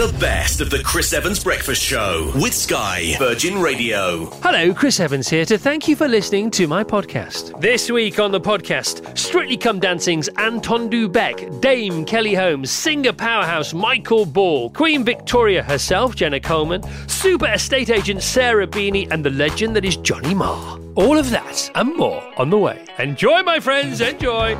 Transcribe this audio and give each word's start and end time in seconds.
The 0.00 0.16
best 0.18 0.62
of 0.62 0.70
the 0.70 0.82
Chris 0.82 1.12
Evans 1.12 1.44
Breakfast 1.44 1.82
Show 1.82 2.32
with 2.36 2.54
Sky 2.54 3.16
Virgin 3.18 3.60
Radio. 3.60 4.30
Hello, 4.40 4.72
Chris 4.72 4.98
Evans 4.98 5.28
here 5.28 5.44
to 5.44 5.58
thank 5.58 5.86
you 5.88 5.94
for 5.94 6.08
listening 6.08 6.50
to 6.52 6.66
my 6.66 6.82
podcast. 6.82 7.60
This 7.60 7.90
week 7.90 8.18
on 8.18 8.32
the 8.32 8.40
podcast, 8.40 9.18
Strictly 9.18 9.58
Come 9.58 9.78
Dancing's 9.78 10.28
Anton 10.38 10.88
du 10.88 11.06
Bek, 11.06 11.60
Dame 11.60 12.06
Kelly 12.06 12.32
Holmes, 12.32 12.70
singer 12.70 13.12
powerhouse 13.12 13.74
Michael 13.74 14.24
Ball, 14.24 14.70
Queen 14.70 15.04
Victoria 15.04 15.62
herself, 15.62 16.16
Jenna 16.16 16.40
Coleman, 16.40 16.82
super 17.06 17.52
estate 17.52 17.90
agent 17.90 18.22
Sarah 18.22 18.66
Beeny, 18.66 19.06
and 19.10 19.22
the 19.22 19.28
legend 19.28 19.76
that 19.76 19.84
is 19.84 19.98
Johnny 19.98 20.32
Marr. 20.32 20.80
All 20.94 21.18
of 21.18 21.28
that 21.28 21.70
and 21.74 21.94
more 21.94 22.22
on 22.40 22.48
the 22.48 22.56
way. 22.56 22.82
Enjoy, 22.98 23.42
my 23.42 23.60
friends, 23.60 24.00
enjoy. 24.00 24.56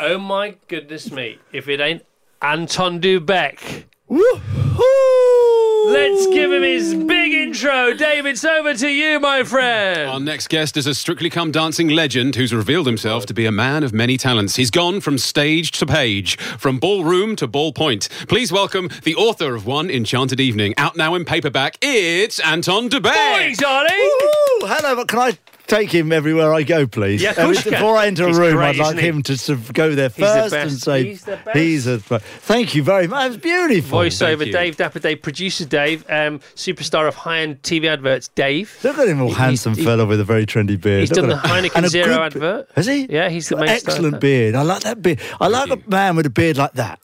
Oh 0.00 0.18
my 0.18 0.56
goodness 0.66 1.12
me, 1.12 1.38
if 1.52 1.68
it 1.68 1.78
ain't 1.78 2.02
Anton 2.40 3.00
du 3.00 3.18
Bek. 3.18 3.88
Let's 4.08 6.26
give 6.28 6.52
him 6.52 6.62
his 6.62 6.94
big 6.94 7.32
intro. 7.32 7.94
Dave, 7.94 8.26
it's 8.26 8.44
over 8.44 8.74
to 8.74 8.88
you, 8.88 9.18
my 9.18 9.42
friend. 9.42 10.08
Our 10.08 10.20
next 10.20 10.48
guest 10.48 10.76
is 10.76 10.86
a 10.86 10.94
Strictly 10.94 11.30
Come 11.30 11.50
Dancing 11.50 11.88
legend 11.88 12.36
who's 12.36 12.54
revealed 12.54 12.86
himself 12.86 13.26
to 13.26 13.34
be 13.34 13.44
a 13.44 13.50
man 13.50 13.82
of 13.82 13.92
many 13.92 14.16
talents. 14.16 14.54
He's 14.54 14.70
gone 14.70 15.00
from 15.00 15.18
stage 15.18 15.72
to 15.72 15.86
page, 15.86 16.38
from 16.38 16.78
ballroom 16.78 17.34
to 17.36 17.48
ballpoint. 17.48 18.08
Please 18.28 18.52
welcome 18.52 18.88
the 19.02 19.16
author 19.16 19.56
of 19.56 19.66
One 19.66 19.90
Enchanted 19.90 20.38
Evening, 20.38 20.74
out 20.76 20.96
now 20.96 21.16
in 21.16 21.24
paperback. 21.24 21.76
It's 21.82 22.38
Anton 22.38 22.88
du 22.88 23.00
Bek. 23.00 23.14
Morning, 23.14 23.56
darling. 23.58 23.90
Ooh, 23.92 24.60
hello, 24.62 24.94
but 24.94 25.08
can 25.08 25.18
I 25.18 25.38
take 25.68 25.92
him 25.92 26.10
everywhere 26.12 26.52
I 26.52 26.62
go, 26.64 26.86
please? 26.86 27.22
Yeah, 27.22 27.30
of 27.30 27.36
course 27.36 27.56
you 27.64 27.70
can. 27.70 27.80
Before 27.80 27.96
I 27.96 28.06
enter 28.06 28.26
He's 28.26 28.36
a 28.36 28.40
room, 28.40 28.54
great, 28.56 28.68
I'd 28.70 28.76
like 28.78 28.98
him 28.98 29.22
to 29.24 29.36
sort 29.36 29.58
of 29.58 29.72
go 29.72 29.94
there 29.94 30.08
the 30.08 30.14
first 30.14 30.50
best. 30.52 30.70
and 30.72 30.80
say, 30.80 31.04
He's 31.04 31.24
the 31.24 31.36
best. 31.44 31.56
He's 31.56 31.86
a, 31.86 31.98
thank 32.00 32.74
you 32.74 32.82
very 32.82 33.06
much. 33.06 33.32
It's 33.34 33.36
beautiful. 33.42 33.98
Voiceover. 34.00 34.50
Dave, 34.50 34.76
Dapper 34.76 34.98
Dave, 34.98 35.22
producer 35.22 35.64
Dave, 35.66 36.04
um, 36.10 36.40
superstar 36.56 37.06
of 37.06 37.14
high-end 37.14 37.62
TV 37.62 37.86
adverts 37.88 38.28
Dave. 38.28 38.76
Look 38.82 38.98
at 38.98 39.06
him, 39.08 39.20
all 39.20 39.28
He's- 39.28 39.38
handsome 39.38 39.74
he- 39.74 39.84
fella 39.84 40.06
with 40.06 40.20
a 40.20 40.24
very 40.24 40.46
trendy 40.46 40.80
beard. 40.80 41.00
he's 41.00 41.10
Look 41.12 41.20
done 41.20 41.28
the. 41.28 41.36
Heineken 41.36 41.76
And 41.76 41.88
Zero 41.88 42.06
good- 42.08 42.20
advert. 42.20 42.68
Has 42.74 42.86
he? 42.86 43.06
Yeah, 43.10 43.28
he's 43.28 43.48
the 43.48 43.56
Got 43.56 43.66
main 43.66 43.78
star 43.78 43.92
Excellent 43.94 44.20
beard. 44.20 44.54
I 44.54 44.62
like 44.62 44.80
that 44.82 45.02
beard. 45.02 45.20
I 45.40 45.48
like 45.48 45.70
a 45.70 45.78
man 45.88 46.16
with 46.16 46.26
a 46.26 46.30
beard 46.30 46.56
like 46.56 46.72
that. 46.74 46.98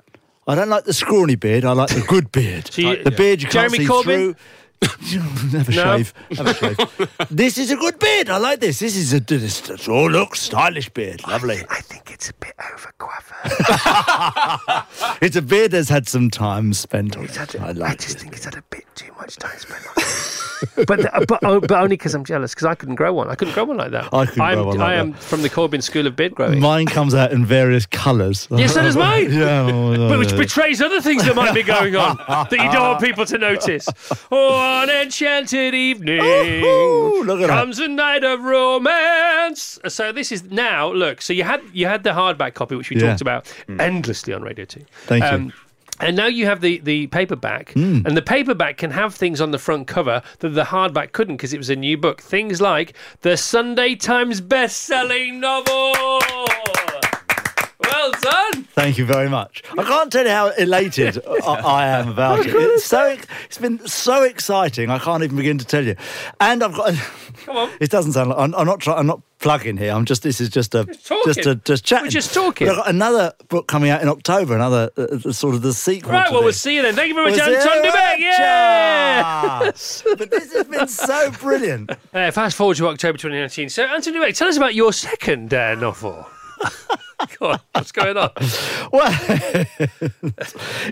I 0.47 0.55
don't 0.55 0.69
like 0.69 0.85
the 0.85 0.93
scrawny 0.93 1.37
beard. 1.37 1.65
I 1.65 1.73
like 1.73 1.89
the 1.89 2.03
good 2.03 2.31
beard. 2.33 2.69
So 2.73 2.83
you- 2.83 3.03
the 3.03 3.11
beard 3.11 3.41
you 3.43 3.49
can't 3.49 3.71
Jeremy 3.73 3.79
see 3.79 3.87
Corbyn? 3.87 4.03
through. 4.05 4.37
Never 5.53 5.73
No. 5.73 5.97
shave. 5.97 6.15
Never 6.31 6.55
shave. 6.55 6.77
this 7.31 7.59
is 7.59 7.71
a 7.71 7.77
good 7.77 7.99
beard. 7.99 8.31
I 8.31 8.39
like 8.39 8.61
this. 8.61 8.79
This 8.79 8.97
is 8.97 9.13
a 9.13 9.21
this, 9.21 9.61
this, 9.61 9.89
oh 9.89 10.07
look 10.07 10.35
stylish 10.37 10.89
beard. 10.91 11.27
Lovely. 11.27 11.63
I 11.71 11.81
think 11.81 12.11
it's 12.11 12.31
a 12.31 12.35
bit 12.35 12.55
over 12.73 12.93
coiffure. 12.99 13.51
It's 15.21 15.37
a 15.37 15.43
beard 15.43 15.71
that's 15.71 15.89
had 15.89 16.09
some 16.09 16.31
time 16.31 16.73
spent 16.75 17.17
on 17.17 17.25
it. 17.25 17.39
I 17.61 17.69
I 17.91 17.95
just 17.95 18.19
think 18.19 18.35
it's 18.35 18.45
had 18.45 18.55
a 18.57 18.63
bit 18.71 18.85
too 18.95 19.13
much 19.19 19.37
time 19.37 19.59
spent 19.59 19.87
on 19.87 19.93
it. 19.97 20.41
But, 20.87 20.87
but, 21.29 21.39
oh, 21.43 21.61
but 21.61 21.73
only 21.73 21.97
because 21.97 22.15
I'm 22.15 22.25
jealous, 22.25 22.55
because 22.55 22.67
I 22.67 22.75
couldn't 22.75 22.97
grow 22.97 23.13
one. 23.13 23.29
I 23.29 23.35
couldn't 23.35 23.55
grow 23.55 23.65
one 23.65 23.77
like 23.77 23.91
that. 23.93 24.13
I 24.13 24.27
couldn't 24.27 24.43
I'm, 24.43 24.55
grow 24.55 24.67
one 24.67 24.79
like 24.79 24.99
I 24.99 25.05
that. 25.05 25.19
from 25.19 25.43
the 25.43 25.51
Corbyn 25.51 25.83
School 25.83 26.07
of 26.07 26.17
beard 26.17 26.35
growing. 26.35 26.61
Mine 26.61 26.87
comes 26.87 27.15
out 27.15 27.33
in 27.33 27.45
various 27.45 27.87
colours. 27.87 28.49
Yes, 28.65 28.75
so 28.75 28.83
does 28.83 28.97
mine. 28.97 29.31
yeah. 29.33 29.69
Oh, 29.71 29.91
well, 29.91 30.09
but 30.09 30.19
which 30.19 30.35
betrays 30.37 30.81
other 30.81 31.01
things 31.01 31.25
that 31.25 31.35
might 31.35 31.53
be 31.55 31.63
going 31.63 31.97
on 31.97 32.17
that 32.17 32.53
you 32.53 32.59
don't 32.59 32.81
want 32.83 33.01
people 33.03 33.27
to 33.27 33.39
notice. 33.39 33.89
Oh, 34.31 34.83
an 34.83 34.91
enchanted 34.91 35.75
evening 35.75 36.21
Ooh, 36.21 37.23
look 37.25 37.41
at 37.41 37.49
that. 37.49 37.59
comes 37.59 37.79
a 37.79 37.89
night 37.89 38.25
of 38.25 38.43
romance. 38.43 39.79
So 39.89 40.13
this 40.13 40.33
is 40.33 40.45
now 40.45 40.93
look. 40.93 41.21
So 41.21 41.33
you 41.33 41.45
had 41.45 41.61
you 41.73 41.87
had 41.87 42.05
the 42.05 42.11
hardback 42.11 42.55
copy, 42.55 42.75
which 42.77 42.91
we 42.91 42.97
Yeah. 42.97 43.09
talked 43.09 43.21
about 43.21 43.45
mm. 43.69 43.81
endlessly 43.81 44.33
on 44.33 44.43
Radio 44.43 44.65
Two. 44.65 44.85
Thank 45.07 45.25
you. 45.25 45.31
Um, 45.31 45.53
And 46.01 46.17
now 46.17 46.27
you 46.27 46.47
have 46.47 46.61
the, 46.61 46.79
the 46.81 47.07
paperback, 47.07 47.71
Hmm. 47.73 48.01
and 48.05 48.17
the 48.17 48.23
paperback 48.23 48.77
can 48.79 48.91
have 48.91 49.15
things 49.15 49.41
on 49.41 49.53
the 49.53 49.59
front 49.59 49.87
cover 49.87 50.23
that 50.41 50.49
the 50.51 50.65
hardback 50.65 51.13
couldn't 51.13 51.37
because 51.37 51.53
it 51.55 51.59
was 51.59 51.71
a 51.71 51.77
new 51.77 51.97
book. 51.97 52.21
Things 52.21 52.61
like 52.61 52.95
the 53.21 53.37
Sunday 53.37 53.95
Times 53.95 54.41
best-selling 54.41 55.39
novel. 55.41 55.93
Well 57.81 58.13
done. 58.21 58.65
Thank 58.75 58.99
you 58.99 59.05
very 59.05 59.29
much. 59.29 59.63
I 59.79 59.83
can't 59.85 60.11
tell 60.11 60.25
you 60.25 60.31
how 60.31 60.49
elated 60.59 61.19
I, 61.47 61.55
I 61.55 61.87
am 61.89 62.09
about 62.09 62.41
it. 62.47 62.53
It's 62.55 62.85
so 62.85 63.17
it's 63.45 63.59
been 63.59 63.87
so 63.87 64.23
exciting. 64.25 64.91
I 64.91 64.99
can't 64.99 65.23
even 65.23 65.37
begin 65.37 65.59
to 65.59 65.65
tell 65.65 65.85
you. 65.85 65.95
And 66.41 66.63
I've 66.63 66.75
got. 66.75 66.95
Come 67.45 67.57
on. 67.57 67.71
It 67.81 67.91
doesn't 67.91 68.13
sound 68.13 68.31
like 68.31 68.39
I'm, 68.39 68.55
I'm 68.55 68.67
not. 68.67 68.81
trying. 68.81 68.99
I'm 68.99 69.07
not 69.07 69.21
plugging 69.45 69.77
here. 69.77 69.93
I'm 69.93 70.05
just. 70.05 70.23
This 70.23 70.41
is 70.41 70.49
just 70.49 70.75
a. 70.75 70.85
Just 70.85 71.07
talking. 71.07 71.33
Just 71.33 71.47
a 71.47 71.55
just 71.55 71.85
chatting. 71.85 72.07
We're 72.07 72.11
just 72.11 72.35
talking. 72.35 72.67
But 72.67 72.73
I've 72.73 72.85
got 72.85 72.91
another 72.91 73.33
book 73.49 73.69
coming 73.69 73.91
out 73.91 74.03
in 74.03 74.09
October. 74.09 74.55
Another 74.57 74.91
uh, 74.97 75.03
uh, 75.03 75.33
sort 75.33 75.55
of 75.55 75.63
the 75.63 75.73
sequel. 75.73 76.13
Right, 76.13 76.33
well, 76.33 76.43
we'll 76.43 76.53
see 76.53 76.75
you 76.75 76.83
then. 76.83 76.97
Thank 76.97 77.09
you 77.09 77.15
very 77.15 77.31
much, 77.31 77.39
We'll 77.39 77.57
Anton. 77.57 78.19
Yeah. 78.19 79.71
but 80.19 80.31
this 80.31 80.53
has 80.53 80.67
been 80.67 80.89
so 80.89 81.31
brilliant. 81.31 81.91
Uh, 82.15 82.31
fast 82.31 82.57
forward 82.57 82.77
to 82.77 82.87
October 82.87 83.19
2019. 83.19 83.69
So, 83.69 83.83
Anton 83.83 84.13
du 84.13 84.21
Bek, 84.21 84.35
tell 84.37 84.47
us 84.47 84.57
about 84.57 84.75
your 84.75 84.93
second 84.93 85.53
uh, 85.53 85.75
novel. 85.75 86.27
Go 87.39 87.53
on, 87.53 87.61
what's 87.73 87.91
going 87.93 88.17
on? 88.17 88.31
Well, 88.93 89.11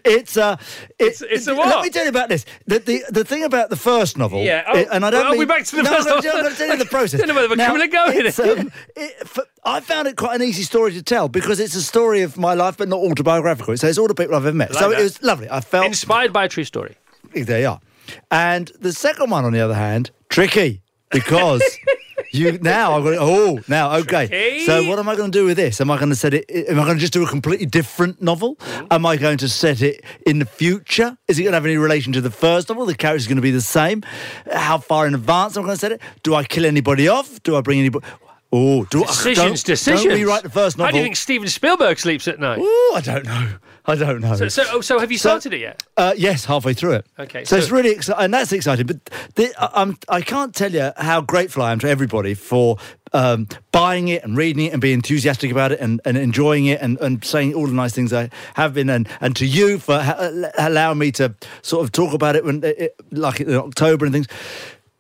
it's 0.05 0.37
uh, 0.37 0.57
It's- 0.99 1.21
it's, 1.21 1.23
it's 1.23 1.47
a 1.47 1.55
Let 1.55 1.83
me 1.83 1.91
tell 1.91 2.05
you 2.05 2.09
about 2.11 2.29
this. 2.29 2.45
The 2.67 2.79
the, 2.79 3.05
the 3.11 3.25
thing 3.25 3.45
about 3.45 3.71
the 3.71 3.77
first 3.77 4.17
novel. 4.17 4.43
Yeah, 4.43 4.65
oh, 4.67 4.79
it- 4.79 4.89
and 4.93 5.05
I 5.05 5.11
don't. 5.11 5.27
are 5.27 5.33
we 5.33 5.41
mean, 5.41 5.49
back 5.49 5.65
to 5.65 5.77
the 5.77 5.83
no, 5.83 5.91
first 5.91 6.09
gonna, 6.09 6.17
novel? 6.23 6.31
I'm 6.39 6.43
going 6.43 6.53
to 6.55 6.59
tell 6.59 6.69
you 6.69 6.77
the 6.79 6.85
process. 6.91 7.21
I 7.21 7.27
don't 7.27 7.29
know 7.29 7.43
whether 7.43 7.49
we're 7.51 7.57
Now, 7.57 7.67
coming 7.69 7.83
and 7.83 7.93
going. 7.93 8.59
um, 8.61 8.73
it, 8.97 9.15
f- 9.21 9.39
I 9.65 9.81
found 9.81 10.09
it 10.09 10.17
quite 10.17 10.37
an 10.41 10.43
easy 10.47 10.63
story 10.63 10.93
to 10.93 11.03
tell 11.03 11.29
because 11.29 11.61
it's 11.61 11.75
a 11.75 11.83
story 11.83 12.23
of 12.23 12.37
my 12.39 12.55
life, 12.55 12.77
but 12.79 12.89
not 12.89 13.01
autobiographical. 13.01 13.77
So 13.77 13.87
it's 13.89 13.99
all 13.99 14.09
the 14.09 14.15
people 14.15 14.35
I've 14.35 14.47
ever 14.47 14.57
met. 14.57 14.71
Like 14.71 14.83
so 14.83 14.91
that. 14.91 15.01
it 15.01 15.03
was 15.03 15.23
lovely. 15.23 15.51
I 15.51 15.61
felt 15.61 15.87
Inspired 15.87 16.33
by 16.33 16.45
a 16.45 16.49
true 16.49 16.65
story. 16.65 16.97
there 17.35 17.61
you 17.61 17.69
are. 17.69 17.81
And 18.31 18.71
the 18.81 18.93
second 18.93 19.31
one, 19.31 19.45
on 19.45 19.53
the 19.53 19.61
other 19.61 19.75
hand, 19.75 20.11
tricky 20.29 20.81
because 21.11 21.63
you 22.31 22.59
now 22.63 22.95
I'm 22.95 23.03
going. 23.03 23.19
Oh, 23.21 23.61
now 23.69 23.97
okay. 23.97 24.27
Tricky. 24.27 24.67
So 24.67 24.89
what 24.89 24.99
am 24.99 25.09
I 25.09 25.17
going 25.17 25.31
to 25.31 25.39
do 25.39 25.45
with 25.45 25.57
this? 25.57 25.81
Am 25.81 25.91
I 25.91 25.97
going 25.97 26.11
to 26.11 26.17
set 26.17 26.35
it? 26.35 26.51
Am 26.51 26.79
I 26.79 26.85
going 26.85 26.97
to 26.97 27.01
just 27.01 27.13
do 27.13 27.25
a 27.25 27.29
completely 27.29 27.67
different 27.67 28.21
novel? 28.23 28.57
Mm-hmm. 28.57 28.87
Am 28.91 29.07
I 29.07 29.17
going 29.17 29.39
to 29.39 29.49
set 29.49 29.83
it 29.83 30.05
in 30.27 30.39
the 30.39 30.47
future? 30.47 31.17
Is 31.29 31.39
it 31.39 31.43
going 31.43 31.53
to 31.53 31.57
have 31.57 31.67
any 31.67 31.77
relation 31.77 32.13
to 32.15 32.21
the 32.21 32.31
first 32.31 32.69
novel? 32.69 32.87
The 32.87 32.95
character's 32.95 33.27
going 33.27 33.37
to 33.37 33.43
be 33.43 33.51
the 33.51 33.61
same. 33.61 34.03
How 34.53 34.79
far 34.79 35.07
in 35.07 35.15
advance 35.15 35.57
am 35.57 35.65
I 35.65 35.67
going 35.67 35.77
to 35.77 35.81
set 35.81 35.93
it? 35.93 36.01
Do 36.23 36.35
I 36.35 36.45
kill 36.45 36.65
anybody 36.65 37.09
off? 37.09 37.43
Do 37.43 37.57
I 37.57 37.61
bring 37.61 37.79
anybody? 37.79 38.07
Oh, 38.55 38.85
do 38.85 39.01
Decisions, 39.01 39.39
I, 39.39 39.45
don't, 39.47 39.65
decisions. 39.65 40.05
Don't 40.05 40.15
rewrite 40.15 40.43
the 40.43 40.51
first 40.51 40.77
novel. 40.77 40.89
How 40.89 40.93
do 40.93 40.99
you 40.99 41.05
think 41.05 41.17
Steven 41.17 41.49
Spielberg 41.49 41.99
sleeps 41.99 42.29
at 42.29 42.39
night? 42.39 42.59
Ooh, 42.59 42.93
I 42.95 43.01
don't 43.03 43.25
know. 43.25 43.55
I 43.85 43.97
don't 43.97 44.21
know. 44.21 44.37
So, 44.37 44.49
so, 44.49 44.65
oh, 44.71 44.81
so 44.81 44.99
have 45.01 45.11
you 45.11 45.19
So- 45.19 45.31
started 45.31 45.55
it 45.55 45.61
yet? 45.61 45.83
Uh, 45.97 46.15
yes, 46.17 46.45
halfway 46.45 46.73
through 46.73 46.93
it. 46.93 47.07
Okay, 47.19 47.45
so, 47.45 47.57
so- 47.57 47.63
it's 47.63 47.71
really 47.73 47.91
exciting, 47.91 48.25
and 48.25 48.35
that's 48.35 48.53
exciting. 48.53 48.87
But 48.87 49.05
the, 49.35 49.53
I- 49.59 49.83
I'm, 49.83 49.99
I 50.09 50.21
can't 50.21 50.55
tell 50.55 50.71
you 50.73 50.93
how 50.97 51.21
grateful 51.21 51.63
I 51.65 51.73
am 51.73 51.81
to 51.81 51.89
everybody 51.89 52.35
for 52.35 52.77
um, 53.13 53.49
buying 53.73 54.09
it 54.09 54.23
and 54.25 54.37
reading 54.37 54.67
it 54.67 54.73
and 54.73 54.81
being 54.81 54.95
enthusiastic 54.95 55.51
about 55.51 55.73
it 55.73 55.81
and, 55.81 56.01
and 56.05 56.17
enjoying 56.17 56.67
it 56.67 56.81
and, 56.81 56.99
and 57.01 57.25
saying 57.25 57.55
all 57.55 57.67
the 57.67 57.73
nice 57.73 57.93
things 57.93 58.13
I 58.13 58.31
have 58.55 58.75
been, 58.75 58.89
and, 58.89 59.09
and 59.21 59.35
to 59.37 59.47
you 59.47 59.79
for 59.79 59.99
ha- 59.99 60.31
allowing 60.59 60.99
me 60.99 61.11
to 61.13 61.35
sort 61.63 61.85
of 61.85 61.91
talk 61.93 62.15
about 62.15 62.37
it 62.37 62.45
when, 62.45 62.63
it, 62.65 62.95
like 63.11 63.41
in 63.41 63.53
October 63.55 64.05
and 64.07 64.15
things, 64.15 64.29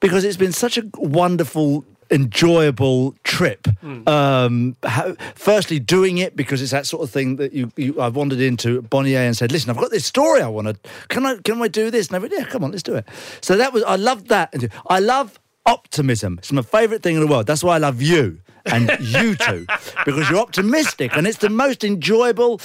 because 0.01 0.25
it's 0.25 0.37
been 0.37 0.53
such 0.53 0.77
a 0.77 0.83
wonderful 0.97 1.85
enjoyable 2.13 3.15
trip. 3.25 3.67
Um, 4.07 4.77
ha- 4.85 5.15
firstly, 5.35 5.79
doing 5.81 6.19
it 6.19 6.37
because 6.37 6.63
it's 6.63 6.71
that 6.71 6.87
sort 6.87 7.03
of 7.03 7.11
thing 7.11 7.37
that 7.37 7.53
you, 7.53 7.73
you 7.77 8.01
I 8.01 8.09
wandered 8.09 8.41
into 8.41 8.83
Bonnier 8.83 9.21
and 9.21 9.37
said, 9.37 9.51
"Listen, 9.51 9.71
I've 9.71 9.79
got 9.79 9.91
this 9.91 10.05
story 10.07 10.41
I 10.43 10.49
want 10.49 10.69
to. 10.69 10.77
Can 11.09 11.27
I 11.27 11.37
can 11.39 11.61
I 11.63 11.69
do 11.69 11.91
this?" 11.91 12.09
And 12.09 12.17
I 12.17 12.19
went, 12.21 12.33
"Yeah, 12.37 12.45
come 12.45 12.63
on, 12.63 12.71
let's 12.71 12.83
do 12.83 12.95
it." 12.95 13.09
So 13.41 13.57
that 13.57 13.73
was 13.73 13.83
I 13.85 13.97
loved 13.97 14.29
that. 14.29 14.55
I 14.87 15.01
love 15.01 15.39
optimism. 15.67 16.39
It's 16.39 16.53
my 16.53 16.63
favourite 16.63 17.03
thing 17.03 17.15
in 17.15 17.21
the 17.21 17.27
world. 17.27 17.47
That's 17.47 17.65
why 17.65 17.75
I 17.75 17.79
love 17.79 18.01
you 18.03 18.41
and 18.67 18.91
you 19.01 19.35
two 19.35 19.67
because 20.05 20.29
you're 20.31 20.39
optimistic 20.41 21.17
and 21.17 21.27
it's 21.27 21.39
the 21.39 21.51
most 21.51 21.83
enjoyable. 21.85 22.61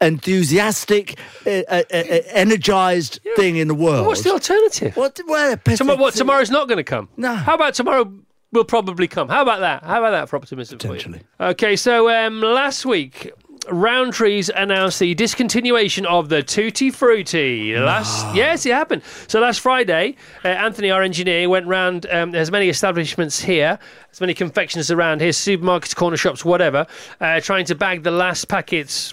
enthusiastic, 0.00 1.18
uh, 1.44 1.50
uh, 1.68 1.82
uh, 1.92 2.20
energized 2.32 3.18
thing 3.34 3.56
in 3.56 3.66
the 3.66 3.74
world. 3.74 4.06
What's 4.06 4.22
the 4.22 4.30
alternative? 4.30 4.96
What? 4.96 5.18
Where? 5.26 5.56
Tomorrow, 5.56 5.98
what? 5.98 6.14
Tomorrow's 6.14 6.50
not 6.52 6.68
going 6.68 6.76
to 6.76 6.84
come. 6.84 7.08
No. 7.16 7.34
How 7.34 7.54
about 7.54 7.74
tomorrow? 7.74 8.04
Will 8.52 8.64
probably 8.64 9.08
come. 9.08 9.28
How 9.28 9.42
about 9.42 9.60
that? 9.60 9.82
How 9.82 9.98
about 9.98 10.12
that 10.12 10.28
for 10.28 10.36
optimism? 10.36 10.78
for? 10.78 10.88
Potentially. 10.88 11.22
Okay, 11.40 11.76
so 11.76 12.08
um, 12.10 12.40
last 12.40 12.86
week. 12.86 13.32
Rowntree's 13.66 14.50
announced 14.54 14.98
the 14.98 15.14
discontinuation 15.14 16.06
of 16.06 16.30
the 16.30 16.42
Tutti 16.42 16.90
Frutti. 16.90 17.76
Last, 17.76 18.34
yes, 18.34 18.64
it 18.64 18.72
happened. 18.72 19.02
So 19.26 19.40
last 19.40 19.60
Friday, 19.60 20.16
uh, 20.42 20.48
Anthony, 20.48 20.90
our 20.90 21.02
engineer, 21.02 21.46
went 21.50 21.66
round. 21.66 22.06
Um, 22.10 22.30
there's 22.30 22.50
many 22.50 22.70
establishments 22.70 23.40
here, 23.40 23.78
as 24.10 24.22
many 24.22 24.32
confectioners 24.32 24.90
around 24.90 25.20
here, 25.20 25.32
supermarkets, 25.32 25.94
corner 25.94 26.16
shops, 26.16 26.46
whatever, 26.46 26.86
uh, 27.20 27.40
trying 27.40 27.66
to 27.66 27.74
bag 27.74 28.04
the 28.04 28.10
last 28.10 28.48
packets 28.48 29.12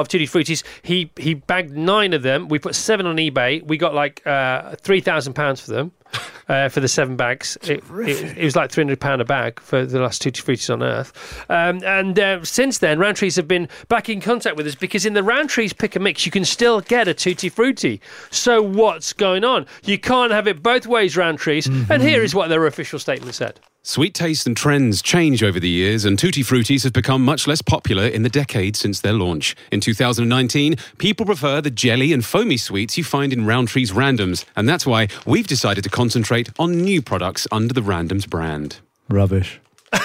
of 0.00 0.08
Tutti 0.08 0.26
Fruttis. 0.26 0.62
He 0.82 1.10
he 1.16 1.34
bagged 1.34 1.76
nine 1.76 2.12
of 2.12 2.22
them. 2.22 2.48
We 2.48 2.58
put 2.58 2.74
seven 2.74 3.06
on 3.06 3.16
eBay. 3.16 3.64
We 3.66 3.76
got 3.76 3.94
like 3.94 4.26
uh, 4.26 4.76
three 4.76 5.00
thousand 5.00 5.34
pounds 5.34 5.60
for 5.60 5.70
them. 5.70 5.92
Uh, 6.48 6.68
for 6.68 6.80
the 6.80 6.88
seven 6.88 7.16
bags, 7.16 7.56
it, 7.62 7.82
it, 7.90 8.36
it 8.36 8.44
was 8.44 8.56
like 8.56 8.70
three 8.70 8.82
hundred 8.82 9.00
pound 9.00 9.22
a 9.22 9.24
bag 9.24 9.58
for 9.60 9.86
the 9.86 10.00
last 10.00 10.20
Tutti 10.20 10.42
Fruttis 10.42 10.70
on 10.70 10.82
Earth. 10.82 11.44
Um, 11.48 11.82
and 11.84 12.18
uh, 12.18 12.44
since 12.44 12.78
then, 12.78 12.98
Rowntrees 12.98 13.36
have 13.36 13.48
been 13.48 13.68
back 13.88 14.08
in 14.10 14.20
contact 14.20 14.56
with 14.56 14.66
us 14.66 14.74
because 14.74 15.06
in 15.06 15.14
the 15.14 15.22
Rowntrees 15.22 15.78
pick 15.78 15.96
a 15.96 16.00
mix, 16.00 16.26
you 16.26 16.32
can 16.32 16.44
still 16.44 16.80
get 16.80 17.08
a 17.08 17.14
Tutti 17.14 17.48
Frutti. 17.48 18.00
So 18.30 18.60
what's 18.60 19.14
going 19.14 19.44
on? 19.44 19.66
You 19.84 19.98
can't 19.98 20.32
have 20.32 20.46
it 20.46 20.62
both 20.62 20.86
ways, 20.86 21.14
Rowntrees. 21.14 21.88
And 21.88 22.02
here 22.02 22.22
is 22.22 22.34
what 22.34 22.48
their 22.48 22.66
official 22.66 22.98
statement 22.98 23.34
said. 23.34 23.60
Sweet 23.84 24.14
taste 24.14 24.46
and 24.46 24.56
trends 24.56 25.02
change 25.02 25.42
over 25.42 25.58
the 25.58 25.68
years, 25.68 26.04
and 26.04 26.16
Tutti 26.16 26.44
Fruttis 26.44 26.84
have 26.84 26.92
become 26.92 27.24
much 27.24 27.48
less 27.48 27.60
popular 27.62 28.06
in 28.06 28.22
the 28.22 28.28
decade 28.28 28.76
since 28.76 29.00
their 29.00 29.12
launch. 29.12 29.56
In 29.72 29.80
2019, 29.80 30.76
people 30.98 31.26
prefer 31.26 31.60
the 31.60 31.68
jelly 31.68 32.12
and 32.12 32.24
foamy 32.24 32.58
sweets 32.58 32.96
you 32.96 33.02
find 33.02 33.32
in 33.32 33.40
Rowntree's 33.40 33.90
Randoms, 33.90 34.44
and 34.54 34.68
that's 34.68 34.86
why 34.86 35.08
we've 35.26 35.48
decided 35.48 35.82
to 35.82 35.90
concentrate 35.90 36.48
on 36.60 36.80
new 36.80 37.02
products 37.02 37.48
under 37.50 37.74
the 37.74 37.80
Randoms 37.80 38.28
brand. 38.30 38.76
Rubbish. 39.08 39.60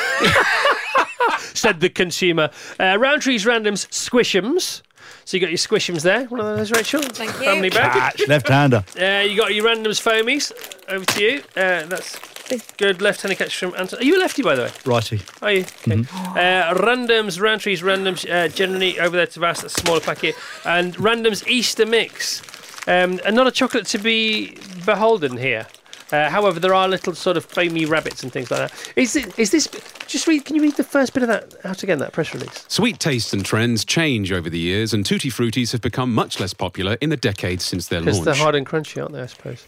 said 1.53 1.79
the 1.79 1.89
consumer. 1.89 2.49
Uh, 2.79 2.97
Rowntree's 2.97 3.45
Randoms 3.45 3.87
Squishums. 3.89 4.81
So 5.25 5.37
you 5.37 5.41
got 5.41 5.49
your 5.51 5.57
Squishums 5.57 6.01
there. 6.01 6.25
One 6.25 6.39
of 6.39 6.57
those, 6.57 6.71
Rachel. 6.71 7.03
Thank 7.03 7.31
you. 7.33 7.45
Family 7.45 7.69
bag. 7.69 7.91
Catch. 7.93 8.27
Left-hander. 8.27 8.83
Uh, 8.99 9.21
you 9.21 9.37
got 9.37 9.53
your 9.53 9.65
Randoms 9.65 10.01
Foamies. 10.01 10.51
Over 10.89 11.05
to 11.05 11.21
you. 11.21 11.43
Uh, 11.55 11.85
that's 11.85 12.36
good 12.77 13.01
left-handed 13.01 13.37
catch 13.37 13.57
from 13.57 13.73
Anton. 13.77 13.99
Are 13.99 14.03
you 14.03 14.17
a 14.17 14.19
lefty, 14.19 14.41
by 14.43 14.55
the 14.55 14.63
way? 14.63 14.71
Righty. 14.85 15.21
Are 15.41 15.51
you? 15.51 15.61
Okay. 15.61 15.93
Uh, 15.93 16.73
randoms, 16.75 17.39
Rowntree's 17.39 17.81
Randoms, 17.81 18.29
uh, 18.29 18.47
generally 18.47 18.99
over 18.99 19.15
there 19.15 19.27
to 19.27 19.39
Vast, 19.39 19.61
that's 19.61 19.77
a 19.77 19.81
smaller 19.81 19.99
packet. 19.99 20.35
And 20.65 20.95
Randoms 20.95 21.47
Easter 21.47 21.85
Mix. 21.85 22.41
Um, 22.87 23.19
and 23.25 23.35
not 23.35 23.47
a 23.47 23.51
chocolate 23.51 23.85
to 23.87 23.97
be 23.97 24.57
beholden 24.85 25.37
here. 25.37 25.67
Uh, 26.09 26.29
however, 26.29 26.57
there 26.57 26.73
are 26.73 26.87
little 26.87 27.13
sort 27.13 27.35
of 27.35 27.43
foamy 27.43 27.83
rabbits 27.85 28.23
and 28.23 28.31
things 28.31 28.49
like 28.49 28.61
that. 28.61 28.93
Is 28.95 29.17
it? 29.17 29.37
Is 29.37 29.51
this? 29.51 29.67
Just 30.07 30.25
read. 30.25 30.45
Can 30.45 30.55
you 30.55 30.61
read 30.61 30.77
the 30.77 30.83
first 30.85 31.13
bit 31.13 31.21
of 31.21 31.27
that 31.27 31.53
out 31.65 31.83
again? 31.83 31.99
That 31.99 32.13
press 32.13 32.33
release. 32.33 32.63
Sweet 32.69 32.97
tastes 32.97 33.33
and 33.33 33.43
trends 33.43 33.83
change 33.83 34.31
over 34.31 34.49
the 34.49 34.57
years, 34.57 34.93
and 34.93 35.05
Tutti 35.05 35.29
Fruttis 35.29 35.73
have 35.73 35.81
become 35.81 36.13
much 36.13 36.39
less 36.39 36.53
popular 36.53 36.97
in 37.01 37.09
the 37.09 37.17
decades 37.17 37.65
since 37.65 37.89
their 37.89 37.99
launch. 37.99 38.19
Because 38.19 38.23
they're 38.23 38.35
hard 38.35 38.55
and 38.55 38.65
crunchy, 38.65 39.01
aren't 39.01 39.11
they? 39.11 39.21
I 39.21 39.25
suppose. 39.25 39.65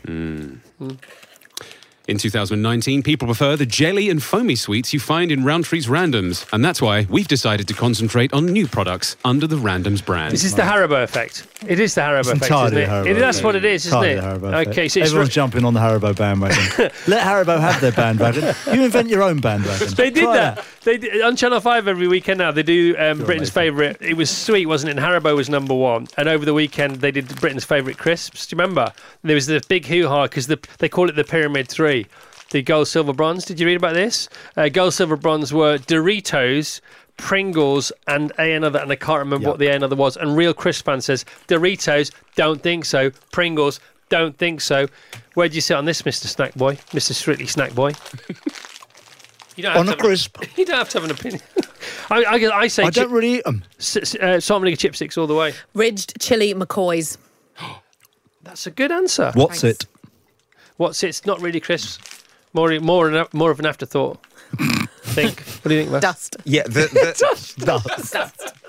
In 2.10 2.18
2019, 2.18 3.04
people 3.04 3.28
prefer 3.28 3.56
the 3.56 3.68
jelly 3.68 4.10
and 4.10 4.22
foamy 4.22 4.56
sweets 4.56 4.92
you 4.96 5.00
find 5.00 5.32
in 5.32 5.42
Rowntree's 5.42 5.86
Randoms, 5.86 6.52
and 6.52 6.66
that's 6.66 6.82
why 6.82 7.06
we've 7.08 7.28
decided 7.28 7.68
to 7.68 7.76
concentrate 7.76 8.34
on 8.34 8.48
new 8.48 8.68
products 8.68 9.16
under 9.24 9.46
the 9.46 9.58
Randoms 9.58 10.04
brand. 10.04 10.34
This 10.34 10.44
is 10.44 10.56
the 10.56 10.64
Haribo 10.64 11.04
effect. 11.04 11.46
It 11.68 11.80
is 11.80 11.94
the 11.94 12.02
Haribo 12.02 12.22
effect, 12.22 12.42
entirely 12.42 12.82
isn't 12.82 12.82
it? 12.82 12.90
Haribo 12.90 13.06
It- 13.06 13.20
That's 13.20 13.38
effect. 13.38 13.46
what 13.46 13.56
it 13.58 13.66
is, 13.66 13.86
isn't 13.86 13.98
Entirely 14.04 14.18
it? 14.18 14.40
the 14.42 14.48
Haribo 14.48 14.68
okay, 14.70 14.88
so 14.88 15.00
it's 15.02 15.10
everyone's 15.10 15.30
jumping 15.30 15.64
on 15.66 15.76
the 15.76 15.80
Haribo 15.80 16.18
bandwagon. 16.18 16.58
Let 17.08 17.28
Haribo 17.28 17.60
have 17.60 17.80
their 17.80 17.92
bandwagon. 17.92 18.56
You 18.74 18.86
invent 18.86 19.10
your 19.10 19.22
own 19.22 19.40
bandwagon. 19.40 19.90
They 19.94 20.10
did 20.10 20.24
Try 20.24 20.34
that. 20.34 20.66
They 20.86 20.98
did, 20.98 21.22
on 21.22 21.36
Channel 21.36 21.60
Five 21.60 21.88
every 21.88 22.08
weekend 22.08 22.40
now. 22.40 22.52
They 22.52 22.64
do 22.64 22.96
um, 22.98 23.20
Britain's 23.20 23.52
favourite. 23.52 23.98
It 24.02 24.16
was 24.18 24.36
sweet, 24.36 24.66
wasn't 24.66 24.90
it? 24.90 24.98
And 24.98 25.06
Haribo 25.06 25.36
was 25.36 25.48
number 25.48 25.76
one. 25.76 26.08
And 26.18 26.28
over 26.28 26.44
the 26.44 26.56
weekend 26.56 26.96
they 26.96 27.12
did 27.12 27.28
Britain's 27.40 27.66
favourite 27.66 28.00
crisps. 28.00 28.48
Do 28.48 28.56
you 28.56 28.62
remember? 28.62 28.92
There 29.22 29.36
was 29.36 29.46
the 29.46 29.62
big 29.70 29.86
hoo 29.86 30.08
ha 30.08 30.24
because 30.24 30.48
the, 30.48 30.58
they 30.80 30.90
call 30.90 31.08
it 31.10 31.16
the 31.16 31.24
Pyramid 31.26 31.68
Three, 31.68 31.99
the 32.52 32.62
gold, 32.62 32.88
silver, 32.88 33.14
bronze. 33.14 33.46
Did 33.46 33.60
you 33.60 33.66
read 33.68 33.78
about 33.78 33.94
this? 33.94 34.28
Uh, 34.58 34.70
gold, 34.70 34.94
silver, 34.94 35.16
bronze 35.16 35.54
were 35.54 35.78
Doritos. 35.78 36.82
Pringles 37.18 37.92
and 38.08 38.32
a 38.40 38.54
another, 38.54 38.80
and 38.80 38.90
I 38.90 38.96
can't 38.96 39.20
remember 39.20 39.50
what 39.50 39.60
the 39.60 39.68
a 39.68 39.76
another 39.76 39.96
was. 39.98 40.16
And 40.16 40.38
Real 40.38 40.54
Crisp 40.54 40.86
fan 40.86 41.02
says 41.02 41.26
Doritos, 41.50 42.12
don't 42.36 42.62
think 42.64 42.86
so. 42.86 43.12
Pringles, 43.34 43.82
don't 44.08 44.38
think 44.38 44.62
so. 44.62 44.88
Where 45.34 45.50
do 45.50 45.56
you 45.56 45.60
sit 45.60 45.76
on 45.76 45.84
this, 45.84 46.06
Mister 46.06 46.30
Snack 46.30 46.56
Boy, 46.56 46.78
Mister 46.94 47.14
Strictly 47.14 47.46
Snack 47.48 47.76
Boy? 47.76 47.92
You 49.56 49.64
don't 49.64 49.74
have 49.74 49.80
On 49.82 49.86
to 49.88 49.92
a 49.92 49.96
have- 49.96 50.00
crisp. 50.06 50.38
you 50.58 50.66
don't 50.66 50.78
have 50.78 50.90
to 50.92 51.02
have 51.02 51.10
an 51.10 51.12
opinion. 51.12 51.42
I, 52.10 52.24
I, 52.24 52.60
I 52.60 52.68
say 52.68 52.84
I 52.84 52.92
chip, 52.92 53.04
don't 53.04 53.12
really 53.12 53.40
eat 53.40 53.44
them. 53.44 53.66
s- 53.78 53.98
s- 53.98 54.16
uh, 54.16 54.40
salt 54.40 54.62
and 54.64 54.68
vinegar 54.74 54.78
chipsticks 54.90 55.18
all 55.18 55.28
the 55.28 55.36
way. 55.36 55.54
Ridged 55.74 56.14
chili 56.22 56.54
McCoys. 56.54 57.18
That's 58.44 58.66
a 58.68 58.72
good 58.72 58.90
answer. 58.92 59.32
What's 59.36 59.60
Thanks. 59.62 59.84
it? 59.84 59.90
What's 60.80 61.04
it's 61.04 61.26
not 61.26 61.42
really 61.42 61.60
crisps. 61.60 62.00
More, 62.54 62.80
more, 62.80 63.28
more 63.34 63.52
of 63.52 63.60
an 63.60 63.66
afterthought. 63.66 64.18
think. 65.04 65.42
What 65.42 65.68
do 65.68 65.76
you 65.76 65.82
think, 65.82 65.92
Matt? 65.92 66.02
Dust. 66.02 66.38
Yeah, 66.46 66.64
the, 66.64 66.88
the, 67.58 68.54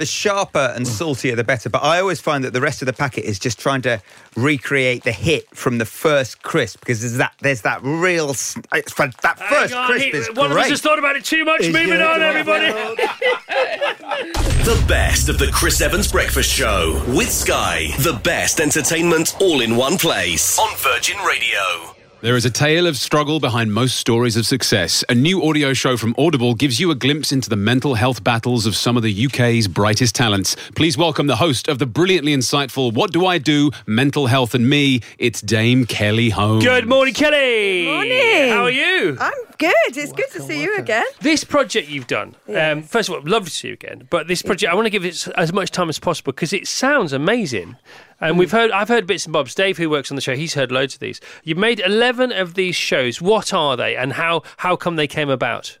the 0.00 0.06
sharper 0.06 0.72
and 0.74 0.88
saltier 0.88 1.36
the 1.36 1.44
better. 1.44 1.70
But 1.70 1.82
I 1.84 2.00
always 2.00 2.20
find 2.20 2.42
that 2.44 2.52
the 2.52 2.60
rest 2.60 2.82
of 2.82 2.86
the 2.86 2.92
packet 2.92 3.24
is 3.24 3.38
just 3.38 3.60
trying 3.60 3.82
to 3.82 4.02
recreate 4.36 5.04
the 5.04 5.12
hit 5.12 5.46
from 5.56 5.78
the 5.78 5.84
first 5.84 6.42
crisp 6.42 6.80
because 6.80 7.00
there's 7.00 7.16
that 7.18 7.34
there's 7.40 7.60
that 7.62 7.80
real 7.82 8.30
it's 8.30 8.54
fan- 8.92 9.12
that 9.22 9.38
first 9.38 9.74
on, 9.74 9.86
crisp 9.86 10.06
he- 10.06 10.10
is 10.12 10.28
one 10.34 10.50
of 10.50 10.56
us 10.56 10.68
has 10.70 10.80
thought 10.80 10.98
about 10.98 11.16
it 11.16 11.24
too 11.24 11.44
much. 11.44 11.64
He's 11.64 11.72
Moving 11.72 11.90
gonna 11.98 12.04
on, 12.04 12.22
everybody. 12.22 12.66
The 14.64 14.84
best 14.88 15.28
of 15.28 15.38
the 15.38 15.48
Chris 15.52 15.80
Evans 15.80 16.10
Breakfast 16.10 16.50
Show 16.50 17.02
with 17.08 17.30
Sky. 17.30 17.88
The 17.98 18.18
best 18.24 18.60
entertainment 18.60 19.36
all 19.40 19.60
in 19.60 19.76
one 19.76 19.98
place 19.98 20.58
on 20.58 20.74
Virgin 20.78 21.16
Radio. 21.18 21.94
There 22.22 22.36
is 22.36 22.44
a 22.44 22.50
tale 22.50 22.86
of 22.86 22.98
struggle 22.98 23.40
behind 23.40 23.72
most 23.72 23.96
stories 23.96 24.36
of 24.36 24.44
success. 24.44 25.02
A 25.08 25.14
new 25.14 25.42
audio 25.42 25.72
show 25.72 25.96
from 25.96 26.14
Audible 26.18 26.54
gives 26.54 26.78
you 26.78 26.90
a 26.90 26.94
glimpse 26.94 27.32
into 27.32 27.48
the 27.48 27.56
mental 27.56 27.94
health 27.94 28.22
battles 28.22 28.66
of 28.66 28.76
some 28.76 28.98
of 28.98 29.02
the 29.02 29.26
UK's 29.26 29.66
brightest 29.66 30.14
talents. 30.16 30.54
Please 30.76 30.98
welcome 30.98 31.28
the 31.28 31.36
host 31.36 31.66
of 31.66 31.78
the 31.78 31.86
brilliantly 31.86 32.36
insightful 32.36 32.92
What 32.92 33.10
Do 33.10 33.24
I 33.24 33.38
Do? 33.38 33.70
Mental 33.86 34.26
Health 34.26 34.54
and 34.54 34.68
Me. 34.68 35.00
It's 35.18 35.40
Dame 35.40 35.86
Kelly 35.86 36.28
Holmes. 36.28 36.62
Good 36.62 36.86
morning, 36.86 37.14
Kelly. 37.14 37.86
Morning. 37.86 38.50
How 38.50 38.64
are 38.64 38.70
you? 38.70 39.16
I'm 39.18 39.32
good. 39.60 39.96
It's 39.96 40.12
good 40.12 40.30
to 40.32 40.42
see 40.42 40.62
you 40.62 40.76
again. 40.76 41.04
This 41.20 41.44
project 41.44 41.88
you've 41.88 42.06
done, 42.06 42.34
um, 42.48 42.82
first 42.82 43.08
of 43.08 43.14
all, 43.14 43.20
love 43.24 43.44
to 43.44 43.50
see 43.50 43.68
you 43.68 43.74
again. 43.74 44.08
But 44.10 44.26
this 44.26 44.42
project, 44.42 44.72
I 44.72 44.74
want 44.74 44.86
to 44.86 44.90
give 44.90 45.04
it 45.04 45.28
as 45.36 45.52
much 45.52 45.70
time 45.70 45.88
as 45.88 45.98
possible 45.98 46.32
because 46.32 46.52
it 46.52 46.66
sounds 46.66 47.12
amazing. 47.12 47.76
And 48.20 48.38
we've 48.38 48.50
heard, 48.50 48.70
I've 48.70 48.88
heard 48.88 49.06
bits 49.06 49.26
and 49.26 49.32
bobs. 49.32 49.54
Dave, 49.54 49.78
who 49.78 49.88
works 49.88 50.10
on 50.10 50.16
the 50.16 50.20
show, 50.22 50.34
he's 50.34 50.54
heard 50.54 50.72
loads 50.72 50.94
of 50.94 51.00
these. 51.00 51.20
You've 51.44 51.58
made 51.58 51.80
eleven 51.80 52.32
of 52.32 52.54
these 52.54 52.76
shows. 52.76 53.20
What 53.20 53.54
are 53.54 53.76
they, 53.76 53.96
and 53.96 54.14
how 54.14 54.42
how 54.58 54.76
come 54.76 54.96
they 54.96 55.06
came 55.06 55.30
about? 55.30 55.78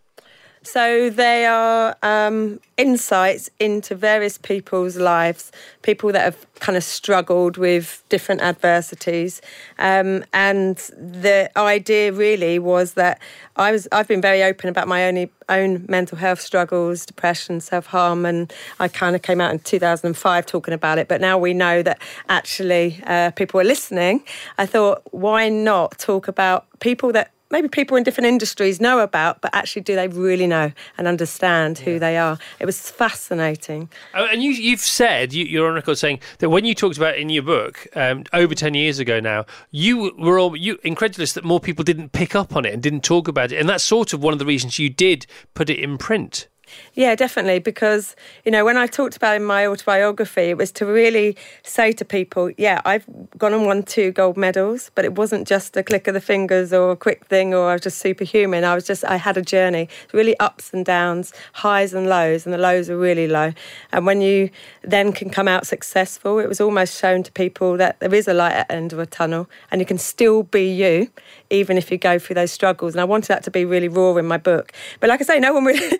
So 0.62 1.08
they 1.08 1.46
are 1.46 1.96
um, 2.02 2.60
insights 2.76 3.48
into 3.58 3.94
various 3.94 4.36
people's 4.36 4.96
lives, 4.96 5.50
people 5.80 6.12
that 6.12 6.20
have 6.20 6.46
kind 6.56 6.76
of 6.76 6.84
struggled 6.84 7.56
with 7.56 8.04
different 8.10 8.42
adversities, 8.42 9.40
um, 9.78 10.22
and 10.34 10.76
the 10.76 11.50
idea 11.56 12.12
really 12.12 12.58
was 12.58 12.92
that 12.94 13.22
I 13.56 13.72
was 13.72 13.88
I've 13.90 14.06
been 14.06 14.20
very 14.20 14.42
open 14.42 14.68
about 14.68 14.86
my 14.86 15.06
own 15.06 15.30
own 15.48 15.86
mental 15.88 16.18
health 16.18 16.42
struggles, 16.42 17.06
depression, 17.06 17.60
self 17.60 17.86
harm, 17.86 18.26
and 18.26 18.52
I 18.78 18.88
kind 18.88 19.16
of 19.16 19.22
came 19.22 19.40
out 19.40 19.52
in 19.52 19.60
2005 19.60 20.44
talking 20.44 20.74
about 20.74 20.98
it. 20.98 21.08
But 21.08 21.22
now 21.22 21.38
we 21.38 21.54
know 21.54 21.82
that 21.82 22.02
actually 22.28 23.02
uh, 23.06 23.30
people 23.30 23.60
are 23.60 23.64
listening. 23.64 24.24
I 24.58 24.66
thought, 24.66 25.02
why 25.10 25.48
not 25.48 25.98
talk 25.98 26.28
about 26.28 26.66
people 26.80 27.12
that 27.12 27.32
maybe 27.50 27.68
people 27.68 27.96
in 27.96 28.02
different 28.02 28.26
industries 28.26 28.80
know 28.80 29.00
about, 29.00 29.40
but 29.40 29.54
actually, 29.54 29.82
do 29.82 29.94
they 29.94 30.08
really 30.08 30.46
know 30.46 30.72
and 30.96 31.06
understand 31.06 31.78
who 31.78 31.98
they 31.98 32.16
are? 32.16 32.38
It 32.58 32.66
was 32.66 32.90
fascinating. 32.90 33.90
Oh, 34.14 34.26
and 34.26 34.42
you, 34.42 34.50
you've 34.52 34.80
said 34.80 35.32
you, 35.32 35.44
you're 35.44 35.68
on 35.68 35.74
record 35.74 35.98
saying 35.98 36.20
that 36.38 36.50
when 36.50 36.64
you 36.64 36.74
talked 36.74 36.96
about 36.96 37.14
it 37.14 37.20
in 37.20 37.30
your 37.30 37.42
book 37.42 37.86
um, 37.94 38.24
over 38.32 38.54
ten 38.54 38.74
years 38.74 38.98
ago 38.98 39.20
now, 39.20 39.46
you 39.70 40.14
were 40.18 40.38
all 40.38 40.56
you 40.56 40.78
incredulous 40.82 41.32
that 41.34 41.44
more 41.44 41.60
people 41.60 41.84
didn't 41.84 42.12
pick 42.12 42.34
up 42.34 42.56
on 42.56 42.64
it 42.64 42.72
and 42.72 42.82
didn't 42.82 43.02
talk 43.02 43.28
about 43.28 43.52
it, 43.52 43.58
and 43.58 43.68
that's 43.68 43.84
sort 43.84 44.12
of 44.12 44.22
one 44.22 44.32
of 44.32 44.38
the 44.38 44.46
reasons 44.46 44.78
you 44.78 44.90
did 44.90 45.26
put 45.54 45.70
it 45.70 45.78
in 45.78 45.98
print. 45.98 46.48
Yeah, 46.94 47.14
definitely. 47.14 47.58
Because, 47.60 48.16
you 48.44 48.50
know, 48.50 48.64
when 48.64 48.76
I 48.76 48.86
talked 48.86 49.16
about 49.16 49.36
in 49.36 49.44
my 49.44 49.66
autobiography, 49.66 50.42
it 50.42 50.56
was 50.56 50.72
to 50.72 50.86
really 50.86 51.36
say 51.62 51.92
to 51.92 52.04
people, 52.04 52.50
yeah, 52.58 52.80
I've 52.84 53.04
gone 53.38 53.52
and 53.52 53.66
won 53.66 53.82
two 53.82 54.12
gold 54.12 54.36
medals, 54.36 54.90
but 54.94 55.04
it 55.04 55.14
wasn't 55.14 55.46
just 55.46 55.76
a 55.76 55.82
click 55.82 56.06
of 56.08 56.14
the 56.14 56.20
fingers 56.20 56.72
or 56.72 56.92
a 56.92 56.96
quick 56.96 57.26
thing 57.26 57.54
or 57.54 57.70
I 57.70 57.72
was 57.74 57.82
just 57.82 57.98
superhuman. 57.98 58.64
I 58.64 58.74
was 58.74 58.86
just, 58.86 59.04
I 59.04 59.16
had 59.16 59.36
a 59.36 59.42
journey, 59.42 59.88
really 60.12 60.38
ups 60.40 60.72
and 60.72 60.84
downs, 60.84 61.32
highs 61.54 61.94
and 61.94 62.08
lows, 62.08 62.44
and 62.44 62.52
the 62.52 62.58
lows 62.58 62.90
are 62.90 62.98
really 62.98 63.28
low. 63.28 63.52
And 63.92 64.06
when 64.06 64.20
you 64.20 64.50
then 64.82 65.12
can 65.12 65.30
come 65.30 65.48
out 65.48 65.66
successful, 65.66 66.38
it 66.38 66.48
was 66.48 66.60
almost 66.60 67.00
shown 67.00 67.22
to 67.22 67.32
people 67.32 67.76
that 67.76 68.00
there 68.00 68.14
is 68.14 68.28
a 68.28 68.34
light 68.34 68.52
at 68.52 68.68
the 68.68 68.74
end 68.74 68.92
of 68.92 68.98
a 68.98 69.06
tunnel 69.06 69.48
and 69.70 69.80
you 69.80 69.86
can 69.86 69.98
still 69.98 70.42
be 70.42 70.70
you, 70.72 71.10
even 71.50 71.76
if 71.76 71.90
you 71.90 71.98
go 71.98 72.18
through 72.18 72.34
those 72.34 72.52
struggles. 72.52 72.94
And 72.94 73.00
I 73.00 73.04
wanted 73.04 73.28
that 73.28 73.42
to 73.44 73.50
be 73.50 73.64
really 73.64 73.88
raw 73.88 74.16
in 74.16 74.26
my 74.26 74.38
book. 74.38 74.72
But 75.00 75.10
like 75.10 75.20
I 75.20 75.24
say, 75.24 75.40
no 75.40 75.52
one 75.52 75.64
really, 75.64 75.80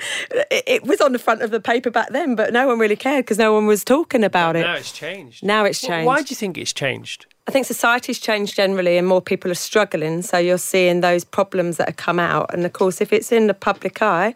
it, 0.50 0.64
it 0.66 0.84
was 0.84 1.00
on 1.00 1.12
the 1.12 1.18
front 1.18 1.42
of 1.42 1.50
the 1.50 1.60
paper 1.60 1.90
back 1.90 2.10
then, 2.10 2.34
but 2.34 2.52
no 2.52 2.66
one 2.66 2.78
really 2.78 2.96
cared 2.96 3.24
because 3.24 3.38
no 3.38 3.52
one 3.52 3.66
was 3.66 3.84
talking 3.84 4.24
about 4.24 4.56
it. 4.56 4.62
Now 4.62 4.74
it's 4.74 4.92
changed. 4.92 5.44
Now 5.44 5.64
it's 5.64 5.80
changed. 5.80 6.06
Why 6.06 6.22
do 6.22 6.30
you 6.30 6.36
think 6.36 6.56
it's 6.56 6.72
changed? 6.72 7.26
I 7.46 7.52
think 7.52 7.66
society's 7.66 8.20
changed 8.20 8.54
generally 8.54 8.96
and 8.96 9.06
more 9.06 9.20
people 9.20 9.50
are 9.50 9.56
struggling. 9.56 10.22
So 10.22 10.38
you're 10.38 10.58
seeing 10.58 11.00
those 11.00 11.24
problems 11.24 11.78
that 11.78 11.88
have 11.88 11.96
come 11.96 12.20
out. 12.20 12.54
And 12.54 12.64
of 12.64 12.72
course, 12.72 13.00
if 13.00 13.12
it's 13.12 13.32
in 13.32 13.48
the 13.48 13.54
public 13.54 14.00
eye, 14.00 14.34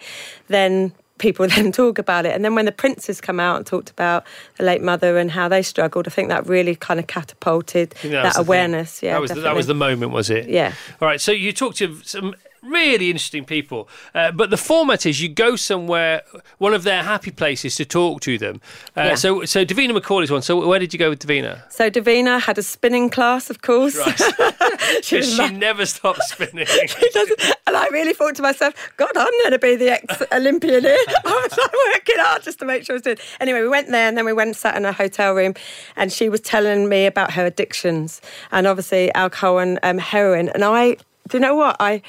then 0.48 0.92
people 1.24 1.48
then 1.56 1.72
talk 1.72 1.98
about 1.98 2.26
it. 2.26 2.34
And 2.34 2.44
then 2.44 2.54
when 2.54 2.66
the 2.66 2.72
princes 2.72 3.20
come 3.20 3.40
out 3.40 3.56
and 3.56 3.66
talked 3.66 3.90
about 3.90 4.24
the 4.58 4.64
late 4.64 4.82
mother 4.82 5.16
and 5.16 5.30
how 5.30 5.48
they 5.48 5.62
struggled, 5.62 6.06
I 6.06 6.10
think 6.10 6.28
that 6.28 6.46
really 6.46 6.76
kind 6.76 7.00
of 7.00 7.06
catapulted 7.06 7.90
that, 8.02 8.02
was 8.02 8.12
the 8.12 8.30
thing. 8.30 8.46
awareness. 8.46 9.02
Yeah, 9.02 9.14
that 9.14 9.20
was 9.20 9.30
the, 9.30 9.40
that 9.40 9.56
was 9.56 9.66
the 9.66 9.74
moment, 9.74 10.12
was 10.12 10.28
it? 10.30 10.48
Yeah. 10.48 10.74
All 11.00 11.08
right. 11.08 11.20
So 11.20 11.32
you 11.32 11.52
talked 11.52 11.78
to 11.78 11.98
some 12.02 12.34
really 12.64 13.10
interesting 13.10 13.44
people, 13.44 13.88
uh, 14.14 14.32
but 14.32 14.50
the 14.50 14.56
format 14.56 15.06
is 15.06 15.20
you 15.20 15.28
go 15.28 15.56
somewhere, 15.56 16.22
one 16.58 16.74
of 16.74 16.82
their 16.82 17.02
happy 17.02 17.30
places 17.30 17.76
to 17.76 17.84
talk 17.84 18.20
to 18.22 18.38
them. 18.38 18.60
Uh, 18.96 19.02
Yeah. 19.02 19.14
So 19.16 19.44
so 19.44 19.64
Davina 19.64 19.96
McCall 19.98 20.22
is 20.22 20.30
one. 20.30 20.42
So 20.42 20.66
where 20.66 20.78
did 20.78 20.92
you 20.92 20.98
go 20.98 21.10
with 21.10 21.20
Davina? 21.26 21.70
So 21.70 21.90
Davina 21.90 22.40
had 22.40 22.58
a 22.58 22.62
spinning 22.62 23.10
class, 23.10 23.50
of 23.50 23.62
course. 23.62 23.94
she 25.02 25.16
was 25.16 25.30
Because 25.30 25.36
she 25.36 25.50
never 25.50 25.86
stops 25.86 26.30
spinning. 26.30 26.66
She 26.86 27.08
and 27.66 27.76
I 27.76 27.88
really 27.88 28.12
thought 28.12 28.34
to 28.36 28.42
myself, 28.42 28.74
God, 28.96 29.10
I'm 29.16 29.32
going 29.42 29.52
to 29.52 29.58
be 29.58 29.76
the 29.76 29.90
ex 29.90 30.22
Olympian 30.32 30.84
here. 30.84 30.98
I 31.24 31.48
was 31.48 31.56
like 31.56 31.72
working 31.94 32.16
hard 32.18 32.42
just 32.42 32.58
to 32.60 32.64
make 32.64 32.84
sure 32.84 32.94
I 32.94 32.96
was 32.96 33.02
doing. 33.02 33.16
Anyway, 33.40 33.60
we 33.62 33.68
went 33.68 33.88
there 33.88 34.08
and 34.08 34.16
then 34.16 34.24
we 34.24 34.32
went 34.32 34.48
and 34.48 34.56
sat 34.56 34.76
in 34.76 34.84
a 34.84 34.92
hotel 34.92 35.34
room, 35.34 35.54
and 35.96 36.12
she 36.12 36.28
was 36.28 36.40
telling 36.40 36.88
me 36.88 37.06
about 37.06 37.32
her 37.32 37.46
addictions 37.46 38.20
and 38.52 38.66
obviously 38.66 39.12
alcohol 39.14 39.58
and 39.58 39.78
um, 39.82 39.98
heroin. 39.98 40.48
And 40.50 40.64
I, 40.64 40.94
do 41.28 41.38
you 41.38 41.40
know 41.40 41.54
what? 41.54 41.76
I, 41.80 42.02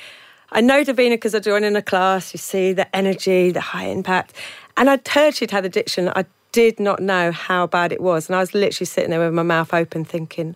I 0.55 0.61
know 0.61 0.85
Davina 0.85 1.11
because 1.11 1.35
I 1.35 1.39
joined 1.39 1.65
in 1.65 1.75
a 1.75 1.81
class. 1.81 2.33
You 2.33 2.37
see 2.37 2.71
the 2.71 2.87
energy, 2.95 3.51
the 3.51 3.59
high 3.59 3.87
impact, 3.87 4.33
and 4.77 4.89
I'd 4.89 5.05
heard 5.05 5.35
she'd 5.35 5.51
had 5.51 5.65
addiction. 5.65 6.07
I 6.15 6.23
did 6.53 6.79
not 6.79 7.01
know 7.01 7.33
how 7.33 7.67
bad 7.67 7.91
it 7.91 7.99
was, 7.99 8.29
and 8.29 8.37
I 8.37 8.39
was 8.39 8.53
literally 8.53 8.85
sitting 8.85 9.09
there 9.09 9.19
with 9.19 9.33
my 9.33 9.43
mouth 9.43 9.73
open, 9.73 10.05
thinking, 10.05 10.55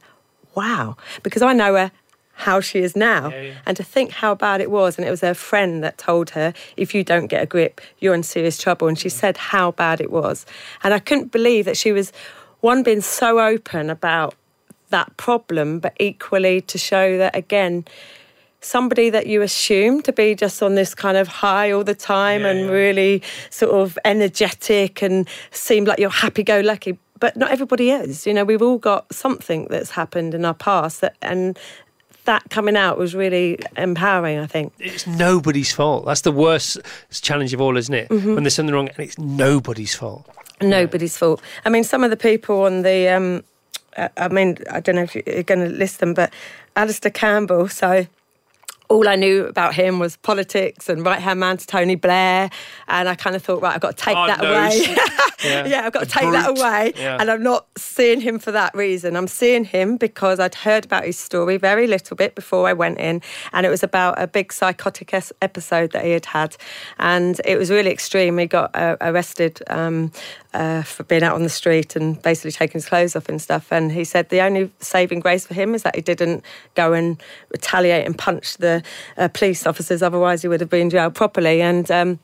"Wow," 0.56 0.96
because 1.22 1.42
I 1.42 1.52
know 1.52 1.76
her 1.76 1.92
how 2.32 2.62
she 2.62 2.80
is 2.80 2.96
now, 2.96 3.34
and 3.66 3.76
to 3.76 3.84
think 3.84 4.12
how 4.12 4.34
bad 4.34 4.62
it 4.62 4.72
was. 4.72 4.98
And 4.98 5.06
it 5.06 5.12
was 5.12 5.20
her 5.20 5.34
friend 5.34 5.84
that 5.84 5.98
told 5.98 6.30
her, 6.30 6.54
"If 6.78 6.96
you 6.96 7.04
don't 7.04 7.28
get 7.28 7.44
a 7.44 7.46
grip, 7.46 7.82
you're 8.00 8.14
in 8.14 8.24
serious 8.24 8.58
trouble." 8.58 8.88
And 8.88 8.98
she 8.98 9.10
said 9.10 9.36
how 9.36 9.72
bad 9.72 10.00
it 10.00 10.12
was, 10.12 10.46
and 10.82 10.94
I 10.94 11.00
couldn't 11.00 11.34
believe 11.34 11.66
that 11.66 11.76
she 11.76 11.92
was 11.92 12.14
one 12.62 12.84
being 12.84 13.02
so 13.02 13.42
open 13.42 13.90
about 13.90 14.34
that 14.92 15.18
problem, 15.18 15.80
but 15.80 15.94
equally 16.00 16.62
to 16.62 16.78
show 16.78 17.18
that 17.18 17.36
again 17.36 17.86
somebody 18.62 19.10
that 19.10 19.28
you 19.28 19.42
assume 19.42 20.02
to 20.04 20.12
be 20.12 20.36
just 20.36 20.62
on 20.62 20.76
this 20.76 20.94
kind 20.94 21.18
of 21.18 21.28
high 21.28 21.72
all 21.72 21.84
the 21.84 21.96
time 21.96 22.46
and 22.46 22.70
really 22.70 23.22
sort 23.50 23.72
of 23.72 23.98
energetic 24.06 25.02
and 25.02 25.28
seem 25.52 25.86
like 25.86 26.00
you're 26.00 26.10
happy 26.10 26.44
go 26.44 26.60
lucky. 26.60 26.98
But 27.20 27.36
not 27.36 27.52
everybody 27.52 27.92
is. 27.92 28.26
You 28.26 28.34
know, 28.34 28.46
we've 28.46 28.62
all 28.62 28.78
got 28.78 29.14
something 29.14 29.68
that's 29.70 29.92
happened 29.92 30.34
in 30.34 30.46
our 30.46 30.54
past 30.54 31.02
that 31.02 31.16
and 31.22 31.58
that 32.26 32.50
coming 32.50 32.78
out 32.78 32.98
was 32.98 33.16
really 33.16 33.58
empowering, 33.76 34.38
I 34.38 34.46
think. 34.46 34.72
It's 34.78 35.08
nobody's 35.08 35.74
fault. 35.74 36.06
That's 36.06 36.22
the 36.22 36.32
worst 36.32 36.78
challenge 37.10 37.54
of 37.54 37.62
all, 37.62 37.76
isn't 37.76 37.94
it? 37.94 38.10
Mm-hmm. 38.10 38.36
When 38.36 38.44
there's 38.44 38.56
something 38.56 38.76
wrong 38.76 38.90
and 38.90 39.00
it's 39.00 39.18
nobody's 39.18 39.96
fault. 39.96 40.30
Nobody's 40.62 41.18
fault. 41.18 41.42
I 41.66 41.70
mean, 41.70 41.84
some 41.84 42.04
of 42.04 42.10
the 42.10 42.18
people 42.18 42.64
on 42.64 42.84
the, 42.84 43.08
um, 43.08 43.44
uh, 43.98 44.10
I 44.18 44.28
mean, 44.28 44.58
I 44.70 44.80
don't 44.80 44.96
know 44.96 45.04
if 45.04 45.16
you're 45.16 45.44
going 45.44 45.62
to 45.62 45.74
list 45.74 46.02
them, 46.02 46.14
but 46.14 46.32
Alastair 46.76 47.12
Campbell. 47.12 47.68
So 47.68 48.06
all 48.90 49.08
I 49.08 49.16
knew 49.16 49.46
about 49.46 49.76
him 49.76 50.00
was 50.00 50.18
politics 50.18 50.90
and 50.90 51.06
right 51.06 51.20
hand 51.22 51.40
man 51.40 51.58
to 51.58 51.68
Tony 51.68 51.94
Blair. 51.96 52.50
And 52.88 53.08
I 53.08 53.14
kind 53.14 53.36
of 53.36 53.44
thought, 53.44 53.62
right, 53.62 53.76
I've 53.76 53.82
got 53.82 53.96
to 53.98 54.04
take 54.04 54.16
Hard 54.16 54.32
that 54.32 54.42
nose. 54.42 54.88
away. 54.88 54.98
Yeah. 55.42 55.66
yeah. 55.68 55.86
I've 55.86 55.94
got 55.94 56.04
to 56.04 56.10
take 56.10 56.30
that 56.34 56.50
away. 56.50 56.92
Yeah. 56.98 57.16
And 57.18 57.32
I'm 57.32 57.42
not 57.42 57.66
seeing 57.78 58.20
him 58.20 58.40
for 58.40 58.52
that 58.52 58.76
reason. 58.76 59.16
I'm 59.16 59.28
seeing 59.30 59.64
him 59.64 59.96
because 59.96 60.38
I'd 60.38 60.54
heard 60.54 60.84
about 60.84 61.06
his 61.06 61.18
story 61.18 61.56
very 61.56 61.88
little 61.88 62.18
bit 62.18 62.36
before 62.36 62.68
I 62.68 62.74
went 62.74 63.00
in. 63.00 63.22
And 63.54 63.66
it 63.66 63.70
was 63.70 63.82
about 63.82 64.22
a 64.22 64.28
big 64.28 64.52
psychotic 64.52 65.14
es- 65.14 65.32
episode 65.42 65.94
that 65.94 66.04
he 66.04 66.12
had 66.12 66.26
had. 66.26 66.58
And 66.98 67.40
it 67.46 67.58
was 67.58 67.70
really 67.70 67.90
extreme. 67.90 68.38
He 68.38 68.48
got 68.48 68.76
uh, 68.76 68.98
arrested 69.00 69.62
um, 69.70 70.12
uh, 70.54 70.82
for 70.82 71.04
being 71.04 71.24
out 71.24 71.36
on 71.36 71.44
the 71.44 71.50
street 71.50 71.96
and 71.96 72.22
basically 72.22 72.52
taking 72.52 72.74
his 72.74 72.88
clothes 72.88 73.16
off 73.16 73.30
and 73.30 73.42
stuff. 73.42 73.72
And 73.72 73.92
he 73.92 74.04
said 74.04 74.30
the 74.30 74.42
only 74.42 74.72
saving 74.80 75.20
grace 75.20 75.46
for 75.46 75.54
him 75.54 75.76
is 75.76 75.84
that 75.84 75.96
he 75.96 76.02
didn't 76.02 76.44
go 76.76 76.94
and 76.94 77.22
retaliate 77.50 78.06
and 78.06 78.18
punch 78.18 78.58
the 78.58 78.84
uh, 79.18 79.28
police 79.28 79.66
officers. 79.68 80.02
Otherwise, 80.02 80.42
he 80.42 80.48
would 80.48 80.62
have 80.62 80.70
been 80.70 80.90
jailed 80.90 81.16
properly. 81.16 81.62
And 81.62 81.90
um, 81.92 82.20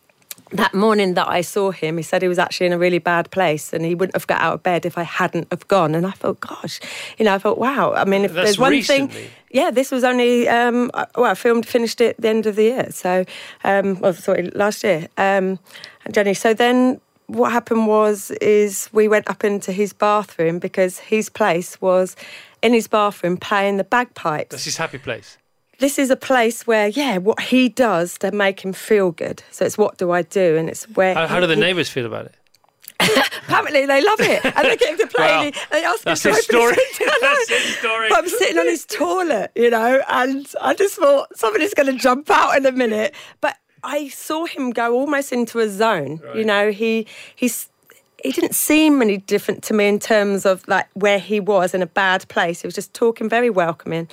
that 0.51 0.74
morning 0.74 1.13
that 1.15 1.27
I 1.27 1.41
saw 1.41 1.72
him, 1.72 1.98
he 1.98 2.03
said 2.03 2.22
he 2.22 2.27
was 2.27 2.39
actually 2.39 2.67
in 2.67 2.74
a 2.74 2.77
really 2.77 3.00
bad 3.00 3.29
place 3.32 3.74
and 3.74 3.86
he 3.86 3.96
wouldn't 3.96 4.15
have 4.15 4.27
got 4.27 4.41
out 4.41 4.53
of 4.55 4.63
bed 4.63 4.86
if 4.86 4.98
I 4.98 5.03
hadn't 5.03 5.48
have 5.51 5.67
gone. 5.67 5.96
And 5.96 6.05
I 6.05 6.12
thought, 6.12 6.39
gosh, 6.39 6.79
you 7.17 7.25
know, 7.25 7.36
I 7.36 7.38
thought, 7.38 7.58
wow. 7.58 7.94
I 7.94 8.05
mean, 8.05 8.24
if 8.25 8.34
That's 8.34 8.46
there's 8.46 8.60
one 8.60 8.72
recently. 8.72 9.08
thing, 9.08 9.29
yeah, 9.51 9.72
this 9.72 9.91
was 9.91 10.03
only 10.03 10.50
um, 10.50 10.91
well, 11.15 11.32
I 11.32 11.34
filmed, 11.34 11.65
finished 11.65 12.01
it 12.01 12.15
at 12.17 12.22
the 12.22 12.27
end 12.27 12.46
of 12.46 12.58
the 12.58 12.63
year, 12.63 12.88
so 12.91 13.24
um, 13.63 14.00
well, 14.01 14.13
sorry, 14.13 14.50
last 14.51 14.84
year. 14.84 15.08
Um, 15.17 15.60
and 16.03 16.13
Jenny, 16.13 16.34
so 16.34 16.53
then 16.53 17.00
what 17.27 17.51
happened 17.51 17.88
was 17.88 18.32
is 18.41 18.89
we 18.94 19.08
went 19.08 19.29
up 19.29 19.44
into 19.44 19.72
his 19.72 19.94
bathroom 19.94 20.60
because 20.60 21.00
his 21.00 21.29
place 21.29 21.79
was 21.82 22.15
in 22.62 22.74
his 22.74 22.88
bathroom 22.88 23.38
playing 23.38 23.77
the 23.77 23.84
bagpipes 23.84 24.51
That's 24.51 24.65
his 24.65 24.77
happy 24.77 24.98
place. 24.98 25.38
this 25.79 25.98
is 26.00 26.10
a 26.10 26.15
place 26.15 26.65
where, 26.67 26.88
yeah, 26.88 27.17
what 27.17 27.39
he 27.39 27.67
does 27.70 28.17
to 28.20 28.32
make 28.32 28.63
him 28.63 28.74
feel 28.74 29.12
good. 29.12 29.44
So 29.51 29.65
it's 29.65 29.77
what 29.77 29.98
do 29.98 30.12
I 30.12 30.22
do, 30.22 30.55
and 30.58 30.70
it's 30.70 30.86
where. 30.96 31.13
How, 31.15 31.27
how 31.27 31.39
do 31.39 31.48
the 31.48 31.55
neighbours 31.55 31.89
feel 31.89 32.05
about 32.05 32.25
it? 32.27 32.36
Apparently, 33.44 33.86
they 33.86 34.01
love 34.03 34.22
it, 34.22 34.44
and 34.46 34.65
they 34.65 34.77
get 34.77 34.89
him 34.91 34.98
to 35.00 35.08
play. 35.08 35.25
Well, 35.27 35.44
and 35.44 35.53
they 35.72 35.84
ask 35.84 36.00
him 36.00 36.12
that's 36.12 36.22
to 36.24 36.29
his 36.29 36.38
open 36.38 36.44
story. 36.44 36.75
his-. 36.75 37.12
That's 37.22 37.50
his 37.50 37.75
story. 37.79 38.10
But 38.10 38.20
I'm 38.20 38.29
sitting 38.29 38.58
on 38.58 38.65
his 38.67 38.86
toilet, 38.86 39.51
you 39.55 39.70
know, 39.70 40.01
and 40.08 40.48
I 40.62 40.74
just 40.75 40.96
thought 40.96 41.27
somebody's 41.38 41.74
going 41.74 41.91
to 41.94 42.01
jump 42.01 42.29
out 42.32 42.55
in 42.58 42.65
a 42.65 42.72
minute. 42.72 43.13
But 43.41 43.58
I 43.86 44.10
saw 44.10 44.46
him 44.46 44.72
go 44.72 44.94
almost 44.94 45.32
into 45.32 45.60
a 45.60 45.70
zone. 45.70 46.20
You 46.36 46.44
know, 46.44 46.72
he 46.72 47.08
he's. 47.36 47.70
He 48.24 48.32
didn't 48.32 48.56
seem 48.56 49.04
any 49.04 49.18
different 49.18 49.62
to 49.65 49.74
me 49.75 49.88
in 49.88 50.00
terms 50.00 50.48
of 50.48 50.68
like 50.68 50.88
where 50.94 51.20
he 51.20 51.39
was 51.39 51.75
in 51.75 51.84
a 51.84 51.86
bad 51.86 52.27
place. 52.27 52.62
He 52.62 52.68
was 52.68 52.74
just 52.74 52.92
talking 52.92 53.30
very 53.30 53.51
welcoming, 53.51 54.08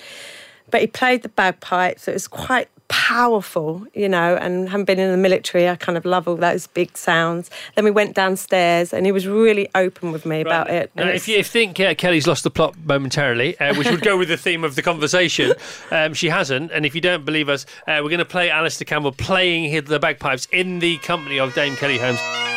but 0.71 0.83
he 0.83 0.87
played 0.87 1.23
the 1.23 1.31
bagpipes. 1.31 2.09
It 2.09 2.13
was 2.13 2.29
quite 2.29 2.69
powerful, 2.93 3.87
you 3.95 4.07
know. 4.07 4.37
And 4.37 4.69
having 4.69 4.85
been 4.85 4.99
in 4.99 5.11
the 5.11 5.17
military, 5.17 5.67
I 5.67 5.77
kind 5.77 5.97
of 5.97 6.05
love 6.05 6.29
all 6.29 6.37
those 6.37 6.67
big 6.67 6.95
sounds. 6.97 7.51
Then 7.75 7.85
we 7.85 7.91
went 7.91 8.15
downstairs, 8.15 8.93
and 8.93 9.07
he 9.07 9.13
was 9.13 9.27
really 9.27 9.67
open 9.75 10.13
with 10.13 10.27
me 10.27 10.43
about 10.43 10.69
it. 10.69 10.93
Now, 10.95 11.09
if 11.09 11.27
you 11.27 11.43
think 11.43 11.81
uh, 11.81 11.95
Kelly's 11.95 12.27
lost 12.27 12.45
the 12.45 12.51
plot 12.51 12.77
momentarily, 12.85 13.59
uh, 13.59 13.75
which 13.77 13.91
would 13.91 14.03
go 14.03 14.19
with 14.19 14.29
the 14.29 14.37
theme 14.37 14.63
of 14.63 14.77
the 14.77 14.83
conversation, 14.83 15.55
um, 15.91 16.13
she 16.13 16.29
hasn't. 16.29 16.71
And 16.71 16.85
if 16.85 16.95
you 16.95 17.01
don't 17.01 17.25
believe 17.25 17.49
us, 17.49 17.65
uh, 17.89 18.01
we're 18.03 18.11
going 18.11 18.19
to 18.19 18.25
play 18.27 18.51
Alastair 18.51 18.85
Campbell 18.85 19.13
playing 19.13 19.85
the 19.85 19.99
bagpipes 19.99 20.47
in 20.53 20.79
the 20.79 20.99
company 20.99 21.41
of 21.41 21.55
Dame 21.55 21.77
Kelly 21.77 21.97
Holmes. 21.97 22.52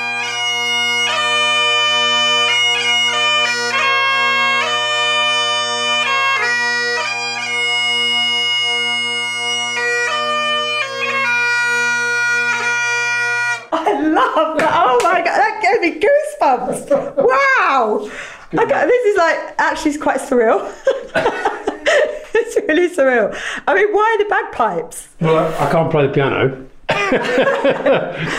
Gave 15.80 15.96
me 15.96 16.02
goosebumps. 16.02 17.16
Wow. 17.18 18.10
I 18.52 18.66
got, 18.66 18.88
this 18.88 19.06
is 19.06 19.18
like 19.18 19.56
actually 19.58 19.92
it's 19.92 20.02
quite 20.02 20.20
surreal. 20.20 20.74
it's 22.34 22.56
really 22.68 22.90
surreal. 22.90 23.38
I 23.68 23.76
mean, 23.76 23.94
why 23.94 24.16
the 24.20 24.26
bagpipes? 24.26 25.10
Well, 25.20 25.38
I, 25.38 25.68
I 25.68 25.72
can't 25.72 25.92
play 25.92 26.08
the 26.08 26.14
piano. 26.14 26.68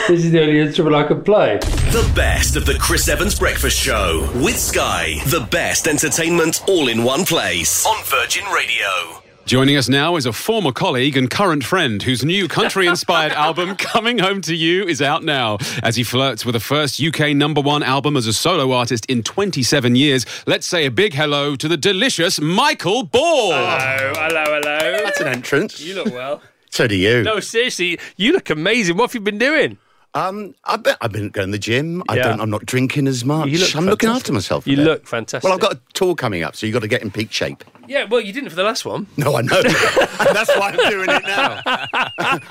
this 0.09 0.25
is 0.25 0.31
the 0.31 0.41
only 0.41 0.61
instrument 0.61 0.95
I 0.95 1.05
can 1.05 1.23
play. 1.23 1.59
The 1.59 2.11
best 2.15 2.57
of 2.57 2.65
the 2.65 2.75
Chris 2.75 3.09
Evans 3.09 3.39
Breakfast 3.39 3.77
Show 3.77 4.31
with 4.37 4.59
Sky. 4.59 5.17
The 5.27 5.47
best 5.51 5.89
entertainment 5.89 6.63
all 6.69 6.89
in 6.89 7.03
one 7.03 7.25
place 7.25 7.85
on 7.85 8.03
Virgin 8.05 8.45
Radio. 8.47 9.26
Joining 9.47 9.77
us 9.77 9.89
now 9.89 10.17
is 10.17 10.27
a 10.27 10.33
former 10.33 10.73
colleague 10.73 11.17
and 11.17 11.31
current 11.31 11.63
friend 11.63 12.03
whose 12.03 12.25
new 12.25 12.49
country 12.49 12.89
inspired 12.89 13.31
album, 13.47 13.77
Coming 13.77 14.19
Home 14.19 14.41
to 14.41 14.57
You, 14.57 14.83
is 14.89 15.01
out 15.01 15.23
now. 15.23 15.59
As 15.85 15.95
he 15.95 16.03
flirts 16.03 16.45
with 16.45 16.57
a 16.57 16.61
first 16.61 17.01
UK 17.01 17.29
number 17.29 17.61
one 17.61 17.85
album 17.85 18.17
as 18.17 18.27
a 18.27 18.33
solo 18.33 18.73
artist 18.73 19.07
in 19.07 19.23
27 19.23 19.95
years, 19.95 20.27
let's 20.49 20.67
say 20.67 20.85
a 20.85 20.91
big 20.91 21.15
hello 21.15 21.55
to 21.55 21.69
the 21.69 21.77
delicious 21.77 22.41
Michael 22.41 23.05
Ball. 23.05 23.53
Hello, 23.53 24.13
hello, 24.17 24.45
hello. 24.47 25.05
That's 25.05 25.21
an 25.21 25.29
entrance. 25.29 25.81
You 25.81 25.95
look 25.95 26.13
well. 26.13 26.43
So 26.69 26.87
do 26.87 26.95
you. 26.97 27.23
No, 27.23 27.41
seriously, 27.41 27.99
you 28.17 28.33
look 28.33 28.51
amazing. 28.51 28.99
What 28.99 29.09
have 29.11 29.15
you 29.15 29.21
been 29.21 29.39
doing? 29.39 29.79
Um, 30.17 30.55
I've 30.65 30.83
been, 30.83 30.97
I've 31.01 31.13
been 31.13 31.29
going 31.29 31.49
to 31.49 31.53
the 31.53 31.59
gym. 31.59 32.03
I 32.09 32.17
Yeah. 32.17 32.23
don't. 32.29 32.41
I'm 32.41 32.51
not 32.51 32.65
drinking 32.65 33.07
as 33.07 33.25
much. 33.25 33.51
Look 33.51 33.77
I'm 33.77 33.87
looking 33.87 34.09
after 34.09 34.33
myself. 34.33 34.67
You 34.67 34.77
bit. 34.77 34.85
look 34.85 35.07
fantastic. 35.07 35.45
Well, 35.45 35.53
I've 35.53 35.61
got 35.61 35.75
a 35.75 35.81
tour 35.93 36.15
coming 36.15 36.43
up, 36.43 36.57
so 36.57 36.67
you've 36.67 36.75
got 36.75 36.81
to 36.81 36.89
get 36.89 37.03
in 37.03 37.11
peak 37.11 37.31
shape. 37.33 37.65
Yeah, 37.89 38.05
well, 38.05 38.21
you 38.21 38.33
didn't 38.33 38.51
for 38.51 38.57
the 38.57 38.65
last 38.65 38.85
one. 38.85 39.07
No, 39.17 39.37
I 39.37 39.43
know. 39.43 39.59
and 39.65 40.35
that's 40.35 40.49
why 40.57 40.71
I'm 40.77 40.91
doing 40.91 41.09
it 41.09 41.23
now. 41.23 41.61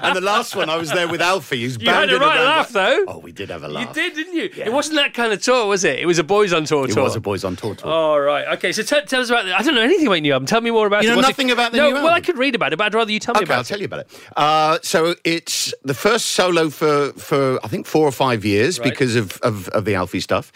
and 0.02 0.16
the 0.16 0.22
last 0.22 0.56
one, 0.56 0.70
I 0.70 0.78
was 0.78 0.92
there 0.92 1.10
with 1.10 1.22
Alfie, 1.22 1.62
who's 1.62 1.78
You 1.78 1.90
had 1.90 2.10
a 2.10 2.18
right 2.20 2.40
laugh, 2.40 2.70
though. 2.70 3.04
Oh, 3.08 3.18
we 3.20 3.34
did 3.34 3.50
have 3.50 3.64
a 3.64 3.68
laugh. 3.68 3.88
You 3.90 3.94
did, 3.94 4.16
didn't 4.16 4.34
you? 4.36 4.64
It 4.64 4.72
wasn't 4.72 4.96
that 4.96 5.14
kind 5.14 5.34
of 5.34 5.42
tour, 5.42 5.68
was 5.68 5.84
it? 5.84 6.00
It 6.00 6.06
was 6.06 6.20
a 6.20 6.24
boys 6.24 6.54
on 6.54 6.64
tour 6.64 6.86
It 6.86 6.92
tour. 6.94 7.04
was 7.04 7.16
a 7.18 7.20
boys 7.20 7.44
on 7.44 7.58
tour 7.58 7.76
tour. 7.76 7.92
Oh, 7.92 8.18
right. 8.18 8.48
Okay, 8.58 8.72
so 8.72 8.82
t- 8.84 9.06
tell 9.08 9.22
us 9.22 9.30
about 9.30 9.44
the, 9.46 9.54
I 9.58 9.62
don't 9.62 9.76
know 9.76 9.82
anything 9.82 10.08
about 10.08 10.16
your 10.16 10.22
new 10.22 10.34
album. 10.34 10.46
Tell 10.46 10.62
me 10.62 10.72
more 10.72 10.88
about 10.88 11.04
You 11.04 11.10
it. 11.10 11.12
know 11.12 11.18
What's 11.18 11.28
nothing 11.30 11.50
it... 11.50 11.54
about 11.54 11.72
the 11.74 11.80
no, 11.80 11.90
new 11.90 11.96
Well, 11.96 12.14
I 12.14 12.22
could 12.22 12.38
read 12.38 12.56
about 12.56 12.72
it, 12.72 12.78
but 12.78 12.86
I'd 12.86 12.94
rather 12.94 13.12
you 13.12 13.20
tell 13.20 13.34
me 13.36 13.44
about 13.44 13.44
it. 13.44 13.46
Okay, 13.46 13.54
about 13.54 13.58
I'll 13.58 13.64
tell 13.66 13.80
you 13.80 13.86
about 13.86 14.00
it. 14.00 14.32
Uh, 14.38 14.80
so 14.84 15.16
it's 15.26 15.74
the 15.84 15.94
first 15.94 16.28
solo 16.28 16.70
for, 16.70 17.12
for 17.14 17.55
I 17.64 17.68
think 17.68 17.86
four 17.88 18.08
or 18.08 18.12
five 18.12 18.44
years 18.46 18.80
Right. 18.80 18.90
because 18.90 19.16
of, 19.16 19.38
of, 19.42 19.68
of 19.70 19.86
the 19.86 19.96
Alfie 19.96 20.20
stuff. 20.20 20.52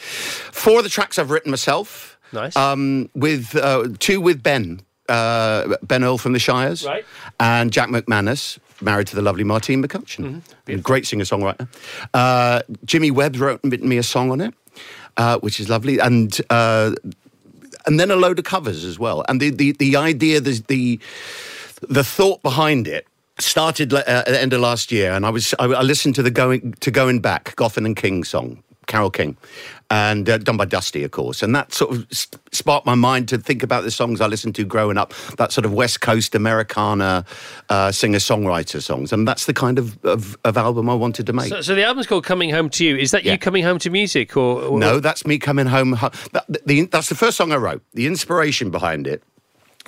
Four 0.51 0.77
of 0.79 0.83
the 0.83 0.89
tracks 0.89 1.17
I've 1.19 1.31
written 1.31 1.51
myself. 1.51 2.17
Nice. 2.31 2.55
Um, 2.55 3.09
with 3.15 3.55
uh, 3.55 3.87
two 3.99 4.21
with 4.21 4.43
Ben, 4.43 4.81
uh, 5.07 5.75
Ben 5.81 6.03
Earle 6.03 6.17
from 6.19 6.33
the 6.33 6.39
Shires, 6.39 6.85
Right. 6.85 7.03
and 7.39 7.71
Jack 7.71 7.89
McManus, 7.89 8.59
married 8.81 9.07
to 9.07 9.15
the 9.15 9.21
lovely 9.23 9.43
Martine 9.43 9.83
McCutcheon, 9.83 10.41
a 10.67 10.77
great 10.77 11.07
singer 11.07 11.25
songwriter. 11.25 11.67
Uh, 12.13 12.61
Jimmy 12.85 13.09
Webb 13.11 13.35
wrote 13.37 13.59
and 13.63 13.71
written 13.71 13.89
me 13.89 13.97
a 13.97 14.03
song 14.03 14.29
on 14.31 14.41
it, 14.41 14.53
uh, 15.17 15.39
which 15.39 15.59
is 15.59 15.69
lovely, 15.69 15.99
and. 15.99 16.39
Uh, 16.49 16.93
and 17.85 17.97
then 17.99 18.11
a 18.11 18.15
load 18.15 18.37
of 18.37 18.45
covers 18.45 18.83
as 18.83 18.99
well. 18.99 19.23
And 19.29 19.39
the 19.41 19.49
the, 19.51 19.71
the 19.71 19.95
idea, 19.95 20.41
the, 20.41 20.61
the 20.67 20.99
the 21.87 22.03
thought 22.03 22.43
behind 22.43 22.87
it 22.87 23.07
started 23.41 23.93
uh, 23.93 24.03
at 24.05 24.25
the 24.27 24.39
end 24.41 24.53
of 24.53 24.61
last 24.61 24.91
year, 24.91 25.11
and 25.13 25.25
I 25.25 25.29
was 25.29 25.53
I, 25.59 25.65
I 25.65 25.81
listened 25.81 26.15
to 26.15 26.23
the 26.23 26.31
going 26.31 26.73
to 26.79 26.91
going 26.91 27.19
back 27.21 27.55
Goffin 27.55 27.85
and 27.85 27.95
King 27.95 28.23
song, 28.23 28.63
Carole 28.87 29.09
King, 29.11 29.37
and 29.91 30.29
uh, 30.29 30.37
done 30.37 30.57
by 30.57 30.65
Dusty, 30.65 31.03
of 31.03 31.11
course, 31.11 31.41
and 31.41 31.55
that 31.55 31.73
sort 31.73 31.95
of 31.95 32.07
sparked 32.51 32.85
my 32.85 32.95
mind 32.95 33.27
to 33.29 33.37
think 33.37 33.63
about 33.63 33.83
the 33.83 33.91
songs 33.91 34.21
I 34.21 34.27
listened 34.27 34.55
to 34.55 34.63
growing 34.63 34.97
up, 34.97 35.13
that 35.37 35.51
sort 35.51 35.65
of 35.65 35.73
West 35.73 36.01
Coast 36.01 36.35
Americana 36.35 37.25
uh, 37.69 37.91
singer 37.91 38.19
songwriter 38.19 38.81
songs, 38.81 39.11
and 39.13 39.27
that's 39.27 39.45
the 39.45 39.53
kind 39.53 39.79
of, 39.79 40.03
of, 40.05 40.37
of 40.43 40.57
album 40.57 40.89
I 40.89 40.93
wanted 40.95 41.25
to 41.27 41.33
make. 41.33 41.49
So, 41.49 41.61
so 41.61 41.75
the 41.75 41.83
album's 41.83 42.07
called 42.07 42.25
Coming 42.25 42.49
Home 42.51 42.69
to 42.71 42.85
You. 42.85 42.97
Is 42.97 43.11
that 43.11 43.23
Yeah. 43.23 43.33
you 43.33 43.37
coming 43.39 43.63
home 43.63 43.79
to 43.79 43.89
music, 43.89 44.35
or, 44.37 44.61
or 44.61 44.79
No, 44.79 44.99
that's 44.99 45.25
me 45.25 45.37
coming 45.39 45.65
home. 45.67 45.91
That, 46.33 46.45
the, 46.65 46.85
that's 46.85 47.09
the 47.09 47.15
first 47.15 47.37
song 47.37 47.51
I 47.51 47.57
wrote. 47.57 47.81
The 47.93 48.05
inspiration 48.07 48.69
behind 48.71 49.07
it. 49.07 49.23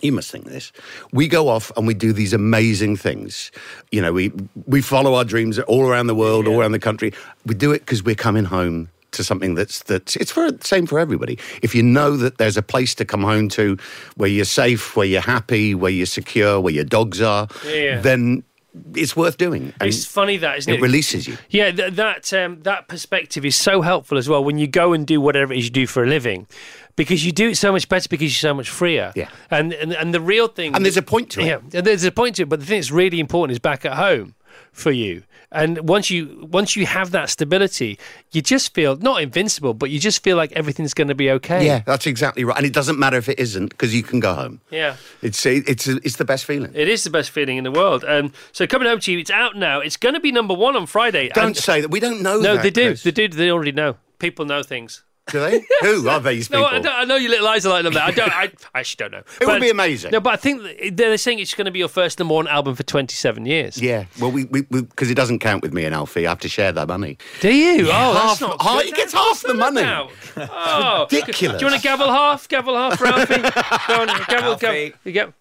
You 0.01 0.11
must 0.11 0.31
think 0.31 0.45
this. 0.45 0.71
We 1.11 1.27
go 1.27 1.47
off 1.47 1.71
and 1.77 1.85
we 1.87 1.93
do 1.93 2.11
these 2.13 2.33
amazing 2.33 2.97
things. 2.97 3.51
You 3.91 4.01
know, 4.01 4.13
we 4.13 4.31
we 4.65 4.81
follow 4.81 5.13
our 5.15 5.23
dreams 5.25 5.59
all 5.59 5.87
around 5.87 6.07
the 6.07 6.15
world, 6.15 6.47
all 6.47 6.59
around 6.59 6.71
the 6.71 6.79
country. 6.79 7.13
We 7.45 7.53
do 7.55 7.71
it 7.71 7.79
because 7.79 8.03
we're 8.03 8.15
coming 8.15 8.45
home 8.45 8.89
to 9.11 9.23
something 9.23 9.55
that's 9.55 9.83
that's 9.83 10.15
it's 10.15 10.31
for 10.31 10.51
the 10.51 10.65
same 10.65 10.87
for 10.87 10.97
everybody. 10.99 11.37
If 11.61 11.75
you 11.75 11.83
know 11.83 12.15
that 12.17 12.37
there's 12.37 12.57
a 12.57 12.61
place 12.63 12.95
to 12.95 13.05
come 13.05 13.21
home 13.23 13.49
to, 13.49 13.77
where 14.15 14.29
you're 14.29 14.45
safe, 14.45 14.95
where 14.95 15.05
you're 15.05 15.21
happy, 15.21 15.75
where 15.75 15.91
you're 15.91 16.05
secure, 16.05 16.59
where 16.61 16.73
your 16.73 16.85
dogs 16.85 17.21
are, 17.21 17.47
Yeah. 17.65 17.99
then 18.01 18.43
it's 18.95 19.17
worth 19.17 19.35
doing. 19.35 19.73
And 19.81 19.89
It's 19.89 20.05
funny 20.05 20.37
that, 20.37 20.57
isn't 20.59 20.73
it? 20.73 20.77
it 20.77 20.81
releases 20.81 21.27
you. 21.27 21.37
Yeah, 21.49 21.71
th- 21.71 21.93
that 21.95 22.31
um, 22.31 22.61
that 22.63 22.87
perspective 22.87 23.43
is 23.45 23.57
so 23.57 23.81
helpful 23.81 24.17
as 24.17 24.29
well 24.29 24.45
when 24.45 24.57
you 24.57 24.65
go 24.67 24.93
and 24.93 25.05
do 25.05 25.19
whatever 25.19 25.51
it 25.51 25.59
is 25.59 25.65
you 25.65 25.71
do 25.71 25.85
for 25.87 26.03
a 26.05 26.07
living, 26.07 26.47
because 26.95 27.25
you 27.25 27.31
do 27.31 27.49
it 27.49 27.55
so 27.55 27.71
much 27.71 27.87
better 27.89 28.07
because 28.09 28.31
you're 28.31 28.49
so 28.51 28.53
much 28.53 28.69
freer. 28.69 29.11
Yeah. 29.15 29.29
and 29.49 29.73
and, 29.73 29.93
and 29.93 30.13
the 30.13 30.21
real 30.21 30.47
thing. 30.47 30.75
And 30.75 30.83
there's 30.85 30.97
a 30.97 31.01
point 31.01 31.29
to 31.31 31.41
it. 31.41 31.45
Yeah, 31.47 31.59
and 31.73 31.85
there's 31.87 32.03
a 32.03 32.11
point 32.11 32.35
to 32.37 32.43
it. 32.43 32.49
But 32.49 32.59
the 32.59 32.65
thing 32.65 32.79
that's 32.79 32.91
really 32.91 33.19
important 33.19 33.51
is 33.53 33.59
back 33.59 33.85
at 33.85 33.93
home 33.93 34.35
for 34.71 34.91
you. 34.91 35.23
And 35.53 35.89
once 35.89 36.09
you 36.09 36.47
once 36.49 36.77
you 36.77 36.85
have 36.85 37.11
that 37.11 37.29
stability, 37.29 37.99
you 38.31 38.41
just 38.41 38.73
feel 38.73 38.95
not 38.95 39.21
invincible, 39.21 39.73
but 39.73 39.89
you 39.89 39.99
just 39.99 40.23
feel 40.23 40.37
like 40.37 40.53
everything's 40.53 40.93
going 40.93 41.09
to 41.09 41.15
be 41.15 41.29
okay. 41.31 41.65
Yeah, 41.65 41.81
that's 41.85 42.07
exactly 42.07 42.45
right. 42.45 42.55
And 42.55 42.65
it 42.65 42.71
doesn't 42.71 42.97
matter 42.97 43.17
if 43.17 43.27
it 43.27 43.37
isn't 43.37 43.67
because 43.71 43.93
you 43.93 44.01
can 44.01 44.21
go 44.21 44.33
home. 44.33 44.61
yeah. 44.69 44.95
It's 45.21 45.45
it's 45.45 45.87
it's 45.87 46.15
the 46.15 46.23
best 46.23 46.45
feeling. 46.45 46.71
It 46.73 46.87
is 46.87 47.03
the 47.03 47.09
best 47.09 47.31
feeling 47.31 47.57
in 47.57 47.65
the 47.65 47.71
world. 47.71 48.05
Um, 48.07 48.31
so 48.53 48.65
coming 48.65 48.87
home 48.87 49.01
to 49.01 49.11
you, 49.11 49.19
it's 49.19 49.29
out 49.31 49.57
now. 49.57 49.81
It's 49.81 49.97
going 49.97 50.15
to 50.15 50.21
be 50.21 50.31
number 50.31 50.53
one 50.53 50.77
on 50.77 50.85
Friday. 50.85 51.27
Don't 51.33 51.47
And- 51.47 51.57
say 51.57 51.81
that. 51.81 51.91
We 51.91 51.99
don't 51.99 52.21
know. 52.21 52.39
No, 52.39 52.55
that, 52.55 52.63
they 52.63 52.69
do. 52.71 52.89
Chris. 52.91 53.03
They 53.03 53.11
do. 53.11 53.27
They 53.27 53.51
already 53.51 53.73
know. 53.73 53.97
People 54.19 54.45
know 54.45 54.63
things. 54.63 55.03
Do 55.31 55.39
they? 55.39 55.65
Who 55.81 56.09
are 56.09 56.19
these 56.19 56.49
people? 56.49 56.63
No, 56.63 56.89
I, 56.89 57.01
I, 57.01 57.05
know 57.05 57.15
your 57.15 57.31
little 57.31 57.47
eyes 57.47 57.65
are 57.65 57.69
like 57.69 57.83
them. 57.83 57.95
I 57.97 58.11
don't. 58.11 58.31
I, 58.31 58.51
I, 58.75 58.79
actually 58.79 58.97
don't 58.97 59.11
know. 59.11 59.19
It 59.19 59.25
but, 59.39 59.47
would 59.47 59.61
be 59.61 59.69
amazing. 59.69 60.11
No, 60.11 60.19
but 60.19 60.33
I 60.33 60.35
think 60.35 60.97
they're 60.97 61.17
saying 61.17 61.39
it's 61.39 61.53
going 61.53 61.65
to 61.65 61.71
be 61.71 61.79
your 61.79 61.87
first 61.87 62.19
number 62.19 62.33
one 62.33 62.47
album 62.47 62.75
for 62.75 62.83
27 62.83 63.45
years. 63.45 63.81
Yeah. 63.81 64.05
Well, 64.19 64.31
we 64.31 64.45
because 64.45 65.09
it 65.09 65.15
doesn't 65.15 65.39
count 65.39 65.61
with 65.61 65.73
me 65.73 65.85
and 65.85 65.95
Alfie. 65.95 66.27
I 66.27 66.29
have 66.29 66.39
to 66.39 66.49
share 66.49 66.71
that 66.73 66.87
money. 66.87 67.17
Do 67.39 67.53
you? 67.53 67.87
Yeah. 67.87 67.93
Oh, 67.93 68.13
half, 68.13 68.39
that's 68.39 68.41
not. 68.41 68.61
Half, 68.61 68.83
he 68.83 68.91
gets 68.91 69.13
half 69.13 69.41
the 69.41 69.53
money. 69.53 69.81
Oh, 70.37 71.07
ridiculous. 71.09 71.59
Do 71.59 71.65
you 71.65 71.71
want 71.71 71.81
to 71.81 71.87
gavel 71.87 72.07
half? 72.07 72.47
Gavel 72.49 72.75
half 72.75 72.97
for 72.97 73.07
Alfie. 73.07 73.35
Go 73.87 74.01
on, 74.01 74.07
gavel, 74.27 74.51
Alfie. 74.51 74.93
gavel. 75.05 75.33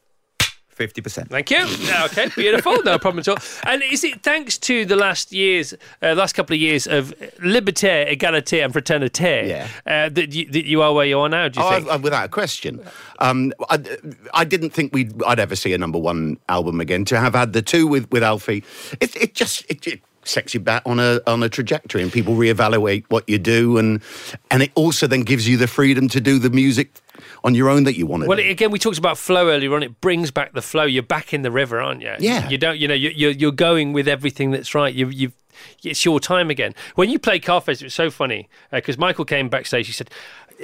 50%. 0.80 1.28
Thank 1.28 1.50
you. 1.50 1.58
Ah, 1.92 2.06
okay, 2.06 2.28
beautiful. 2.34 2.82
No 2.82 2.98
problem 2.98 3.20
at 3.20 3.28
all. 3.28 3.36
And 3.64 3.82
is 3.82 4.02
it 4.02 4.22
thanks 4.22 4.56
to 4.58 4.84
the 4.86 4.96
last 4.96 5.30
years, 5.32 5.74
uh, 6.02 6.14
last 6.14 6.34
couple 6.34 6.54
of 6.54 6.60
years 6.60 6.86
of 6.86 7.14
liberté, 7.38 8.08
égalité, 8.08 8.64
and 8.64 8.72
fraternité 8.72 9.42
uh, 9.42 9.46
yeah. 9.46 9.68
uh, 9.86 10.08
that, 10.08 10.32
you, 10.32 10.50
that 10.50 10.64
you 10.64 10.80
are 10.80 10.94
where 10.94 11.06
you 11.06 11.18
are 11.18 11.28
now, 11.28 11.48
do 11.48 11.60
you 11.60 11.66
oh, 11.66 11.70
think? 11.70 11.88
I, 11.88 11.94
I, 11.94 11.96
without 11.96 12.24
a 12.24 12.28
question. 12.28 12.80
Um, 13.18 13.52
I, 13.68 13.78
I, 14.32 14.44
didn't 14.44 14.70
think 14.70 14.94
we'd, 14.94 15.22
I'd 15.24 15.38
ever 15.38 15.54
see 15.54 15.74
a 15.74 15.78
number 15.78 15.98
one 15.98 16.38
album 16.48 16.80
again. 16.80 17.04
To 17.06 17.20
have 17.20 17.34
had 17.34 17.52
the 17.52 17.62
two 17.62 17.86
with, 17.86 18.10
with 18.10 18.22
Alfie, 18.22 18.64
it, 19.00 19.14
it 19.16 19.34
just... 19.34 19.64
It, 19.68 19.86
it, 19.86 20.00
sets 20.22 20.52
you 20.52 20.60
back 20.60 20.82
on 20.84 21.00
a 21.00 21.18
on 21.26 21.42
a 21.42 21.48
trajectory 21.48 22.02
and 22.02 22.12
people 22.12 22.34
reevaluate 22.34 23.04
what 23.08 23.26
you 23.26 23.38
do 23.38 23.78
and 23.78 24.02
and 24.50 24.62
it 24.62 24.70
also 24.74 25.06
then 25.06 25.22
gives 25.22 25.48
you 25.48 25.56
the 25.56 25.66
freedom 25.66 26.08
to 26.08 26.20
do 26.20 26.38
the 26.38 26.50
music 26.50 27.00
on 27.44 27.54
your 27.54 27.68
own 27.68 27.84
that 27.84 27.96
you 27.96 28.06
want 28.06 28.22
to 28.22 28.28
Well, 28.28 28.38
do. 28.38 28.48
again, 28.48 28.70
we 28.70 28.78
talked 28.78 28.98
about 28.98 29.18
flow 29.18 29.48
earlier 29.48 29.74
on. 29.74 29.82
It 29.82 30.00
brings 30.00 30.30
back 30.30 30.52
the 30.52 30.62
flow. 30.62 30.84
You're 30.84 31.02
back 31.02 31.32
in 31.34 31.42
the 31.42 31.50
river, 31.50 31.80
aren't 31.80 32.02
you? 32.02 32.14
Yeah. 32.18 32.48
You 32.48 32.58
don't. 32.58 32.78
You 32.78 32.88
know, 32.88 32.94
you- 32.94 33.12
you're 33.14 33.30
you're 33.32 33.52
going 33.52 33.92
with 33.92 34.08
everything 34.08 34.50
that's 34.50 34.74
right. 34.74 34.94
You 34.94 35.08
you've. 35.08 35.32
It's 35.84 36.04
your 36.06 36.20
time 36.20 36.48
again. 36.48 36.74
When 36.94 37.10
you 37.10 37.18
play 37.18 37.38
Carfest, 37.38 37.82
it 37.82 37.84
was 37.84 37.94
so 37.94 38.10
funny 38.10 38.48
uh, 38.72 38.76
because 38.78 38.96
Michael 38.96 39.26
came 39.26 39.50
backstage. 39.50 39.86
He 39.88 39.92
said, 39.92 40.08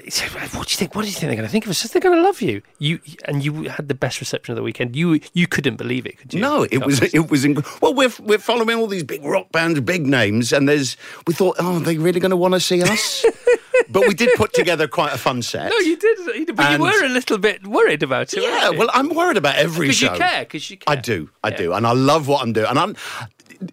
he 0.02 0.08
said, 0.10 0.30
"What 0.30 0.50
do 0.68 0.72
you 0.72 0.76
think? 0.76 0.94
What 0.94 1.02
do 1.02 1.08
you 1.08 1.12
think 1.12 1.28
they're 1.28 1.36
going 1.36 1.46
to 1.46 1.52
think 1.52 1.66
of 1.66 1.70
us? 1.70 1.82
They're 1.82 2.00
going 2.00 2.16
to 2.16 2.22
love 2.22 2.40
you." 2.40 2.62
You 2.78 3.00
and 3.26 3.44
you 3.44 3.64
had 3.64 3.88
the 3.88 3.94
best 3.94 4.20
reception 4.20 4.52
of 4.52 4.56
the 4.56 4.62
weekend. 4.62 4.96
You 4.96 5.20
you 5.34 5.46
couldn't 5.46 5.76
believe 5.76 6.06
it, 6.06 6.16
could 6.18 6.32
you? 6.32 6.40
No, 6.40 6.62
it 6.70 6.78
was 6.86 7.02
it 7.02 7.30
was 7.30 7.44
inc- 7.44 7.82
well. 7.82 7.92
We're 7.92 8.10
we're 8.20 8.38
following 8.38 8.78
all 8.78 8.86
these 8.86 9.02
big 9.04 9.22
rock 9.22 9.52
bands, 9.52 9.78
big 9.80 10.06
names, 10.06 10.50
and 10.50 10.66
there's 10.66 10.96
we 11.26 11.34
thought, 11.34 11.56
oh, 11.58 11.76
are 11.76 11.80
they 11.80 11.98
really 11.98 12.20
going 12.20 12.30
to 12.30 12.36
want 12.36 12.54
to 12.54 12.60
see 12.60 12.82
us? 12.82 13.22
but 13.88 14.06
we 14.06 14.14
did 14.14 14.30
put 14.36 14.52
together 14.52 14.86
quite 14.88 15.12
a 15.12 15.18
fun 15.18 15.42
set. 15.42 15.70
No, 15.70 15.78
you 15.78 15.96
did, 15.96 16.18
you 16.18 16.46
but 16.54 16.66
And- 16.66 16.82
you 16.82 16.88
were 16.90 17.04
a 17.04 17.08
little 17.08 17.38
bit 17.38 17.66
worried 17.66 18.02
about 18.02 18.32
it. 18.32 18.42
Yeah, 18.42 18.70
well, 18.70 18.88
I'm 18.92 19.08
worried 19.14 19.36
about 19.36 19.56
every 19.56 19.86
because 19.88 19.96
show. 19.98 20.12
you 20.12 20.18
care, 20.18 20.40
because 20.44 20.70
you 20.70 20.76
care. 20.76 20.92
I 20.92 21.00
do, 21.00 21.30
I 21.44 21.48
Yeah. 21.50 21.56
do, 21.56 21.72
and 21.74 21.86
I 21.86 21.92
love 21.92 22.28
what 22.28 22.42
I'm 22.42 22.52
doing. 22.52 22.66
And 22.68 22.78
I'm 22.78 22.96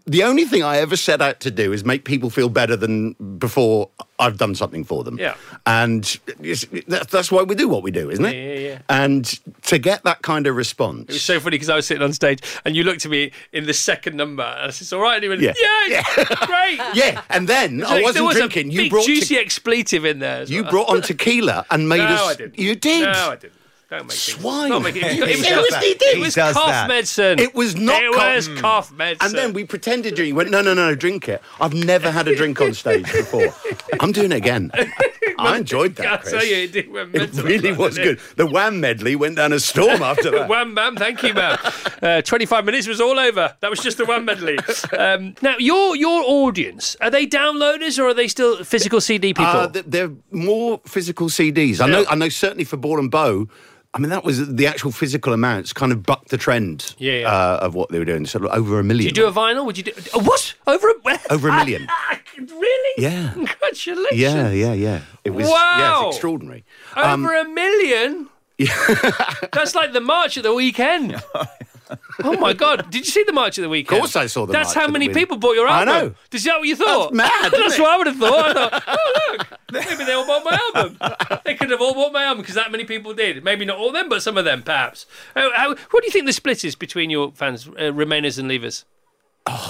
the 0.05 0.23
only 0.23 0.45
thing 0.45 0.63
I 0.63 0.77
ever 0.77 0.95
set 0.95 1.21
out 1.21 1.39
to 1.41 1.51
do 1.51 1.73
is 1.73 1.83
make 1.85 2.05
people 2.05 2.29
feel 2.29 2.49
better 2.49 2.75
than 2.75 3.13
before 3.37 3.89
I've 4.19 4.37
done 4.37 4.55
something 4.55 4.83
for 4.83 5.03
them. 5.03 5.17
Yeah. 5.19 5.35
and 5.65 6.03
that's, 6.87 7.11
that's 7.11 7.31
why 7.31 7.43
we 7.43 7.55
do 7.55 7.67
what 7.67 7.83
we 7.83 7.91
do, 7.91 8.09
isn't 8.09 8.23
it? 8.25 8.33
Yeah, 8.35 8.53
yeah, 8.53 8.69
yeah. 8.73 8.79
And 8.89 9.25
to 9.63 9.77
get 9.77 10.03
that 10.03 10.21
kind 10.21 10.47
of 10.47 10.55
response, 10.55 11.03
It 11.09 11.13
was 11.13 11.21
so 11.23 11.39
funny 11.39 11.55
because 11.55 11.69
I 11.69 11.75
was 11.75 11.85
sitting 11.87 12.03
on 12.03 12.13
stage 12.13 12.39
and 12.65 12.75
you 12.75 12.83
looked 12.83 13.05
at 13.05 13.11
me 13.11 13.31
in 13.51 13.65
the 13.65 13.73
second 13.73 14.15
number 14.15 14.43
and 14.43 14.67
I 14.67 14.69
said, 14.69 14.83
"It's 14.85 14.93
all 14.93 15.01
right." 15.01 15.15
And 15.15 15.23
he 15.23 15.29
went, 15.29 15.41
Yeah. 15.41 15.53
"Yeah, 15.87 16.03
great." 16.45 16.79
yeah, 16.95 17.21
and 17.29 17.47
then 17.47 17.79
So 17.81 17.87
I 17.87 18.01
wasn't 18.01 18.25
was 18.25 18.35
drinking. 18.37 18.69
A 18.69 18.71
You 18.71 18.89
brought 18.89 19.05
te- 19.05 19.15
juicy 19.15 19.37
expletive 19.37 20.05
in 20.05 20.19
there. 20.19 20.43
you 20.43 20.61
well. 20.63 20.71
brought 20.71 20.89
on 20.89 21.01
tequila 21.01 21.65
and 21.71 21.89
made 21.89 21.97
no, 21.97 22.05
us. 22.05 22.21
I 22.21 22.35
didn't. 22.35 22.57
You 22.59 22.75
did. 22.75 23.03
No, 23.03 23.31
I 23.31 23.35
didn't. 23.35 23.53
Don't 23.97 24.07
make 24.07 24.17
Swine. 24.17 24.65
It. 24.65 24.69
Not 24.69 24.81
make 24.81 24.95
it. 24.95 25.03
It 25.03 25.19
was, 25.21 25.39
it 25.39 25.49
does 25.49 25.57
was, 25.57 25.69
that. 25.69 25.83
it 25.83 26.19
was 26.19 26.35
cough 26.35 26.53
that. 26.65 26.87
medicine. 26.87 27.39
It 27.39 27.53
was 27.53 27.75
not 27.75 28.01
It 28.01 28.13
cough- 28.13 28.35
was 28.35 28.47
cough 28.59 28.91
medicine. 28.91 29.27
And 29.27 29.37
then 29.37 29.53
we 29.53 29.65
pretended 29.65 30.09
to 30.11 30.15
drink. 30.15 30.35
Went, 30.35 30.49
no, 30.49 30.61
no, 30.61 30.73
no, 30.73 30.89
no, 30.89 30.95
drink 30.95 31.29
it. 31.29 31.41
I've 31.61 31.75
never 31.75 32.09
had 32.09 32.27
a 32.27 32.35
drink 32.35 32.59
on 32.59 32.73
stage 32.73 33.03
before. 33.11 33.53
I'm 33.99 34.11
doing 34.11 34.31
it 34.31 34.37
again. 34.37 34.71
I 35.39 35.57
enjoyed 35.57 35.95
that, 35.95 36.25
I 36.27 36.29
tell 36.29 36.45
you, 36.45 36.55
it, 36.57 36.71
did, 36.71 36.91
went 36.91 37.13
It 37.13 37.33
really 37.33 37.71
was 37.71 37.97
it? 37.97 38.03
good. 38.03 38.19
The 38.35 38.45
Wham 38.45 38.79
medley 38.79 39.15
went 39.15 39.35
down 39.35 39.51
a 39.53 39.59
storm 39.59 40.01
after 40.01 40.29
that. 40.31 40.47
Wham 40.49 40.73
bam, 40.75 40.95
thank 40.95 41.21
you, 41.23 41.33
man. 41.33 41.57
Uh, 42.01 42.21
Twenty-five 42.21 42.65
minutes 42.65 42.87
was 42.87 43.01
all 43.01 43.19
over. 43.19 43.55
That 43.59 43.69
was 43.69 43.79
just 43.79 43.97
the 43.97 44.05
one 44.05 44.25
medley. 44.25 44.57
Um, 44.97 45.35
now, 45.41 45.57
your 45.57 45.95
your 45.95 46.23
audience 46.25 46.95
are 47.01 47.09
they 47.09 47.25
downloaders 47.25 47.97
or 47.99 48.07
are 48.09 48.13
they 48.13 48.27
still 48.27 48.63
physical 48.63 49.01
CD 49.01 49.33
people? 49.33 49.45
Uh, 49.45 49.67
they're 49.67 50.11
more 50.31 50.79
physical 50.85 51.27
CDs. 51.29 51.81
I 51.81 51.87
know. 51.87 52.01
Yeah. 52.01 52.09
I 52.09 52.15
know. 52.15 52.29
Certainly 52.29 52.65
for 52.65 52.77
Ball 52.77 52.99
and 52.99 53.09
Boe, 53.09 53.47
I 53.95 53.99
mean, 53.99 54.09
that 54.09 54.23
was 54.23 54.55
the 54.55 54.65
actual 54.65 54.91
physical 54.91 55.33
amounts 55.33 55.71
kind 55.71 55.91
of 55.91 56.01
bucked 56.03 56.29
the 56.29 56.37
trend 56.37 56.95
Yeah, 56.97 57.13
yeah. 57.13 57.27
Uh, 57.31 57.57
of 57.61 57.75
what 57.75 57.89
they 57.89 57.99
were 57.99 58.05
doing. 58.05 58.25
So 58.25 58.39
over 58.49 58.79
a 58.79 58.83
million. 58.83 59.09
Did 59.09 59.17
you 59.17 59.23
do 59.23 59.29
a 59.29 59.31
vinyl? 59.31 59.65
Would 59.65 59.77
you 59.77 59.83
do 59.83 59.91
oh, 60.15 60.23
what 60.23 60.53
over 60.65 60.89
a 60.89 60.93
Over 61.29 61.49
a 61.49 61.55
million. 61.55 61.87
really? 62.37 62.93
Yeah. 63.03 63.31
Congratulations. 63.33 64.19
Yeah, 64.19 64.49
yeah, 64.49 64.73
yeah. 64.73 65.01
It 65.23 65.29
was 65.31 65.47
yeah, 65.47 65.53
Wow. 65.53 66.07
it's 66.07 66.15
extraordinary. 66.17 66.65
Um, 66.95 67.23
Over 67.25 67.35
a 67.35 67.47
million. 67.47 68.29
That's 69.51 69.75
like 69.75 69.93
the 69.93 70.01
march 70.01 70.37
at 70.37 70.43
the 70.43 70.53
weekend. 70.53 71.21
Oh 72.23 72.37
my 72.37 72.53
god! 72.53 72.89
Did 72.91 73.05
you 73.05 73.11
see 73.11 73.23
the 73.23 73.33
march 73.33 73.57
at 73.57 73.61
the 73.61 73.69
weekend? 73.69 73.97
Of 73.97 74.01
course 74.01 74.15
I 74.15 74.27
saw 74.27 74.45
the 74.45 74.53
That's 74.53 74.73
how 74.73 74.87
many 74.87 75.09
people 75.09 75.37
bought 75.37 75.55
your 75.55 75.67
album. 75.67 75.89
I 75.89 75.99
know. 75.99 76.15
Is 76.31 76.43
that 76.43 76.59
what 76.59 76.67
you 76.67 76.75
thought? 76.75 77.13
That's 77.13 77.15
mad, 77.15 77.51
That's 77.57 77.77
it? 77.77 77.81
what 77.81 77.89
I 77.91 77.97
would 77.97 78.07
have 78.07 78.17
thought. 78.17 78.49
I 78.49 78.53
thought, 78.53 78.83
oh 78.87 79.31
look, 79.31 79.59
maybe 79.71 80.03
they 80.03 80.13
all 80.13 80.25
bought 80.25 80.43
my 80.43 80.59
album. 80.75 80.97
They 81.45 81.55
could 81.55 81.69
have 81.71 81.81
all 81.81 81.93
bought 81.93 82.13
my 82.13 82.23
album 82.23 82.41
because 82.41 82.55
that 82.55 82.71
many 82.71 82.85
people 82.85 83.13
did. 83.13 83.43
Maybe 83.43 83.65
not 83.65 83.77
all 83.77 83.87
of 83.87 83.93
them, 83.93 84.09
but 84.09 84.21
some 84.21 84.37
of 84.37 84.45
them 84.45 84.63
perhaps. 84.63 85.05
Oh, 85.35 85.51
how, 85.55 85.69
what 85.69 86.01
do 86.01 86.05
you 86.05 86.11
think 86.11 86.25
the 86.25 86.33
split 86.33 86.63
is 86.63 86.75
between 86.75 87.09
your 87.09 87.31
fans, 87.33 87.67
uh, 87.67 87.91
Remainers 87.91 88.37
and 88.37 88.49
Leavers? 88.49 88.83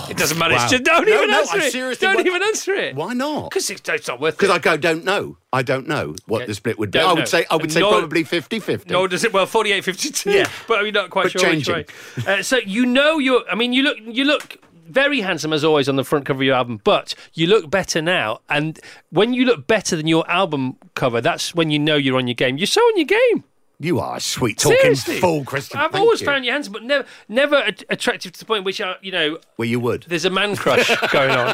It 0.09 0.17
doesn't 0.17 0.37
matter. 0.37 0.53
wow. 0.55 0.67
Just 0.67 0.83
don't 0.83 1.07
No, 1.07 1.15
even 1.15 1.29
no, 1.31 1.39
answer 1.39 1.57
I 1.57 1.65
it. 1.65 1.71
seriously 1.71 2.05
Don't 2.07 2.25
even 2.25 2.43
answer 2.43 2.73
it. 2.73 2.95
Why 2.95 3.13
not? 3.13 3.49
Because 3.49 3.69
it's, 3.69 3.81
it's 3.89 4.07
not 4.07 4.19
worth 4.19 4.35
it. 4.35 4.37
Because 4.39 4.55
I 4.55 4.59
go, 4.59 4.77
don't 4.77 5.03
know. 5.03 5.37
I 5.51 5.63
don't 5.63 5.87
know 5.87 6.15
what 6.27 6.41
Yeah, 6.41 6.45
the 6.45 6.53
split 6.55 6.77
would 6.77 6.91
be. 6.91 6.99
I 6.99 7.03
know. 7.07 7.15
would 7.15 7.27
say, 7.27 7.45
I 7.49 7.55
would 7.55 7.71
say 7.71 7.79
Nor- 7.79 7.91
probably 7.99 8.23
50-50. 8.23 8.89
Nor 8.91 9.07
does 9.07 9.23
it. 9.23 9.33
Well, 9.33 9.45
48, 9.47 9.83
52. 9.83 10.29
Yeah. 10.31 10.49
but 10.67 10.79
I'm 10.79 10.91
not 10.93 11.09
quite 11.09 11.23
But 11.23 11.31
sure 11.33 11.41
changing. 11.41 11.85
Uh, 12.27 12.43
so 12.43 12.57
you 12.57 12.85
know 12.85 13.17
you're. 13.17 13.43
I 13.49 13.55
mean, 13.55 13.73
you 13.73 13.83
look. 13.83 13.97
You 14.03 14.25
look 14.25 14.57
very 14.85 15.21
handsome 15.21 15.53
as 15.53 15.63
always 15.63 15.87
on 15.89 15.95
the 15.95 16.03
front 16.03 16.25
cover 16.25 16.39
of 16.41 16.45
your 16.45 16.55
album, 16.55 16.79
but 16.83 17.15
you 17.33 17.47
look 17.47 17.69
better 17.69 18.01
now. 18.01 18.41
And 18.49 18.79
when 19.09 19.33
you 19.33 19.45
look 19.45 19.65
better 19.65 19.95
than 19.95 20.07
your 20.07 20.29
album 20.29 20.77
cover, 20.93 21.21
that's 21.21 21.55
when 21.55 21.71
you 21.71 21.79
know 21.79 21.95
you're 21.95 22.17
on 22.17 22.27
your 22.27 22.35
game. 22.35 22.57
You're 22.57 22.67
so 22.67 22.81
on 22.81 22.97
your 22.97 23.05
game. 23.07 23.43
You 23.79 23.99
are 23.99 24.17
a 24.17 24.19
sweet 24.21 24.59
talking 24.59 24.95
fool, 24.95 25.43
Christopher. 25.43 25.83
I've 25.83 25.91
Thank 25.91 26.03
always 26.03 26.21
you. 26.21 26.25
found 26.27 26.45
you 26.45 26.51
handsome, 26.51 26.73
but 26.73 26.83
never, 26.83 27.05
never 27.27 27.55
att- 27.57 27.83
attractive 27.89 28.31
to 28.31 28.39
the 28.39 28.45
point 28.45 28.63
which, 28.63 28.79
uh, 28.79 28.93
you 29.01 29.11
know, 29.11 29.39
Well, 29.57 29.67
you 29.67 29.79
would. 29.79 30.05
there's 30.07 30.25
a 30.25 30.29
man 30.29 30.55
crush 30.63 30.87
going 31.11 31.31
on. 31.31 31.53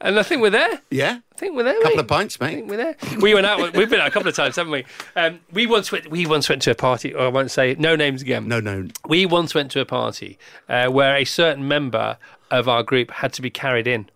and 0.00 0.18
I 0.18 0.22
think 0.22 0.42
we're 0.42 0.50
there. 0.50 0.80
Yeah? 0.90 1.18
I 1.32 1.38
think 1.38 1.54
we're 1.54 1.62
there. 1.64 1.78
A 1.78 1.82
couple 1.82 1.96
mate. 1.96 2.00
of 2.02 2.08
pints, 2.08 2.38
I 2.40 2.46
mate. 2.46 2.54
think 2.56 2.70
we're 2.70 2.76
there. 2.76 2.96
We 3.20 3.34
went 3.34 3.46
out. 3.46 3.74
We've 3.76 3.88
been 3.90 4.00
out 4.00 4.08
a 4.08 4.10
couple 4.10 4.28
of 4.28 4.34
times, 4.34 4.56
haven't 4.56 4.72
we? 4.72 4.84
Um, 5.16 5.40
we 5.52 5.66
once 5.66 5.90
went. 5.92 6.10
We 6.10 6.26
once 6.26 6.48
went 6.48 6.62
to 6.62 6.70
a 6.70 6.74
party. 6.74 7.14
Or 7.14 7.26
I 7.26 7.28
won't 7.28 7.50
say 7.50 7.74
no 7.78 7.94
names 7.96 8.22
again. 8.22 8.48
No, 8.48 8.60
no. 8.60 8.88
We 9.08 9.26
once 9.26 9.54
went 9.54 9.70
to 9.72 9.80
a 9.80 9.84
party 9.84 10.38
uh, 10.68 10.88
where 10.88 11.16
a 11.16 11.24
certain 11.24 11.66
member 11.68 12.16
of 12.50 12.68
our 12.68 12.82
group 12.82 13.10
had 13.10 13.32
to 13.34 13.42
be 13.42 13.50
carried 13.50 13.86
in. 13.86 14.08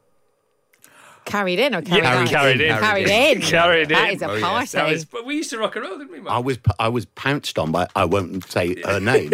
Carried 1.27 1.59
in 1.59 1.75
or 1.75 1.83
carried 1.83 2.05
Yeah, 2.05 2.21
out? 2.21 2.29
carried 2.29 2.61
in. 2.61 2.79
Carried 2.79 3.09
in. 3.09 3.43
Carried 3.43 3.89
That 3.91 4.11
in. 4.11 4.17
is 4.17 4.23
a 4.23 4.31
Oh, 4.31 4.35
yes. 4.35 4.43
party. 4.43 4.67
That 4.73 4.89
was, 4.89 5.05
but 5.05 5.27
we 5.27 5.35
used 5.35 5.51
to 5.51 5.59
rock 5.59 5.75
and 5.77 5.85
roll, 5.85 5.99
didn't 5.99 6.13
we, 6.13 6.21
Mark? 6.21 6.35
I 6.35 6.39
was 6.39 6.59
I 6.79 6.89
was 6.89 7.05
pounced 7.05 7.59
on 7.59 7.73
by 7.73 7.89
I 7.97 8.05
won't 8.05 8.49
say 8.51 8.81
her 8.85 9.01
name, 9.01 9.31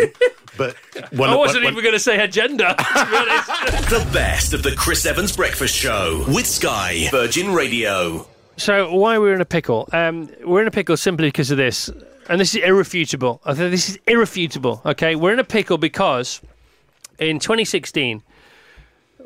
but 0.56 0.74
one 1.12 1.28
I 1.28 1.34
of- 1.34 1.38
wasn't 1.38 1.64
one- 1.64 1.72
even 1.74 1.84
going 1.84 1.94
to 1.94 2.00
say 2.00 2.16
her 2.18 2.26
gender, 2.26 2.74
to 2.76 3.06
be 3.10 3.16
honest. 3.16 3.90
The 3.90 4.08
best 4.12 4.54
of 4.54 4.62
the 4.62 4.72
Chris 4.74 5.04
Evans 5.04 5.36
Breakfast 5.36 5.74
Show 5.76 6.24
with 6.28 6.46
Sky 6.46 7.08
Virgin 7.10 7.52
Radio. 7.52 8.26
So 8.56 8.94
why 8.94 9.18
we're 9.18 9.34
in 9.34 9.40
a 9.42 9.46
pickle? 9.46 9.86
Um, 9.92 10.30
we're 10.44 10.62
in 10.62 10.68
a 10.68 10.70
pickle 10.72 10.96
simply 10.96 11.28
because 11.28 11.50
of 11.50 11.58
this, 11.58 11.90
and 12.30 12.40
this 12.40 12.54
is 12.54 12.62
irrefutable. 12.64 13.42
I 13.44 13.52
think 13.54 13.70
this 13.70 13.90
is 13.90 13.98
irrefutable. 14.06 14.80
Okay, 14.86 15.14
we're 15.14 15.32
in 15.34 15.38
a 15.38 15.44
pickle 15.44 15.76
because 15.76 16.40
in 17.18 17.38
2016, 17.38 18.22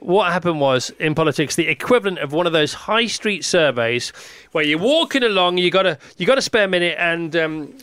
what 0.01 0.33
happened 0.33 0.61
was 0.61 0.91
in 0.99 1.15
politics 1.15 1.57
the 1.57 1.69
equivalent 1.69 2.19
of 2.19 2.33
one 2.33 2.47
of 2.47 2.53
those 2.53 2.75
high 2.75 3.07
street 3.07 3.45
surveys 3.45 4.13
where 4.53 4.65
you're 4.65 4.79
walking 4.79 5.23
along, 5.23 5.59
you 5.59 5.71
got 5.71 5.87
a 5.87 5.99
you 6.17 6.27
got 6.27 6.39
a 6.39 6.43
spare 6.43 6.69
minute, 6.69 6.97
and 6.99 7.35
um, 7.37 7.75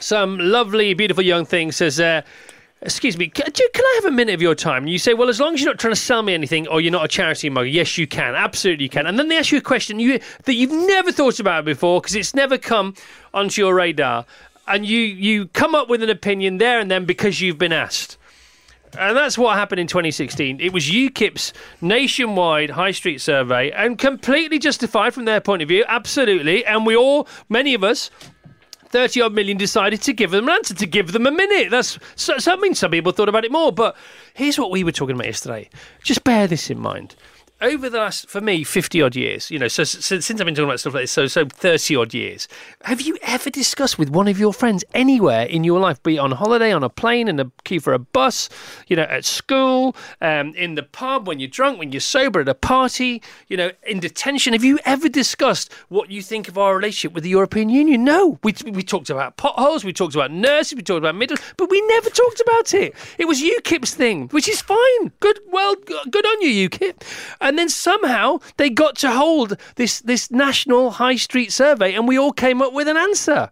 some 0.00 0.38
lovely, 0.38 0.94
beautiful 0.94 1.22
young 1.22 1.44
thing 1.44 1.72
says. 1.72 2.00
Uh, 2.00 2.22
Excuse 2.80 3.18
me, 3.18 3.26
can, 3.26 3.50
do- 3.52 3.68
can 3.74 3.84
I 3.84 3.92
have 3.96 4.04
a 4.04 4.14
minute 4.14 4.34
of 4.34 4.40
your 4.40 4.54
time? 4.54 4.84
And 4.84 4.92
you 4.92 4.98
say, 5.00 5.12
well, 5.12 5.28
as 5.28 5.40
long 5.40 5.52
as 5.52 5.60
you're 5.60 5.70
not 5.70 5.80
trying 5.80 5.94
to 5.94 6.00
sell 6.00 6.22
me 6.22 6.32
anything 6.32 6.68
or 6.68 6.80
you're 6.80 6.92
not 6.92 7.04
a 7.04 7.08
charity 7.08 7.50
mugger, 7.50 7.66
yes, 7.66 7.98
you 7.98 8.06
can. 8.06 8.36
Absolutely, 8.36 8.84
you 8.84 8.88
can. 8.88 9.04
And 9.04 9.18
then 9.18 9.26
they 9.26 9.36
ask 9.36 9.50
you 9.50 9.58
a 9.58 9.60
question 9.60 9.98
you, 9.98 10.20
that 10.44 10.54
you've 10.54 10.70
never 10.70 11.10
thought 11.10 11.40
about 11.40 11.64
before 11.64 12.00
because 12.00 12.14
it's 12.14 12.36
never 12.36 12.56
come 12.56 12.94
onto 13.34 13.60
your 13.60 13.74
radar. 13.74 14.26
And 14.68 14.86
you, 14.86 15.00
you 15.00 15.46
come 15.46 15.74
up 15.74 15.88
with 15.88 16.04
an 16.04 16.10
opinion 16.10 16.58
there 16.58 16.78
and 16.78 16.88
then 16.88 17.04
because 17.04 17.40
you've 17.40 17.58
been 17.58 17.72
asked. 17.72 18.17
And 18.96 19.16
that's 19.16 19.36
what 19.36 19.56
happened 19.56 19.80
in 19.80 19.86
2016. 19.86 20.60
It 20.60 20.72
was 20.72 20.88
UKIP's 20.88 21.52
nationwide 21.80 22.70
high 22.70 22.92
street 22.92 23.20
survey 23.20 23.70
and 23.72 23.98
completely 23.98 24.58
justified 24.58 25.14
from 25.14 25.24
their 25.24 25.40
point 25.40 25.62
of 25.62 25.68
view, 25.68 25.84
absolutely. 25.88 26.64
And 26.64 26.86
we 26.86 26.96
all, 26.96 27.28
many 27.48 27.74
of 27.74 27.84
us, 27.84 28.10
30 28.90 29.20
odd 29.20 29.34
million 29.34 29.56
decided 29.56 30.00
to 30.02 30.12
give 30.12 30.30
them 30.30 30.48
an 30.48 30.54
answer, 30.54 30.74
to 30.74 30.86
give 30.86 31.12
them 31.12 31.26
a 31.26 31.30
minute. 31.30 31.70
That's 31.70 31.98
so, 32.16 32.38
so 32.38 32.50
that 32.52 32.60
means 32.60 32.78
some 32.78 32.90
people 32.90 33.12
thought 33.12 33.28
about 33.28 33.44
it 33.44 33.52
more. 33.52 33.72
But 33.72 33.96
here's 34.34 34.58
what 34.58 34.70
we 34.70 34.84
were 34.84 34.92
talking 34.92 35.14
about 35.14 35.26
yesterday. 35.26 35.68
Just 36.02 36.24
bear 36.24 36.46
this 36.46 36.70
in 36.70 36.78
mind. 36.78 37.14
Over 37.60 37.90
the 37.90 37.98
last, 37.98 38.28
for 38.28 38.40
me, 38.40 38.62
50 38.62 39.02
odd 39.02 39.16
years, 39.16 39.50
you 39.50 39.58
know, 39.58 39.66
so, 39.66 39.82
so 39.82 40.20
since 40.20 40.40
I've 40.40 40.44
been 40.44 40.54
talking 40.54 40.68
about 40.68 40.78
stuff 40.78 40.94
like 40.94 41.02
this, 41.02 41.10
so, 41.10 41.26
so 41.26 41.44
30 41.44 41.96
odd 41.96 42.14
years, 42.14 42.46
have 42.82 43.00
you 43.00 43.18
ever 43.22 43.50
discussed 43.50 43.98
with 43.98 44.10
one 44.10 44.28
of 44.28 44.38
your 44.38 44.52
friends 44.52 44.84
anywhere 44.94 45.44
in 45.44 45.64
your 45.64 45.80
life, 45.80 46.00
be 46.04 46.14
it 46.14 46.18
on 46.20 46.30
holiday, 46.30 46.70
on 46.70 46.84
a 46.84 46.88
plane, 46.88 47.26
in 47.26 47.34
the 47.34 47.50
queue 47.64 47.80
for 47.80 47.92
a 47.94 47.98
bus, 47.98 48.48
you 48.86 48.94
know, 48.94 49.02
at 49.02 49.24
school, 49.24 49.96
um, 50.20 50.54
in 50.54 50.76
the 50.76 50.84
pub, 50.84 51.26
when 51.26 51.40
you're 51.40 51.48
drunk, 51.48 51.80
when 51.80 51.90
you're 51.90 52.00
sober, 52.00 52.42
at 52.42 52.48
a 52.48 52.54
party, 52.54 53.20
you 53.48 53.56
know, 53.56 53.72
in 53.84 53.98
detention, 53.98 54.52
have 54.52 54.62
you 54.62 54.78
ever 54.84 55.08
discussed 55.08 55.72
what 55.88 56.12
you 56.12 56.22
think 56.22 56.46
of 56.46 56.56
our 56.58 56.76
relationship 56.76 57.12
with 57.12 57.24
the 57.24 57.30
European 57.30 57.70
Union? 57.70 58.04
No. 58.04 58.38
We, 58.44 58.54
we 58.66 58.84
talked 58.84 59.10
about 59.10 59.36
potholes, 59.36 59.82
we 59.82 59.92
talked 59.92 60.14
about 60.14 60.30
nurses, 60.30 60.76
we 60.76 60.82
talked 60.82 60.98
about 60.98 61.16
middle, 61.16 61.36
but 61.56 61.68
we 61.70 61.80
never 61.88 62.08
talked 62.08 62.40
about 62.40 62.72
it. 62.72 62.94
It 63.18 63.24
was 63.24 63.42
UKIP's 63.42 63.94
thing, 63.94 64.28
which 64.28 64.48
is 64.48 64.60
fine. 64.60 65.10
Good, 65.18 65.40
well, 65.50 65.74
good 65.74 66.24
on 66.24 66.42
you, 66.42 66.68
UKIP. 66.68 67.02
And 67.48 67.58
then 67.58 67.70
somehow 67.70 68.40
they 68.58 68.68
got 68.68 68.94
to 68.96 69.10
hold 69.10 69.56
this 69.76 70.00
this 70.00 70.30
national 70.30 70.90
high 70.90 71.16
street 71.16 71.50
survey, 71.50 71.94
and 71.94 72.06
we 72.06 72.18
all 72.18 72.30
came 72.30 72.60
up 72.60 72.74
with 72.74 72.88
an 72.88 72.98
answer. 72.98 73.50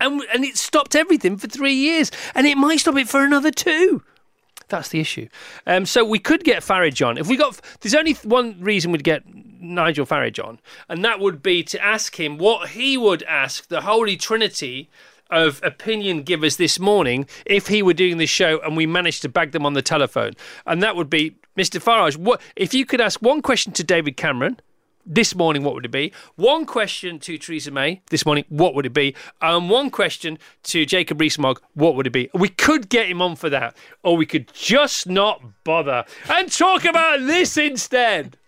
And 0.00 0.22
and 0.32 0.46
it 0.46 0.56
stopped 0.56 0.96
everything 0.96 1.36
for 1.36 1.46
three 1.46 1.74
years, 1.74 2.10
and 2.34 2.46
it 2.46 2.56
might 2.56 2.80
stop 2.80 2.96
it 2.96 3.10
for 3.10 3.22
another 3.22 3.50
two. 3.50 4.02
That's 4.68 4.88
the 4.88 5.00
issue. 5.00 5.28
Um, 5.66 5.84
so 5.84 6.02
we 6.06 6.18
could 6.18 6.42
get 6.42 6.62
Farage 6.62 7.06
on. 7.06 7.18
If 7.18 7.28
we 7.28 7.36
got, 7.36 7.60
there's 7.82 7.94
only 7.94 8.14
one 8.24 8.56
reason 8.58 8.92
we'd 8.92 9.04
get 9.04 9.24
Nigel 9.60 10.06
Farage 10.06 10.42
on, 10.42 10.58
and 10.88 11.04
that 11.04 11.20
would 11.20 11.42
be 11.42 11.62
to 11.64 11.84
ask 11.84 12.18
him 12.18 12.38
what 12.38 12.70
he 12.70 12.96
would 12.96 13.22
ask 13.24 13.68
the 13.68 13.82
Holy 13.82 14.16
Trinity 14.16 14.88
of 15.30 15.60
opinion 15.62 16.22
givers 16.22 16.56
this 16.56 16.78
morning 16.78 17.26
if 17.44 17.66
he 17.66 17.82
were 17.82 17.94
doing 17.94 18.16
this 18.16 18.30
show 18.30 18.60
and 18.60 18.74
we 18.74 18.86
managed 18.86 19.20
to 19.22 19.28
bag 19.28 19.52
them 19.52 19.66
on 19.66 19.74
the 19.74 19.82
telephone. 19.82 20.32
And 20.66 20.82
that 20.82 20.96
would 20.96 21.10
be, 21.10 21.36
Mr. 21.56 21.82
Farage, 21.82 22.16
what 22.16 22.40
if 22.56 22.72
you 22.72 22.86
could 22.86 23.00
ask 23.00 23.20
one 23.20 23.42
question 23.42 23.72
to 23.74 23.84
David 23.84 24.16
Cameron? 24.16 24.58
This 25.04 25.34
morning, 25.34 25.64
what 25.64 25.74
would 25.74 25.84
it 25.84 25.90
be? 25.90 26.12
One 26.36 26.64
question 26.64 27.18
to 27.20 27.36
Theresa 27.36 27.72
May 27.72 28.02
this 28.10 28.24
morning, 28.24 28.44
what 28.48 28.74
would 28.76 28.86
it 28.86 28.94
be? 28.94 29.16
And 29.40 29.68
one 29.68 29.90
question 29.90 30.38
to 30.62 30.86
Jacob 30.86 31.20
Rees-Mogg, 31.20 31.60
what 31.74 31.96
would 31.96 32.06
it 32.06 32.12
be? 32.12 32.30
We 32.32 32.48
could 32.48 32.88
get 32.88 33.08
him 33.08 33.20
on 33.20 33.34
for 33.34 33.50
that, 33.50 33.76
or 34.04 34.16
we 34.16 34.26
could 34.26 34.52
just 34.54 35.08
not 35.08 35.42
bother 35.64 36.04
and 36.30 36.50
talk 36.52 36.84
about 36.84 37.18
this 37.18 37.56
instead. 37.56 38.38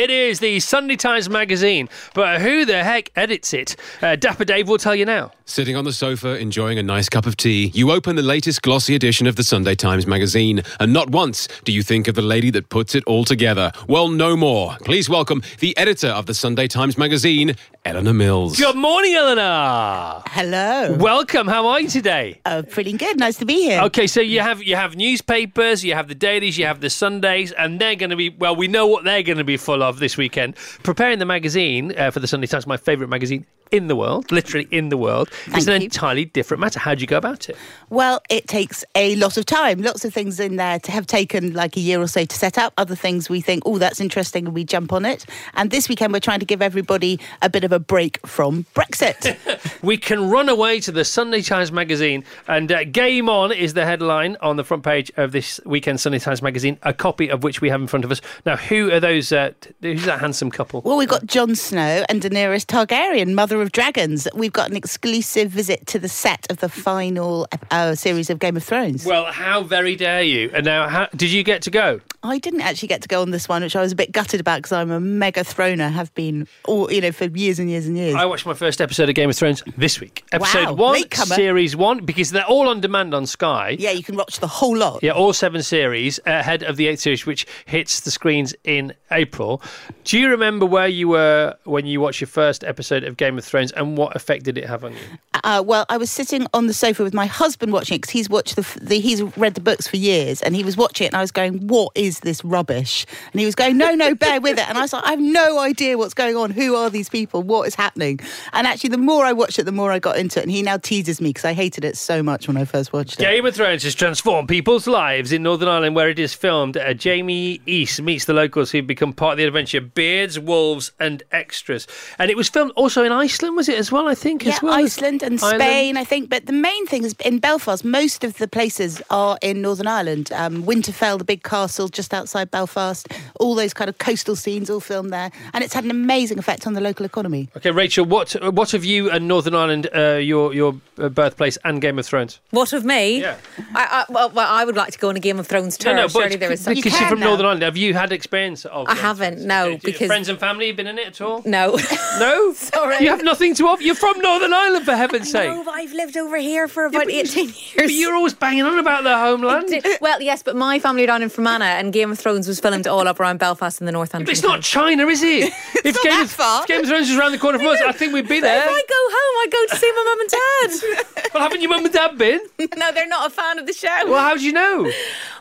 It 0.00 0.08
is 0.08 0.40
the 0.40 0.60
Sunday 0.60 0.96
Times 0.96 1.28
magazine, 1.28 1.90
but 2.14 2.40
who 2.40 2.64
the 2.64 2.82
heck 2.82 3.10
edits 3.16 3.52
it? 3.52 3.76
Uh, 4.00 4.16
Dapper 4.16 4.46
Dave 4.46 4.66
will 4.66 4.78
tell 4.78 4.94
you 4.94 5.04
now. 5.04 5.30
Sitting 5.44 5.76
on 5.76 5.84
the 5.84 5.92
sofa, 5.92 6.38
enjoying 6.38 6.78
a 6.78 6.82
nice 6.82 7.10
cup 7.10 7.26
of 7.26 7.36
tea, 7.36 7.70
you 7.74 7.90
open 7.90 8.16
the 8.16 8.22
latest 8.22 8.62
glossy 8.62 8.94
edition 8.94 9.26
of 9.26 9.36
the 9.36 9.42
Sunday 9.42 9.74
Times 9.74 10.06
magazine, 10.06 10.62
and 10.78 10.94
not 10.94 11.10
once 11.10 11.48
do 11.64 11.72
you 11.72 11.82
think 11.82 12.08
of 12.08 12.14
the 12.14 12.22
lady 12.22 12.48
that 12.48 12.70
puts 12.70 12.94
it 12.94 13.04
all 13.04 13.26
together. 13.26 13.72
Well, 13.88 14.08
no 14.08 14.38
more. 14.38 14.74
Please 14.86 15.10
welcome 15.10 15.42
the 15.58 15.76
editor 15.76 16.08
of 16.08 16.24
the 16.24 16.32
Sunday 16.32 16.66
Times 16.66 16.96
magazine, 16.96 17.56
Eleanor 17.84 18.14
Mills. 18.14 18.58
Good 18.58 18.76
morning, 18.76 19.14
Eleanor. 19.14 20.22
Hello. 20.28 20.96
Welcome. 20.98 21.46
How 21.46 21.66
are 21.66 21.80
you 21.80 21.88
today? 21.88 22.40
Uh, 22.46 22.62
pretty 22.62 22.92
good. 22.94 23.18
Nice 23.18 23.36
to 23.38 23.44
be 23.44 23.64
here. 23.64 23.82
Okay, 23.82 24.06
so 24.06 24.20
you 24.20 24.40
have 24.40 24.62
you 24.62 24.76
have 24.76 24.96
newspapers, 24.96 25.84
you 25.84 25.94
have 25.94 26.08
the 26.08 26.14
dailies, 26.14 26.56
you 26.56 26.64
have 26.64 26.80
the 26.80 26.90
Sundays, 26.90 27.52
and 27.52 27.78
they're 27.78 27.96
going 27.96 28.10
to 28.10 28.16
be 28.16 28.30
well. 28.30 28.56
We 28.56 28.68
know 28.68 28.86
what 28.86 29.04
they're 29.04 29.22
going 29.22 29.38
to 29.38 29.44
be 29.44 29.56
full 29.56 29.82
of 29.82 29.89
this 29.98 30.16
weekend. 30.16 30.56
Preparing 30.82 31.18
the 31.18 31.26
magazine 31.26 31.94
uh, 31.98 32.10
for 32.10 32.20
the 32.20 32.26
Sunday 32.26 32.46
Times, 32.46 32.66
my 32.66 32.76
favourite 32.76 33.10
magazine 33.10 33.46
in 33.70 33.86
the 33.86 33.96
world, 33.96 34.30
literally 34.32 34.66
in 34.70 34.88
the 34.88 34.96
world, 34.96 35.30
is 35.56 35.68
an 35.68 35.80
you. 35.80 35.84
entirely 35.84 36.24
different 36.24 36.60
matter. 36.60 36.80
How 36.80 36.94
do 36.94 37.00
you 37.00 37.06
go 37.06 37.16
about 37.16 37.48
it? 37.48 37.56
Well, 37.88 38.20
it 38.28 38.48
takes 38.48 38.84
a 38.94 39.14
lot 39.16 39.36
of 39.36 39.46
time. 39.46 39.80
Lots 39.82 40.04
of 40.04 40.12
things 40.12 40.40
in 40.40 40.56
there 40.56 40.78
to 40.80 40.92
have 40.92 41.06
taken 41.06 41.52
like 41.54 41.76
a 41.76 41.80
year 41.80 42.00
or 42.00 42.08
so 42.08 42.24
to 42.24 42.36
set 42.36 42.58
up. 42.58 42.72
Other 42.78 42.96
things 42.96 43.28
we 43.28 43.40
think, 43.40 43.62
oh, 43.66 43.78
that's 43.78 44.00
interesting, 44.00 44.46
and 44.46 44.54
we 44.54 44.64
jump 44.64 44.92
on 44.92 45.04
it. 45.04 45.24
And 45.54 45.70
this 45.70 45.88
weekend, 45.88 46.12
we're 46.12 46.20
trying 46.20 46.40
to 46.40 46.46
give 46.46 46.62
everybody 46.62 47.20
a 47.42 47.48
bit 47.48 47.64
of 47.64 47.72
a 47.72 47.78
break 47.78 48.24
from 48.26 48.66
Brexit. 48.74 49.36
We 49.82 49.96
can 49.96 50.28
run 50.28 50.48
away 50.48 50.80
to 50.80 50.92
the 50.92 51.04
Sunday 51.04 51.40
Times 51.40 51.72
magazine, 51.72 52.24
and 52.46 52.70
uh, 52.70 52.84
"Game 52.84 53.28
On" 53.28 53.50
is 53.50 53.72
the 53.72 53.86
headline 53.86 54.36
on 54.40 54.56
the 54.56 54.64
front 54.64 54.82
page 54.82 55.10
of 55.16 55.32
this 55.32 55.58
weekend 55.64 56.00
Sunday 56.00 56.18
Times 56.18 56.42
magazine. 56.42 56.78
A 56.82 56.92
copy 56.92 57.28
of 57.28 57.42
which 57.42 57.60
we 57.60 57.70
have 57.70 57.80
in 57.80 57.86
front 57.86 58.04
of 58.04 58.10
us. 58.10 58.20
Now, 58.44 58.56
who 58.56 58.90
are 58.90 59.00
those 59.00 59.32
uh, 59.32 59.52
t- 59.60 59.70
Who's 59.82 60.04
that 60.04 60.20
handsome 60.20 60.50
couple? 60.50 60.82
Well, 60.82 60.98
we've 60.98 61.08
got 61.08 61.24
Jon 61.24 61.54
Snow 61.54 62.04
and 62.10 62.20
Daenerys 62.20 62.66
Targaryen, 62.66 63.32
Mother 63.32 63.62
of 63.62 63.72
Dragons. 63.72 64.28
We've 64.34 64.52
got 64.52 64.68
an 64.70 64.76
exclusive 64.76 65.50
visit 65.50 65.86
to 65.86 65.98
the 65.98 66.08
set 66.08 66.46
of 66.50 66.58
the 66.58 66.68
final 66.68 67.46
uh, 67.70 67.94
series 67.94 68.28
of 68.28 68.38
Game 68.38 68.58
of 68.58 68.64
Thrones. 68.64 69.06
Well, 69.06 69.32
how 69.32 69.62
very 69.62 69.96
dare 69.96 70.22
you? 70.22 70.50
And 70.52 70.66
now, 70.66 70.86
how, 70.88 71.08
did 71.16 71.30
you 71.30 71.42
get 71.42 71.62
to 71.62 71.70
go? 71.70 72.00
I 72.22 72.36
didn't 72.36 72.60
actually 72.60 72.88
get 72.88 73.00
to 73.02 73.08
go 73.08 73.22
on 73.22 73.30
this 73.30 73.48
one, 73.48 73.62
which 73.62 73.74
I 73.74 73.80
was 73.80 73.92
a 73.92 73.96
bit 73.96 74.12
gutted 74.12 74.40
about 74.40 74.58
because 74.58 74.72
I'm 74.72 74.90
a 74.90 75.00
mega 75.00 75.40
throner, 75.40 75.90
have 75.90 76.14
been, 76.14 76.46
all, 76.66 76.92
you 76.92 77.00
know, 77.00 77.12
for 77.12 77.24
years 77.24 77.58
and 77.58 77.70
years 77.70 77.86
and 77.86 77.96
years. 77.96 78.14
I 78.14 78.26
watched 78.26 78.44
my 78.44 78.52
first 78.52 78.82
episode 78.82 79.08
of 79.08 79.14
Game 79.14 79.30
of 79.30 79.36
Thrones 79.36 79.62
this 79.78 79.98
week. 79.98 80.24
Episode 80.32 80.66
Wow, 80.66 80.74
one, 80.74 81.10
series 81.10 81.74
one, 81.74 82.04
because 82.04 82.30
they're 82.30 82.44
all 82.44 82.68
on 82.68 82.82
demand 82.82 83.14
on 83.14 83.24
Sky. 83.24 83.76
yeah, 83.78 83.92
you 83.92 84.02
can 84.02 84.16
watch 84.16 84.40
the 84.40 84.46
whole 84.46 84.76
lot. 84.76 85.02
Yeah, 85.02 85.12
all 85.12 85.32
seven 85.32 85.62
series 85.62 86.20
ahead 86.26 86.62
of 86.62 86.76
the 86.76 86.88
eighth 86.88 87.00
series, 87.00 87.24
which 87.24 87.46
hits 87.64 88.00
the 88.00 88.10
screens 88.10 88.54
in 88.64 88.92
April. 89.10 89.62
Do 90.04 90.18
you 90.18 90.30
remember 90.30 90.66
where 90.66 90.88
you 90.88 91.08
were 91.08 91.56
when 91.64 91.86
you 91.86 92.00
watched 92.00 92.20
your 92.20 92.28
first 92.28 92.64
episode 92.64 93.04
of 93.04 93.16
Game 93.16 93.38
of 93.38 93.44
Thrones, 93.44 93.72
and 93.72 93.96
what 93.96 94.16
effect 94.16 94.44
did 94.44 94.58
it 94.58 94.66
have 94.66 94.84
on 94.84 94.92
you? 94.92 94.98
Uh, 95.44 95.62
well, 95.64 95.86
I 95.88 95.96
was 95.96 96.10
sitting 96.10 96.46
on 96.52 96.66
the 96.66 96.74
sofa 96.74 97.02
with 97.02 97.14
my 97.14 97.26
husband 97.26 97.72
watching 97.72 97.94
it 97.96 98.02
because 98.02 98.10
he's 98.10 98.28
watched 98.28 98.56
the, 98.56 98.78
the 98.80 99.00
he's 99.00 99.22
read 99.36 99.54
the 99.54 99.60
books 99.60 99.86
for 99.86 99.96
years, 99.96 100.42
and 100.42 100.56
he 100.56 100.64
was 100.64 100.76
watching 100.76 101.04
it, 101.06 101.08
and 101.08 101.16
I 101.16 101.20
was 101.20 101.30
going, 101.30 101.66
"What 101.66 101.92
is 101.94 102.20
this 102.20 102.44
rubbish?" 102.44 103.06
And 103.32 103.40
he 103.40 103.46
was 103.46 103.54
going, 103.54 103.76
"No, 103.76 103.94
no, 103.94 104.14
bear 104.14 104.40
with 104.40 104.58
it." 104.58 104.68
And 104.68 104.78
I 104.78 104.82
was 104.82 104.92
like, 104.92 105.04
"I 105.04 105.10
have 105.10 105.20
no 105.20 105.58
idea 105.58 105.96
what's 105.96 106.14
going 106.14 106.36
on. 106.36 106.50
Who 106.50 106.74
are 106.74 106.90
these 106.90 107.08
people? 107.08 107.42
What 107.42 107.68
is 107.68 107.74
happening?" 107.74 108.20
And 108.52 108.66
actually, 108.66 108.90
the 108.90 108.98
more 108.98 109.24
I 109.24 109.32
watched 109.32 109.58
it, 109.58 109.64
the 109.64 109.72
more 109.72 109.92
I 109.92 109.98
got 109.98 110.16
into 110.16 110.40
it. 110.40 110.42
And 110.42 110.50
he 110.50 110.62
now 110.62 110.76
teases 110.76 111.20
me 111.20 111.30
because 111.30 111.44
I 111.44 111.52
hated 111.52 111.84
it 111.84 111.96
so 111.96 112.22
much 112.22 112.48
when 112.48 112.56
I 112.56 112.64
first 112.64 112.92
watched 112.92 113.14
it. 113.14 113.24
Game 113.24 113.46
of 113.46 113.54
Thrones 113.54 113.82
has 113.84 113.94
transformed 113.94 114.48
people's 114.48 114.86
lives 114.86 115.32
in 115.32 115.42
Northern 115.42 115.68
Ireland, 115.68 115.94
where 115.94 116.08
it 116.08 116.18
is 116.18 116.34
filmed. 116.34 116.76
Uh, 116.76 116.94
Jamie 116.94 117.60
East 117.66 118.02
meets 118.02 118.24
the 118.24 118.34
locals 118.34 118.70
who 118.70 118.78
have 118.78 118.86
become 118.86 119.12
part 119.12 119.32
of 119.32 119.38
the 119.38 119.44
adventure: 119.44 119.59
beards, 119.94 120.38
wolves, 120.38 120.92
and 120.98 121.22
extras. 121.32 121.86
And 122.18 122.30
it 122.30 122.36
was 122.36 122.48
filmed 122.48 122.72
also 122.76 123.04
in 123.04 123.12
Iceland, 123.12 123.56
was 123.56 123.68
it 123.68 123.78
as 123.78 123.90
well? 123.92 124.08
I 124.08 124.14
think 124.14 124.44
Yeah, 124.44 124.52
as 124.54 124.62
well. 124.62 124.72
Iceland 124.74 125.22
and 125.22 125.40
Ireland? 125.42 125.62
Spain, 125.62 125.96
I 125.96 126.04
think. 126.04 126.30
But 126.30 126.46
the 126.46 126.52
main 126.52 126.86
thing 126.86 127.04
is 127.04 127.14
in 127.24 127.38
Belfast, 127.38 127.84
most 127.84 128.24
of 128.24 128.38
the 128.38 128.48
places 128.48 129.02
are 129.10 129.38
in 129.42 129.62
Northern 129.62 129.86
Ireland. 129.86 130.30
Um, 130.32 130.64
Winterfell, 130.64 131.18
the 131.18 131.24
big 131.24 131.42
castle 131.42 131.88
just 131.88 132.12
outside 132.14 132.50
Belfast, 132.50 133.06
all 133.38 133.54
those 133.54 133.74
kind 133.74 133.88
of 133.88 133.98
coastal 133.98 134.36
scenes 134.36 134.70
all 134.70 134.80
filmed 134.80 135.12
there. 135.12 135.30
And 135.52 135.64
it's 135.64 135.74
had 135.74 135.84
an 135.84 135.90
amazing 135.90 136.38
effect 136.38 136.66
on 136.66 136.74
the 136.74 136.80
local 136.80 137.04
economy. 137.06 137.48
Okay, 137.56 137.70
Rachel, 137.70 138.04
what 138.06 138.32
what 138.54 138.70
have 138.72 138.84
you 138.84 139.10
and 139.10 139.28
Northern 139.28 139.54
Ireland, 139.54 139.88
uh, 139.94 140.14
your 140.14 140.54
your 140.54 140.74
uh, 140.98 141.08
birthplace, 141.08 141.58
and 141.64 141.80
Game 141.80 141.98
of 141.98 142.06
Thrones? 142.06 142.40
What 142.50 142.72
of 142.72 142.84
me? 142.84 143.20
Yeah. 143.20 143.36
I, 143.74 144.04
I, 144.08 144.12
well, 144.12 144.30
well, 144.30 144.46
I 144.50 144.64
would 144.64 144.76
like 144.76 144.92
to 144.92 144.98
go 144.98 145.08
on 145.08 145.16
a 145.16 145.20
Game 145.20 145.38
of 145.38 145.46
Thrones 145.46 145.76
tour. 145.76 145.94
no, 145.94 146.02
no, 146.02 146.08
Surely 146.08 146.30
but 146.30 146.40
there 146.40 146.52
is 146.52 146.60
some. 146.62 146.74
because 146.74 146.98
you're 146.98 147.08
from 147.08 147.20
Northern 147.20 147.46
Ireland, 147.46 147.62
have 147.62 147.76
you 147.76 147.94
had 147.94 148.12
experience 148.12 148.64
of? 148.66 148.88
I 148.88 148.94
haven't, 148.94 149.34
Thrones? 149.34 149.46
No, 149.50 149.64
Okay, 149.72 149.80
because- 149.84 150.06
friends 150.06 150.28
and 150.28 150.38
family 150.38 150.68
have 150.68 150.76
been 150.76 150.86
in 150.86 150.98
it 150.98 151.06
at 151.08 151.20
all? 151.20 151.42
No. 151.44 151.78
No, 152.18 152.52
Sorry. 152.52 152.96
You 153.04 153.08
have 153.10 153.22
nothing 153.22 153.54
to 153.54 153.66
offer. 153.68 153.82
You're 153.82 153.94
from 153.94 154.18
Northern 154.20 154.52
Ireland, 154.52 154.84
for 154.84 154.94
heaven's 154.96 155.30
sake. 155.30 155.48
No, 155.48 155.62
but 155.64 155.74
I've 155.74 155.92
lived 155.92 156.16
over 156.16 156.36
here 156.36 156.66
for 156.68 156.84
about 156.86 157.04
but 157.04 157.12
you- 157.14 157.20
18 157.20 157.44
years. 157.48 157.72
But 157.76 157.90
you're 157.92 158.14
always 158.14 158.34
banging 158.34 158.64
on 158.64 158.78
about 158.78 159.04
the 159.04 159.16
homeland. 159.16 159.72
well, 160.00 160.20
yes, 160.20 160.42
but 160.42 160.56
my 160.56 160.78
family 160.80 161.04
are 161.04 161.06
down 161.06 161.22
in 161.22 161.28
Fermanagh, 161.28 161.78
and 161.78 161.92
Game 161.92 162.10
of 162.10 162.18
Thrones 162.18 162.46
was 162.48 162.58
filmed 162.60 162.86
all 162.86 163.06
up 163.08 163.20
around 163.20 163.38
Belfast 163.38 163.80
in 163.80 163.86
the 163.86 163.92
North 163.92 164.14
End. 164.14 164.26
But 164.26 164.32
it's 164.32 164.42
not 164.42 164.60
China, 164.62 165.06
is 165.06 165.22
it? 165.22 165.52
if, 165.84 165.94
not 165.94 166.02
Game 166.02 166.12
that 166.12 166.24
of, 166.24 166.30
far. 166.30 166.62
if 166.62 166.68
Game 166.68 166.80
of 166.82 166.88
Thrones 166.88 167.08
was 167.08 167.16
around 167.18 167.32
the 167.32 167.38
corner 167.38 167.58
from 167.58 167.68
us, 167.68 167.80
I 167.80 167.92
think 167.92 168.12
we'd 168.12 168.28
be 168.28 168.40
there. 168.40 168.58
If 168.58 168.64
there. 168.64 168.74
I 168.74 168.82
go 168.88 169.02
home, 169.16 169.34
I 169.38 169.46
go 169.50 169.66
to 169.66 169.76
see 169.76 169.92
my 169.92 170.04
mum 170.04 170.20
and 170.20 170.30
dad. 170.30 171.30
Well, 171.34 171.42
haven't 171.44 171.60
your 171.60 171.70
mum 171.70 171.84
and 171.84 171.94
dad 171.94 172.18
been? 172.18 172.40
no, 172.76 172.92
they're 172.92 173.06
not 173.06 173.28
a 173.28 173.30
fan 173.30 173.58
of 173.58 173.66
the 173.66 173.72
show. 173.72 173.88
Well, 174.06 174.18
how 174.20 174.36
do 174.36 174.44
you 174.44 174.52
know? 174.52 174.90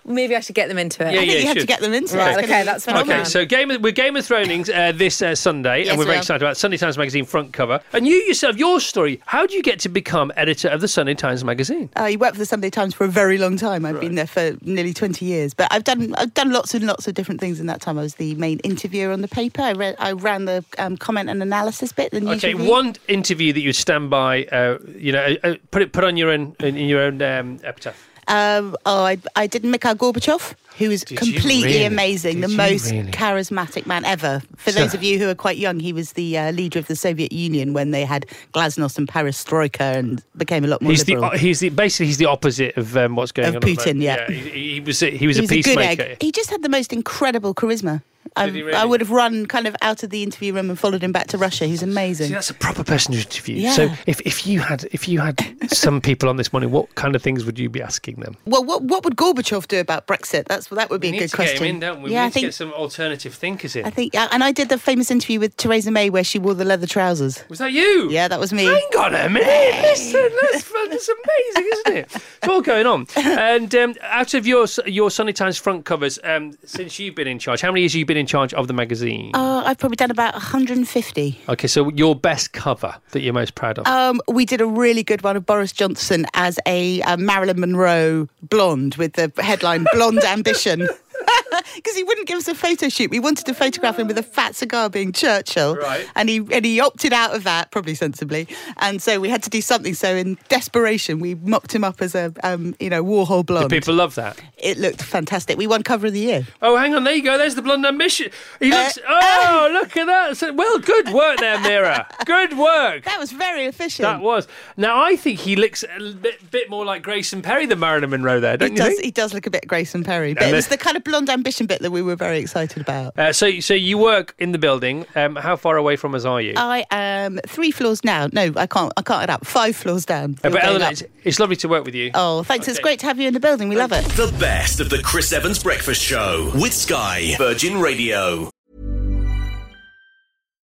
Maybe 0.06 0.36
I 0.36 0.40
should 0.40 0.56
get 0.56 0.70
them 0.70 0.78
into 0.78 1.06
it. 1.06 1.14
Yeah, 1.14 1.20
I 1.20 1.22
think 1.26 1.32
yeah, 1.34 1.38
you 1.40 1.46
have 1.48 1.54
should. 1.56 1.62
to 1.62 1.68
get 1.68 1.82
them 1.82 1.94
into 1.94 2.18
Right, 2.18 2.38
it. 2.38 2.44
Okay, 2.46 2.64
that's 2.64 2.86
fine. 2.86 2.98
Okay, 2.98 3.24
so 3.26 3.46
Game 3.46 3.70
of, 3.72 3.82
we're 3.82 3.92
Game 4.00 4.16
of 4.16 4.26
Thrones 4.26 4.70
uh, 4.70 4.94
this 4.96 5.22
uh, 5.22 5.36
Sunday, 5.36 5.80
Yes, 5.80 5.90
and 5.90 5.98
we're 5.98 6.06
we 6.06 6.12
very 6.12 6.20
excited 6.20 6.42
about 6.42 6.54
it. 6.54 6.56
Sunday 6.56 6.78
Times 6.78 6.98
Magazine 6.98 7.26
front 7.26 7.52
cover. 7.52 7.82
And 7.92 8.08
you 8.08 8.16
yourself, 8.16 8.56
your 8.56 8.80
story. 8.80 9.20
How 9.26 9.46
do 9.46 9.54
you 9.54 9.62
get 9.62 9.78
to 9.82 9.90
become 9.90 10.32
editor 10.38 10.70
of 10.70 10.80
the 10.80 10.88
Sunday 10.88 11.16
Times 11.16 11.44
Magazine? 11.44 11.90
I 11.98 12.16
worked 12.16 12.36
for 12.36 12.40
the 12.40 12.46
Sunday 12.46 12.70
Times 12.70 12.94
for 12.94 13.04
a 13.04 13.10
very 13.10 13.38
long 13.38 13.58
time. 13.58 13.84
I've 13.84 14.00
been 14.00 14.16
there 14.16 14.26
for 14.26 14.56
nearly 14.62 14.94
20 14.94 15.26
years. 15.26 15.54
But 15.54 15.68
I've 15.72 15.84
done 15.84 16.16
I've 16.16 16.34
done 16.34 16.52
lots 16.52 16.74
and 16.74 16.86
lots 16.86 17.10
of 17.10 17.14
different 17.14 17.42
things 17.42 17.60
in 17.60 17.66
that 17.66 17.82
time. 17.82 18.00
I 18.00 18.04
was 18.04 18.16
the 18.16 18.36
main 18.36 18.60
interviewer 18.60 19.12
on 19.12 19.20
the 19.20 19.28
paper. 19.28 19.62
I, 19.62 19.74
read, 19.74 19.98
I 20.00 20.14
ran 20.14 20.46
the 20.46 20.64
um, 20.78 20.96
comment 20.96 21.30
and 21.30 21.44
analysis 21.44 21.92
bit, 21.92 22.12
the 22.12 22.22
news 22.22 22.38
Okay, 22.38 22.54
review. 22.54 22.72
one 22.72 22.96
interview 23.10 23.52
that 23.52 23.62
you 23.62 23.74
stand 23.74 24.10
by. 24.10 24.46
Uh, 24.46 24.78
you 24.96 25.12
know, 25.12 25.22
uh, 25.44 25.48
uh, 25.48 25.56
put 25.72 25.82
it 25.82 25.92
put 25.92 26.06
on 26.06 26.16
your 26.16 26.32
own 26.32 26.56
in 26.62 26.78
your 26.78 27.02
own 27.02 27.22
um, 27.22 27.60
epitaph. 27.66 28.09
Um, 28.30 28.76
oh, 28.86 29.04
I, 29.04 29.18
I 29.36 29.48
did 29.48 29.66
Mikhail 29.66 29.96
Gorbachev, 29.96 30.54
who 30.78 30.92
is 30.92 31.04
Did 31.04 31.18
completely 31.18 31.64
really? 31.64 31.84
amazing, 31.86 32.42
Did 32.42 32.52
the 32.52 32.56
most 32.56 32.92
really? 32.92 33.12
charismatic 33.12 33.88
man 33.88 34.06
ever. 34.06 34.42
For 34.56 34.72
So- 34.72 34.80
those 34.82 34.94
of 34.94 35.02
you 35.04 35.18
who 35.18 35.28
are 35.30 35.36
quite 35.36 35.58
young, 35.58 35.80
he 35.80 35.92
was 35.94 36.14
the 36.14 36.38
uh, 36.38 36.52
leader 36.52 36.78
of 36.80 36.86
the 36.88 36.96
Soviet 36.96 37.32
Union 37.34 37.74
when 37.74 37.90
they 37.92 38.06
had 38.06 38.28
glasnost 38.54 38.98
and 39.00 39.08
perestroika 39.08 39.96
and 39.98 40.24
became 40.38 40.64
a 40.64 40.68
lot 40.68 40.82
more 40.82 40.92
He's 40.92 41.06
the 41.06 41.16
liberal. 41.16 41.32
uh, 41.32 41.38
he's 41.38 41.60
the 41.60 41.70
basically 41.70 42.06
he's 42.06 42.18
the 42.18 42.28
opposite 42.28 42.78
of 42.78 42.96
um, 42.96 43.16
what's 43.16 43.32
going 43.32 43.50
Of 43.50 43.56
on. 43.56 43.62
the 43.62 43.68
Putin, 43.68 43.86
moment. 43.98 44.02
yeah. 44.02 44.28
he, 44.30 44.74
he 44.76 44.80
was 44.80 45.00
he 45.00 45.26
was 45.28 45.38
he 45.38 45.42
a 45.42 45.42
was 45.44 45.52
a 45.52 45.54
peacemaker. 45.56 46.02
egg. 46.04 46.18
He 46.22 46.32
just 46.32 46.52
had 46.52 46.62
the 46.62 46.70
most 46.70 46.94
incredible 46.94 47.56
charisma. 47.56 48.04
I, 48.36 48.50
I 48.76 48.86
would 48.86 49.02
have 49.02 49.12
run 49.12 49.46
kind 49.46 49.68
of 49.68 49.76
out 49.82 50.04
of 50.04 50.10
the 50.10 50.24
interview 50.24 50.54
room 50.54 50.70
and 50.70 50.78
followed 50.80 51.04
him 51.04 51.12
back 51.12 51.28
to 51.28 51.38
Russia. 51.38 51.66
He's 51.66 51.84
amazing. 51.84 52.28
See, 52.28 52.34
that's 52.34 52.50
a 52.50 52.54
proper 52.54 52.84
person 52.84 53.14
to 53.14 53.20
interview. 53.20 53.56
Yeah. 53.58 53.74
So 53.74 53.90
if, 54.08 54.22
if 54.22 54.46
you 54.48 54.60
had 54.62 54.86
if 54.92 55.08
you 55.08 55.20
had 55.20 55.40
some 55.70 56.02
people 56.02 56.30
on 56.30 56.38
this 56.38 56.52
morning, 56.54 56.72
what 56.72 56.94
kind 56.96 57.16
of 57.16 57.22
things 57.22 57.46
would 57.46 57.60
you 57.60 57.70
be 57.70 57.82
asking 57.82 58.16
them? 58.22 58.36
well, 58.46 58.64
what 58.64 58.84
what 58.84 59.04
would 59.04 59.16
Gorbachev 59.16 59.68
do 59.68 59.80
about 59.80 60.08
Brexit? 60.08 60.46
That's 60.46 60.68
that 60.68 60.90
would 60.90 61.02
be 61.02 61.12
We 61.12 61.18
a 61.18 61.20
good 61.22 61.34
question. 61.34 61.66
in, 61.66 61.80
don't 61.80 62.02
we? 62.02 62.12
Yeah, 62.12 62.18
we 62.18 62.20
I 62.22 62.24
need 62.26 62.30
to 62.30 62.34
think 62.34 62.46
get 62.48 62.54
some 62.54 62.74
alternative 62.74 63.34
thinkers 63.34 63.76
in. 63.76 63.86
I 63.86 63.90
think, 63.90 64.14
yeah, 64.14 64.28
and 64.32 64.44
I 64.44 64.52
did 64.52 64.70
the 64.70 64.78
famous 64.78 65.12
interview 65.12 65.40
with 65.40 65.56
Theresa 65.58 65.92
May 65.92 66.10
where 66.10 66.24
she 66.24 66.40
wore 66.40 66.54
the 66.54 66.66
leather 66.66 66.88
trousers. 66.88 67.44
was 67.50 67.60
that 67.60 67.72
you? 67.72 68.10
Yeah, 68.10 68.28
that 68.28 68.40
was 68.40 68.54
me. 68.54 68.66
Hang 68.66 68.90
on 69.00 69.16
a 69.16 69.30
minute. 69.30 69.82
Listen, 69.82 70.30
that's, 70.42 70.64
fun. 70.64 70.90
that's 70.90 71.10
amazing, 71.10 71.72
isn't 71.74 71.98
it? 71.98 72.16
It's 72.16 72.48
all 72.48 72.62
going 72.62 72.86
on. 72.86 73.08
And 73.40 73.74
um, 73.76 73.96
out 74.02 74.34
of 74.34 74.46
your 74.46 74.66
your 74.86 75.10
Sunday 75.12 75.32
Times 75.34 75.58
front 75.58 75.86
covers, 75.86 76.20
um, 76.24 76.58
since 76.66 77.00
you've 77.00 77.16
been 77.16 77.28
in 77.28 77.40
charge, 77.40 77.62
how 77.62 77.72
many 77.72 77.82
years 77.82 77.94
have 77.94 78.00
you 78.00 78.06
been 78.06 78.18
in 78.20 78.26
charge 78.26 78.54
of 78.54 78.68
the 78.68 78.74
magazine? 78.74 79.32
Uh, 79.34 79.64
I've 79.66 79.78
probably 79.78 79.96
done 79.96 80.12
about 80.12 80.34
150. 80.34 81.40
okay, 81.50 81.68
so 81.68 81.90
your 81.92 82.16
best 82.16 82.54
cover 82.54 82.96
that 83.12 83.22
you're 83.22 83.34
most 83.34 83.56
proud 83.56 83.80
of. 83.80 83.88
Um, 83.88 84.22
we 84.28 84.46
did 84.46 84.62
a 84.62 84.66
really 84.66 85.04
good 85.04 85.24
one 85.24 85.36
of 85.38 85.46
Boris 85.46 85.72
Johnson 85.72 86.26
as 86.34 86.60
a, 86.68 87.02
uh 87.04 87.18
Marilyn 87.18 87.60
Monroe 87.60 88.28
blonde 88.44 88.96
with 88.96 89.14
the 89.14 89.32
headline 89.42 89.86
"Blonde 89.94 90.24
Ambition." 90.24 90.88
Because 91.76 91.96
he 91.96 92.04
wouldn't 92.04 92.28
give 92.28 92.38
us 92.38 92.48
a 92.48 92.56
photo 92.56 92.90
shoot. 92.90 93.10
We 93.12 93.20
wanted 93.20 93.46
to 93.46 93.54
photograph 93.54 93.98
him 93.98 94.08
with 94.08 94.18
a 94.18 94.24
fat 94.24 94.56
cigar 94.56 94.90
being 94.90 95.12
Churchill. 95.12 95.76
Right. 95.76 96.06
And 96.16 96.30
he 96.30 96.38
and 96.52 96.64
he 96.66 96.80
opted 96.80 97.14
out 97.14 97.36
of 97.36 97.44
that, 97.44 97.72
probably 97.72 97.96
sensibly. 97.96 98.48
And 98.78 99.02
so 99.02 99.20
we 99.20 99.30
had 99.30 99.44
to 99.44 99.50
do 99.50 99.62
something. 99.62 99.94
So 99.94 100.16
in 100.16 100.38
desperation, 100.50 101.20
we 101.20 101.36
mocked 101.36 101.74
him 101.74 101.84
up 101.84 102.02
as 102.02 102.16
a 102.16 102.34
um, 102.44 102.76
you 102.80 102.90
know, 102.90 103.04
Warhol 103.04 103.40
Did 103.40 103.46
blonde. 103.48 103.70
people 103.70 103.94
love 103.94 104.16
that? 104.16 104.40
It 104.58 104.78
looked 104.78 105.02
fantastic. 105.02 105.58
We 105.58 105.68
won 105.68 105.84
cover 105.84 106.08
of 106.08 106.14
the 106.14 106.20
year. 106.20 106.48
Oh, 106.62 106.78
hang 106.78 106.94
on, 106.96 107.04
there 107.04 107.14
you 107.16 107.24
go. 107.24 107.38
There's 107.38 107.56
the 107.56 107.62
blonde 107.62 107.86
ambition. 107.86 108.32
He 108.60 108.70
looks. 108.72 108.98
Uh, 108.98 109.02
oh, 109.08 109.70
look 109.74 109.96
at 109.98 110.06
that. 110.06 110.38
So, 110.38 110.54
well, 110.54 110.80
good 110.80 111.10
work 111.14 111.40
there, 111.40 111.60
Mira. 111.62 112.08
Good 112.26 112.58
work. 112.58 113.04
That 113.06 113.20
was 113.20 113.32
very 113.32 113.66
efficient. 113.66 114.04
That 114.04 114.22
was. 114.22 114.48
Now, 114.78 115.02
I 115.02 115.16
think 115.16 115.40
he 115.40 115.56
looks 115.56 115.84
a 115.84 116.14
bit, 116.14 116.52
bit 116.52 116.70
more 116.70 116.86
like 116.86 117.04
Grayson 117.04 117.42
Perry 117.42 117.66
than 117.66 117.80
Marilyn 117.80 118.10
Monroe 118.12 118.40
there, 118.40 118.58
don't 118.58 118.70
He 118.72 118.74
you 118.74 118.78
does, 118.78 118.88
think? 118.90 119.06
he 119.06 119.12
does 119.12 119.34
look 119.34 119.46
a 119.48 119.50
bit 119.50 119.68
Grayson 119.68 120.04
Perry, 120.04 120.34
but 120.34 120.44
And 120.44 120.52
it 120.52 120.56
was 120.56 120.68
the- 120.68 120.70
the 120.76 120.78
kind 120.78 120.98
of 120.98 121.04
blonde 121.10 121.30
ambition 121.30 121.66
bit 121.66 121.82
that 121.82 121.92
we 121.92 122.02
were 122.02 122.16
very 122.16 122.40
excited 122.40 122.82
about. 122.82 123.18
Uh, 123.18 123.34
so, 123.34 123.60
so 123.60 123.74
you 123.74 123.98
work 123.98 124.36
in 124.40 124.52
the 124.52 124.58
building. 124.58 125.06
Um, 125.16 125.36
how 125.36 125.56
far 125.56 125.78
away 125.78 125.96
from 125.96 126.16
us 126.16 126.26
are 126.26 126.40
you? 126.40 126.54
I 126.56 126.86
am 126.92 127.40
three 127.48 127.72
floors 127.72 128.02
down. 128.02 128.30
No, 128.34 128.54
I 128.56 128.68
can't. 128.68 128.94
I 128.96 129.02
can't 129.02 129.24
add 129.24 129.30
up. 129.30 129.46
Five 129.46 129.76
floors 129.76 130.06
down. 130.06 130.38
Uh, 130.44 130.50
but 130.50 130.64
Eleanor, 130.64 130.90
it's, 130.92 131.04
it's 131.24 131.40
lovely 131.40 131.56
to 131.58 131.68
work 131.68 131.86
with 131.86 131.96
you. 131.96 132.12
Oh, 132.14 132.44
thanks. 132.44 132.68
It's 132.68 132.80
great 132.80 133.00
to 133.00 133.08
have 133.08 133.20
you 133.20 133.28
in 133.28 133.34
the 133.34 133.40
building. 133.40 133.70
We 133.70 133.76
love 133.76 133.92
it. 133.92 134.06
The 134.06 134.34
best 134.40 134.80
of 134.80 134.90
the 134.90 135.02
Chris 135.02 135.34
Evans 135.34 135.62
Breakfast 135.62 136.02
Show 136.02 136.52
with 136.56 136.74
Sky 136.74 137.36
Virgin 137.38 137.80
Radio. 137.80 138.50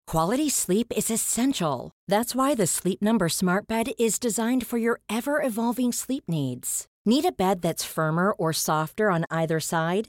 Quality 0.06 0.48
sleep 0.48 0.92
is 0.96 1.08
essential. 1.08 1.92
That's 2.08 2.34
why 2.34 2.56
the 2.56 2.66
Sleep 2.66 3.00
Number 3.00 3.28
Smart 3.28 3.68
Bed 3.68 3.92
is 3.96 4.18
designed 4.18 4.66
for 4.66 4.76
your 4.76 4.98
ever 5.08 5.40
evolving 5.40 5.92
sleep 5.92 6.24
needs. 6.26 6.86
Need 7.06 7.24
a 7.24 7.32
bed 7.32 7.62
that's 7.62 7.84
firmer 7.84 8.32
or 8.32 8.52
softer 8.52 9.10
on 9.10 9.24
either 9.30 9.60
side? 9.60 10.08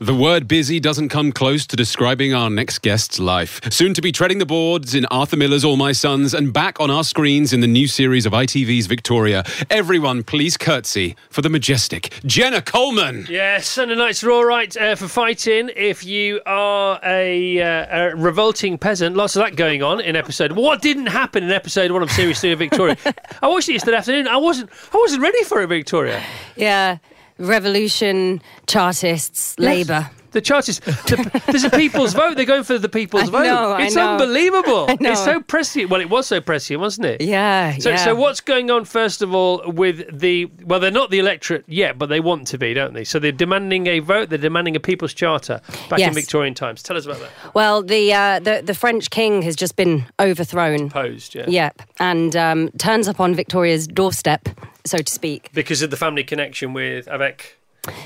The 0.00 0.14
word 0.14 0.48
busy 0.48 0.80
doesn't 0.80 1.10
come 1.10 1.30
close 1.30 1.66
to 1.68 1.76
describing 1.76 2.34
our 2.34 2.50
next 2.50 2.82
guest's 2.82 3.20
life. 3.20 3.60
Soon 3.72 3.94
to 3.94 4.02
be 4.02 4.10
treading 4.10 4.38
the 4.38 4.44
boards 4.44 4.92
in 4.92 5.06
Arthur 5.06 5.36
Miller's 5.36 5.64
All 5.64 5.76
My 5.76 5.92
Sons 5.92 6.34
and 6.34 6.52
back 6.52 6.80
on 6.80 6.90
our 6.90 7.04
screens 7.04 7.52
in 7.52 7.60
the 7.60 7.68
new 7.68 7.86
series 7.86 8.26
of 8.26 8.32
ITV's 8.32 8.86
Victoria. 8.86 9.44
Everyone, 9.70 10.24
please 10.24 10.56
curtsy 10.56 11.14
for 11.30 11.42
the 11.42 11.48
majestic 11.48 12.12
Jenna 12.26 12.60
Coleman. 12.60 13.26
Yes, 13.30 13.68
Sunday 13.68 13.94
nights 13.94 14.24
are 14.24 14.32
all 14.32 14.44
right 14.44 14.76
uh, 14.76 14.96
for 14.96 15.06
fighting. 15.06 15.70
If 15.76 16.04
you 16.04 16.40
are 16.44 16.98
a, 17.04 17.62
uh, 17.62 17.98
a 17.98 18.16
revolting 18.16 18.76
peasant, 18.78 19.16
lots 19.16 19.36
of 19.36 19.44
that 19.44 19.54
going 19.54 19.84
on 19.84 20.00
in 20.00 20.16
episode. 20.16 20.52
What 20.52 20.82
didn't 20.82 21.06
happen 21.06 21.44
in 21.44 21.52
episode 21.52 21.92
one 21.92 22.02
of 22.02 22.10
series 22.10 22.40
three 22.40 22.50
of 22.50 22.58
Victoria? 22.58 22.96
I 23.42 23.46
watched 23.46 23.68
it 23.68 23.74
yesterday 23.74 23.98
afternoon. 23.98 24.26
I 24.26 24.38
wasn't. 24.38 24.70
I 24.92 24.96
wasn't 24.96 25.22
ready 25.22 25.44
for 25.44 25.62
it, 25.62 25.68
Victoria. 25.68 26.20
Yeah, 26.56 26.98
revolution, 27.38 28.42
Chartists, 28.66 29.58
Labour. 29.58 30.10
The 30.32 30.40
Chartists. 30.40 30.84
The, 30.84 31.42
there's 31.46 31.62
a 31.62 31.70
people's 31.70 32.12
vote. 32.22 32.34
They're 32.36 32.44
going 32.44 32.64
for 32.64 32.76
the 32.76 32.88
people's 32.88 33.28
I 33.28 33.30
vote. 33.30 33.44
know, 33.44 33.76
it's 33.76 33.96
unbelievable. 33.96 34.86
I 34.88 34.96
know. 34.98 35.12
It's 35.12 35.22
so 35.24 35.40
prescient. 35.40 35.90
Well, 35.90 36.00
it 36.00 36.10
was 36.10 36.26
so 36.26 36.40
prescient, 36.40 36.80
wasn't 36.80 37.06
it? 37.06 37.20
Yeah, 37.20 37.78
So, 37.78 37.90
yeah. 37.90 37.96
so 38.04 38.16
what's 38.16 38.40
going 38.40 38.68
on 38.68 38.84
first 38.84 39.22
of 39.22 39.32
all 39.32 39.62
with 39.70 40.02
the? 40.18 40.46
Well, 40.64 40.80
they're 40.80 40.90
not 40.90 41.10
the 41.10 41.20
electorate 41.20 41.62
yet, 41.68 41.98
but 41.98 42.06
they 42.08 42.18
want 42.18 42.48
to 42.48 42.58
be, 42.58 42.74
don't 42.74 42.94
they? 42.94 43.04
So 43.04 43.20
they're 43.20 43.30
demanding 43.30 43.86
a 43.86 44.00
vote. 44.00 44.28
They're 44.28 44.36
demanding 44.38 44.74
a 44.74 44.80
people's 44.80 45.14
charter 45.14 45.60
back 45.88 46.00
in 46.00 46.12
Victorian 46.12 46.54
times. 46.54 46.82
Tell 46.82 46.96
us 46.96 47.06
about 47.06 47.20
that. 47.20 47.30
Well, 47.54 47.84
the, 47.84 48.12
uh, 48.12 48.40
the 48.40 48.60
the 48.64 48.74
French 48.74 49.10
king 49.10 49.42
has 49.42 49.54
just 49.54 49.76
been 49.76 50.04
overthrown. 50.18 50.90
Posed, 50.90 51.36
yeah. 51.36 51.44
Yep, 51.46 51.82
and 52.00 52.34
um, 52.34 52.70
turns 52.78 53.06
up 53.06 53.20
on 53.20 53.36
Victoria's 53.36 53.86
doorstep, 53.86 54.48
so 54.84 54.98
to 54.98 55.12
speak. 55.12 55.50
Because 55.52 55.82
of 55.82 55.90
the 55.90 55.96
family 55.96 56.24
connection 56.24 56.72
with 56.74 57.06
avec 57.08 57.58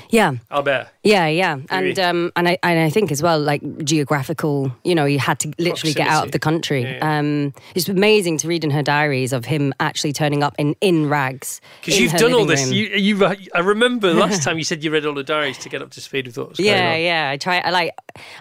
Yeah, 0.09 0.33
Albert. 0.51 0.89
yeah, 1.03 1.27
yeah, 1.27 1.57
and 1.69 1.97
um, 1.99 2.31
and 2.35 2.49
I 2.49 2.57
and 2.63 2.79
I 2.79 2.89
think 2.89 3.11
as 3.13 3.21
well, 3.23 3.39
like 3.39 3.61
geographical. 3.85 4.71
You 4.83 4.93
know, 4.93 5.05
you 5.05 5.19
had 5.19 5.39
to 5.39 5.53
literally 5.57 5.93
get 5.93 6.07
out 6.09 6.25
of 6.25 6.31
the 6.33 6.39
country. 6.39 6.81
Yeah, 6.83 6.97
yeah. 6.97 7.19
Um, 7.19 7.53
it's 7.75 7.87
amazing 7.87 8.37
to 8.39 8.47
read 8.49 8.63
in 8.65 8.71
her 8.71 8.83
diaries 8.83 9.31
of 9.31 9.45
him 9.45 9.73
actually 9.79 10.11
turning 10.11 10.43
up 10.43 10.53
in 10.57 10.75
in 10.81 11.07
rags. 11.07 11.61
Because 11.79 11.97
you've 11.99 12.11
done 12.13 12.33
all 12.33 12.45
this. 12.45 12.65
room. 12.65 12.73
You, 12.73 12.87
you, 12.87 13.25
I 13.55 13.59
remember 13.59 14.13
last 14.13 14.43
time 14.45 14.57
you 14.57 14.65
said 14.65 14.83
you 14.83 14.91
read 14.91 15.05
all 15.05 15.13
the 15.15 15.23
diaries 15.23 15.57
to 15.59 15.69
get 15.69 15.81
up 15.81 15.91
to 15.91 16.01
speed 16.01 16.27
with 16.27 16.37
what 16.37 16.49
was 16.49 16.57
going 16.57 16.69
Yeah, 16.69 16.93
on. 16.95 17.01
yeah. 17.01 17.29
I 17.29 17.37
try. 17.37 17.59
I 17.59 17.69
like. 17.69 17.93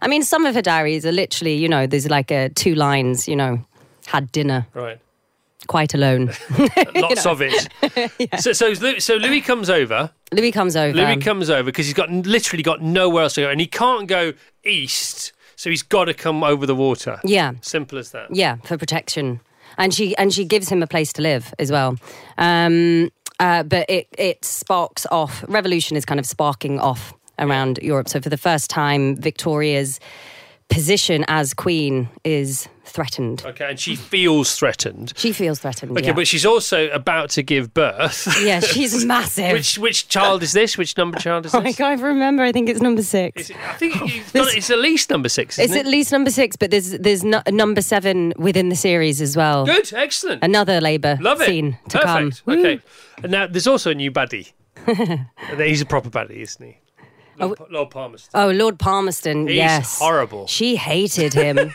I 0.03 0.09
mean, 0.09 0.25
some 0.25 0.45
of 0.45 0.55
her 0.57 0.63
diaries 0.63 1.07
are 1.07 1.13
literally, 1.13 1.55
you 1.55 1.69
know, 1.69 1.87
there's 1.87 2.09
like 2.11 2.33
a 2.33 2.49
two 2.49 2.75
lines. 2.75 3.29
You 3.29 3.37
know, 3.37 3.65
had 4.07 4.33
dinner 4.33 4.67
Right. 4.75 4.99
Quite 5.67 5.95
alone. 5.95 6.33
Lots 6.95 7.27
of 7.27 7.41
it. 7.43 7.69
So, 8.41 8.53
so, 8.53 8.75
so 8.75 9.17
Louis 9.17 9.41
comes 9.41 9.69
over. 9.69 10.11
Louis 10.33 10.53
comes 10.53 10.77
over. 10.77 10.97
Louis 10.97 11.17
comes 11.17 11.51
over 11.51 11.65
because 11.65 11.87
he's 11.87 11.95
got 11.95 12.11
literally 12.11 12.63
got 12.63 12.83
nowhere 12.83 13.25
else 13.25 13.35
to 13.35 13.43
go, 13.43 13.51
and 13.51 13.61
he 13.61 13.67
can't 13.67 14.07
go 14.07 14.33
east, 14.65 15.33
so 15.57 15.71
he's 15.71 15.83
got 15.83 16.05
to 16.05 16.15
come 16.15 16.45
over 16.45 16.67
the 16.67 16.75
water. 16.75 17.19
Yeah. 17.25 17.53
Simple 17.63 17.99
as 17.99 18.11
that. 18.13 18.35
Yeah, 18.35 18.57
for 18.65 18.77
protection, 18.79 19.41
and 19.77 19.93
she 19.93 20.17
and 20.17 20.33
she 20.33 20.45
gives 20.45 20.69
him 20.69 20.83
a 20.83 20.87
place 20.87 21.13
to 21.15 21.23
live 21.23 21.53
as 21.59 21.73
well. 21.73 21.97
Um, 22.37 23.11
uh, 23.41 23.63
but 23.63 23.89
it 23.89 24.09
it 24.17 24.45
sparks 24.45 25.07
off. 25.11 25.45
Revolution 25.49 25.97
is 25.97 26.05
kind 26.05 26.21
of 26.21 26.27
sparking 26.27 26.79
off 26.79 27.15
around 27.39 27.79
Europe. 27.83 28.09
So 28.09 28.21
for 28.21 28.29
the 28.29 28.37
first 28.37 28.71
time, 28.71 29.17
Victoria's 29.17 30.01
position 30.69 31.25
as 31.29 31.55
queen 31.55 32.09
is 32.25 32.69
threatened. 32.89 33.45
Okay, 33.45 33.69
and 33.71 33.79
she 33.79 33.95
feels 33.97 34.55
threatened. 34.57 35.13
She 35.17 35.33
feels 35.33 35.61
threatened. 35.61 35.93
Okay, 35.93 36.07
yeah. 36.09 36.13
but 36.13 36.27
she's 36.27 36.45
also 36.47 36.89
about 36.91 37.31
to 37.31 37.43
give 37.43 37.73
birth. 37.75 38.27
yeah, 38.43 38.61
she's 38.61 39.05
massive. 39.15 39.53
which 39.53 39.79
which 39.79 40.09
child 40.09 40.43
is 40.43 40.53
this? 40.53 40.77
Which 40.79 40.97
number 40.97 41.19
child 41.19 41.47
is 41.47 41.55
Oh, 41.55 41.61
I 41.61 41.73
can't 41.73 42.01
remember. 42.01 42.43
I 42.43 42.53
think 42.53 42.69
it's 42.69 42.81
number 42.81 43.03
six. 43.03 43.51
It- 43.51 43.57
I 43.57 43.75
think 43.75 44.01
oh, 44.01 44.05
you've 44.07 44.33
got, 44.33 44.55
it's 44.55 44.71
at 44.71 44.79
least 44.79 45.11
number 45.11 45.29
six. 45.29 45.59
It's 45.59 45.67
Isn't 45.71 45.79
at 45.79 45.87
it? 45.87 45.91
least 45.91 46.13
number 46.13 46.31
six, 46.31 46.57
but 46.57 46.71
there's 46.71 46.91
there's 46.93 47.25
no, 47.25 47.43
number 47.49 47.83
seven 47.83 48.33
within 48.37 48.69
the 48.69 48.77
series 48.77 49.21
as 49.21 49.37
well. 49.37 49.67
Good, 49.67 49.93
excellent. 49.93 50.43
Another 50.43 50.81
Labour 50.81 51.19
Love 51.21 51.41
it. 51.43 51.47
scene 51.47 51.79
to 51.91 51.99
come. 52.01 52.31
Perfect. 52.31 52.49
Okay. 52.49 52.81
And 53.23 53.33
now 53.33 53.47
there's 53.47 53.67
also 53.67 53.91
a 53.91 53.95
new 53.95 54.11
baddie. 54.11 54.53
And 54.87 55.27
uh, 55.53 55.59
He's 55.65 55.81
a 55.81 55.87
proper 55.87 56.09
baddie, 56.09 56.37
isn't 56.43 56.65
he? 56.65 56.79
Oh, 57.41 57.47
Lord, 57.47 57.59
Pa- 57.59 57.67
Lord 57.71 57.91
Palmerston. 57.91 58.31
Oh, 58.41 58.51
Lord 58.51 58.79
Palmerston. 58.79 59.47
He's 59.47 59.57
yes, 59.57 59.99
horrible. 59.99 60.47
She 60.49 60.75
hated 60.77 61.35
him. 61.35 61.73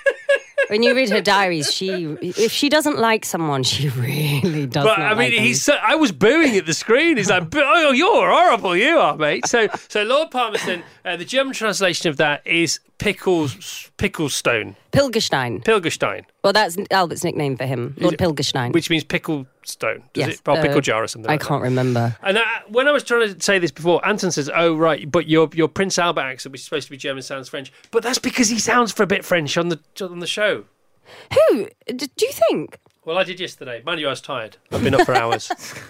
When 0.74 0.82
you 0.82 0.96
read 0.96 1.12
her 1.12 1.22
diaries, 1.22 1.72
she 1.72 2.18
if 2.20 2.52
she 2.52 2.68
doesn't 2.68 2.98
like 2.98 3.26
someone, 3.26 3.62
she 3.62 3.90
really 4.08 4.66
does. 4.66 4.84
But 4.84 4.98
I 4.98 5.10
mean, 5.10 5.18
like 5.18 5.34
he's. 5.34 5.64
So, 5.64 5.74
I 5.74 5.94
was 5.94 6.12
booing 6.12 6.58
at 6.58 6.66
the 6.66 6.74
screen. 6.74 7.18
He's 7.18 7.30
like, 7.30 7.44
"Oh, 7.54 7.92
you're 7.92 8.32
horrible, 8.32 8.76
you 8.76 8.98
are, 8.98 9.16
mate." 9.16 9.46
So, 9.46 9.68
so 9.88 10.02
Lord 10.02 10.32
Palmerston. 10.32 10.82
Uh, 11.06 11.16
the 11.16 11.26
German 11.26 11.54
translation 11.54 12.10
of 12.10 12.18
that 12.18 12.42
is 12.48 12.80
pickles, 12.98 13.92
picklestone, 14.00 14.76
Pilgerstein. 14.92 15.64
Pilgerstein, 15.64 16.26
Well, 16.44 16.54
that's 16.54 16.76
Albert's 16.90 17.24
nickname 17.24 17.56
for 17.56 17.66
him, 17.66 17.94
Lord 18.00 18.18
Pilgerstein. 18.18 18.74
which 18.74 18.90
means 18.90 19.04
pickle 19.04 19.46
stone. 19.68 20.04
Does 20.14 20.28
yes, 20.28 20.36
it? 20.36 20.48
Or 20.48 20.58
uh, 20.58 20.62
pickle 20.62 20.82
jar 20.82 21.04
or 21.04 21.08
something. 21.08 21.30
I 21.30 21.34
like 21.34 21.42
can't 21.42 21.64
remember. 21.64 22.16
And 22.22 22.38
uh, 22.38 22.44
when 22.68 22.88
I 22.88 22.92
was 22.92 23.04
trying 23.04 23.34
to 23.34 23.42
say 23.42 23.60
this 23.60 23.72
before, 23.72 24.06
Anton 24.08 24.32
says, 24.32 24.50
"Oh 24.54 24.76
right, 24.76 25.10
but 25.10 25.28
your 25.28 25.50
your 25.54 25.68
Prince 25.68 25.98
Albert 25.98 26.22
accent, 26.22 26.52
which 26.52 26.62
is 26.62 26.66
supposed 26.66 26.88
to 26.88 26.92
be 26.92 26.98
German, 26.98 27.24
sounds 27.24 27.50
French." 27.50 27.72
But 27.92 28.04
that's 28.04 28.20
because 28.20 28.50
he 28.50 28.60
sounds 28.60 28.92
for 28.92 29.04
a 29.04 29.08
bit 29.08 29.26
French 29.26 29.58
on 29.58 29.70
the 29.70 29.80
on 30.02 30.20
the 30.20 30.28
show. 30.28 30.66
Who 31.34 31.68
do 31.88 32.08
you 32.22 32.32
think? 32.32 32.80
Well, 33.06 33.18
I 33.18 33.24
did 33.24 33.40
yesterday. 33.40 33.82
Mind 33.86 34.00
you, 34.00 34.08
I 34.08 34.12
was 34.12 34.22
tired. 34.22 34.58
I've 34.72 34.84
been 34.84 34.96
up 34.96 35.06
for 35.06 35.14
hours. 35.14 35.52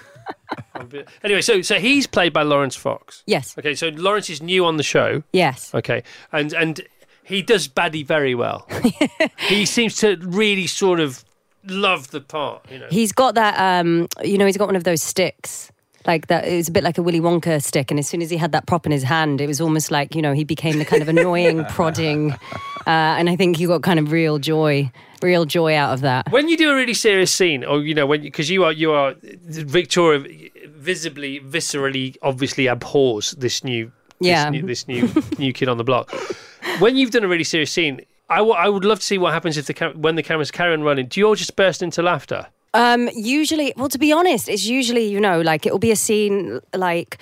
Anyway, 1.23 1.41
so 1.41 1.61
so 1.61 1.79
he's 1.79 2.07
played 2.07 2.33
by 2.33 2.43
Laurence 2.43 2.75
Fox. 2.75 3.23
Yes. 3.25 3.57
Okay, 3.57 3.75
so 3.75 3.89
Lawrence 3.89 4.29
is 4.29 4.41
new 4.41 4.65
on 4.65 4.77
the 4.77 4.83
show. 4.83 5.23
Yes. 5.31 5.73
Okay, 5.73 6.03
and 6.31 6.53
and 6.53 6.81
he 7.23 7.41
does 7.41 7.67
baddie 7.67 8.05
very 8.05 8.35
well. 8.35 8.67
he 9.37 9.65
seems 9.65 9.95
to 9.97 10.17
really 10.21 10.67
sort 10.67 10.99
of 10.99 11.23
love 11.67 12.11
the 12.11 12.21
part. 12.21 12.65
You 12.71 12.79
know. 12.79 12.87
He's 12.89 13.11
got 13.11 13.35
that. 13.35 13.59
Um, 13.59 14.07
you 14.23 14.37
know, 14.37 14.45
he's 14.45 14.57
got 14.57 14.67
one 14.67 14.75
of 14.75 14.83
those 14.83 15.01
sticks. 15.03 15.69
Like 16.05 16.27
that, 16.27 16.45
it 16.45 16.57
was 16.57 16.67
a 16.67 16.71
bit 16.71 16.83
like 16.83 16.97
a 16.97 17.01
Willy 17.01 17.21
Wonka 17.21 17.63
stick, 17.63 17.89
and 17.89 17.97
as 17.97 18.09
soon 18.09 18.21
as 18.21 18.29
he 18.29 18.35
had 18.35 18.51
that 18.51 18.65
prop 18.65 18.85
in 18.85 18.91
his 18.91 19.03
hand, 19.03 19.39
it 19.39 19.47
was 19.47 19.61
almost 19.61 19.89
like 19.89 20.15
you 20.15 20.21
know 20.21 20.33
he 20.33 20.43
became 20.43 20.77
the 20.77 20.83
kind 20.83 21.01
of 21.01 21.07
annoying, 21.07 21.63
prodding, 21.69 22.33
uh, 22.33 22.37
and 22.87 23.29
I 23.29 23.37
think 23.37 23.55
he 23.55 23.65
got 23.67 23.83
kind 23.83 23.99
of 23.99 24.11
real 24.11 24.37
joy, 24.37 24.91
real 25.21 25.45
joy 25.45 25.75
out 25.77 25.93
of 25.93 26.01
that. 26.01 26.29
when 26.29 26.49
you 26.49 26.57
do 26.57 26.69
a 26.71 26.75
really 26.75 26.93
serious 26.93 27.33
scene, 27.33 27.63
or 27.63 27.79
you 27.81 27.93
know, 27.95 28.05
when 28.05 28.21
because 28.21 28.49
you 28.49 28.65
are 28.65 28.73
you 28.73 28.91
are 28.91 29.15
Victoria 29.21 30.27
visibly, 30.67 31.39
viscerally, 31.39 32.17
obviously 32.21 32.67
abhors 32.67 33.31
this 33.37 33.63
new, 33.63 33.89
Yeah. 34.19 34.51
this 34.51 34.51
new, 34.51 34.67
this 34.67 34.87
new, 34.87 35.23
new 35.39 35.53
kid 35.53 35.69
on 35.69 35.77
the 35.77 35.83
block. 35.83 36.13
When 36.79 36.95
you've 36.97 37.11
done 37.11 37.23
a 37.23 37.27
really 37.27 37.43
serious 37.43 37.71
scene, 37.71 38.01
I, 38.33 38.37
w- 38.37 38.55
I 38.55 38.67
would 38.69 38.85
love 38.85 38.99
to 38.99 39.05
see 39.05 39.17
what 39.17 39.33
happens 39.33 39.57
if 39.57 39.65
the 39.67 39.73
cam- 39.73 40.01
when 40.01 40.15
the 40.15 40.23
cameras 40.23 40.51
carry 40.51 40.73
on 40.73 40.83
running. 40.83 41.07
Do 41.07 41.19
you 41.19 41.27
all 41.27 41.35
just 41.35 41.55
burst 41.55 41.81
into 41.81 42.01
laughter? 42.01 42.47
Um, 42.73 43.09
usually, 43.13 43.73
well, 43.77 43.89
to 43.89 43.99
be 43.99 44.11
honest, 44.11 44.49
it's 44.49 44.65
usually 44.65 45.05
you 45.05 45.19
know 45.19 45.41
like 45.41 45.65
it'll 45.65 45.79
be 45.79 45.91
a 45.91 45.95
scene 45.95 46.59
like. 46.73 47.17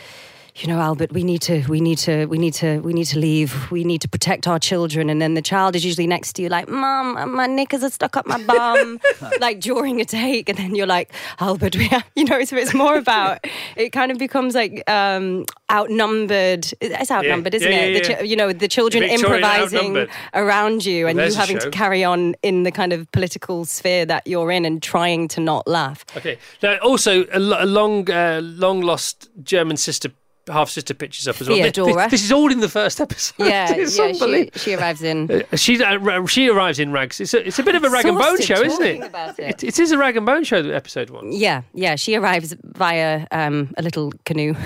You 0.56 0.68
know, 0.68 0.80
Albert, 0.80 1.14
we 1.14 1.24
need 1.24 1.42
to, 1.44 1.64
we 1.70 1.80
need 1.80 1.98
to, 2.00 2.26
we 2.26 2.38
need 2.38 2.54
to, 2.56 2.80
we 2.80 2.92
need 2.94 3.06
to 3.06 3.20
leave. 3.20 3.72
We 3.72 3.84
need 3.86 4.02
to 4.02 4.10
protect 4.10 4.48
our 4.48 4.60
children. 4.60 5.10
And 5.10 5.22
then 5.22 5.34
the 5.34 5.42
child 5.42 5.76
is 5.78 5.86
usually 5.86 6.08
next 6.08 6.34
to 6.34 6.42
you, 6.42 6.50
like, 6.50 6.68
Mom, 6.68 7.34
my 7.34 7.48
knickers 7.48 7.84
are 7.84 7.90
stuck 7.90 8.18
up 8.18 8.28
my 8.28 8.42
bum, 8.44 9.00
like 9.40 9.62
during 9.62 10.02
a 10.02 10.06
take. 10.06 10.50
And 10.50 10.58
then 10.58 10.76
you're 10.76 10.88
like, 10.88 11.12
Albert, 11.40 11.76
we 11.78 11.88
have, 11.88 12.04
you 12.16 12.26
know, 12.26 12.44
so 12.44 12.58
it's 12.58 12.74
more 12.74 12.98
about, 12.98 13.40
it 13.78 13.92
kind 13.92 14.12
of 14.12 14.18
becomes 14.18 14.54
like 14.54 14.84
um, 14.90 15.46
outnumbered. 15.72 16.68
It's 16.82 17.12
outnumbered, 17.12 17.56
isn't 17.56 17.72
Yeah, 17.72 17.78
yeah, 17.78 17.86
it? 17.86 18.04
The 18.04 18.10
yeah. 18.10 18.18
chi- 18.18 18.24
you 18.24 18.36
know, 18.36 18.52
the 18.52 18.68
children 18.68 19.04
Victorian 19.04 19.42
improvising 19.42 20.08
around 20.34 20.86
you 20.86 21.08
and 21.08 21.18
There's 21.18 21.36
you 21.36 21.40
having 21.40 21.60
to 21.60 21.72
carry 21.72 22.04
on 22.04 22.36
in 22.44 22.64
the 22.64 22.72
kind 22.72 22.94
of 22.94 23.10
political 23.14 23.66
sphere 23.66 24.06
that 24.06 24.28
you're 24.28 24.52
in 24.52 24.66
and 24.66 24.82
trying 24.84 25.28
to 25.30 25.40
not 25.40 25.68
laugh. 25.68 26.06
Okay. 26.18 26.38
Now, 26.62 26.78
also 26.80 27.24
a, 27.28 27.38
a 27.38 27.66
long, 27.66 28.10
uh, 28.12 28.42
long 28.44 28.82
lost 28.82 29.30
German 29.44 29.78
sister, 29.78 30.12
half 30.48 30.70
sister 30.70 30.94
pictures 30.94 31.28
up 31.28 31.40
as 31.42 31.48
well. 31.48 31.58
This- 31.58 31.74
Theodora. 31.74 32.04
This, 32.04 32.12
this 32.12 32.24
is 32.26 32.32
all 32.32 32.52
in 32.52 32.60
the 32.60 32.70
first 32.70 33.00
episode. 33.02 33.36
Yeah, 33.40 33.76
yeah, 33.76 33.86
she, 34.14 34.50
she 34.56 34.74
arrives 34.76 35.02
in. 35.04 35.30
Uh, 35.32 35.56
She 35.56 35.84
uh, 35.84 36.26
she 36.26 36.50
arrives 36.50 36.80
in 36.80 36.92
rags. 36.92 37.20
It's 37.20 37.34
a, 37.34 37.46
it's 37.48 37.60
a 37.60 37.64
bit 37.64 37.76
of 37.76 37.84
a 37.84 37.90
rag 37.90 38.06
and 38.06 38.18
bone 38.18 38.42
show, 38.42 38.56
isn't 38.62 38.78
talking 38.80 39.04
it? 39.38 39.40
it? 39.40 39.64
It 39.64 39.80
is 39.80 39.92
a 39.92 39.98
rag 39.98 40.18
and 40.18 40.26
bone 40.26 40.44
show, 40.44 40.58
episode 40.58 41.10
one. 41.10 41.32
Yeah, 41.32 41.62
yeah, 41.74 41.96
she 41.96 42.16
arrives 42.16 42.56
via 42.64 43.28
um, 43.32 43.74
a 43.78 43.82
little 43.82 44.12
canoe. 44.26 44.56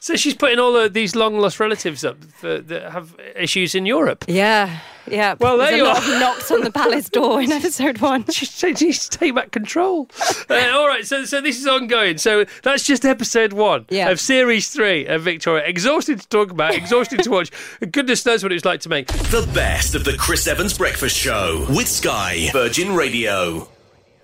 So 0.00 0.16
she's 0.16 0.34
putting 0.34 0.58
all 0.58 0.76
of 0.76 0.92
these 0.92 1.14
long 1.16 1.38
lost 1.38 1.60
relatives 1.60 2.04
up 2.04 2.22
for, 2.24 2.58
that 2.58 2.92
have 2.92 3.14
issues 3.36 3.74
in 3.74 3.86
Europe. 3.86 4.24
yeah, 4.28 4.80
yeah. 5.06 5.34
Well, 5.38 5.58
there 5.58 5.66
There's 5.68 5.78
you 5.78 5.84
a 5.86 5.88
are. 5.88 5.94
lot 5.94 6.02
of 6.08 6.20
knocks 6.20 6.50
on 6.50 6.60
the 6.62 6.70
palace 6.70 7.08
door 7.10 7.40
in 7.42 7.52
episode 7.60 7.98
one. 7.98 8.24
She 8.30 8.46
she 8.46 8.72
needs 8.72 9.08
to 9.08 9.18
take 9.18 9.34
back 9.34 9.50
control. 9.50 10.08
Uh, 10.48 10.70
all 10.72 10.88
right, 10.88 11.06
so 11.06 11.24
so 11.24 11.40
this 11.40 11.58
is 11.58 11.66
ongoing. 11.66 12.18
So 12.18 12.44
that's 12.62 12.84
just 12.84 13.04
episode 13.04 13.52
one 13.52 13.86
Yeah. 13.90 14.08
of 14.10 14.18
series 14.20 14.68
three 14.70 15.06
of 15.06 15.22
Victoria. 15.22 15.64
Exhausted 15.66 16.20
to 16.20 16.28
talk 16.28 16.50
about, 16.50 16.74
exhausted 16.74 17.22
to 17.22 17.30
watch. 17.30 17.50
Goodness 17.92 18.24
knows 18.24 18.42
what 18.42 18.52
it's 18.52 18.64
like 18.64 18.80
to 18.80 18.88
make. 18.88 19.06
The 19.08 19.48
best 19.54 19.94
of 19.94 20.04
the 20.04 20.16
Chris 20.16 20.46
Evans 20.46 20.76
Breakfast 20.76 21.16
Show 21.16 21.66
with 21.68 21.88
Sky 21.88 22.48
Virgin 22.52 22.94
Radio. 22.94 23.68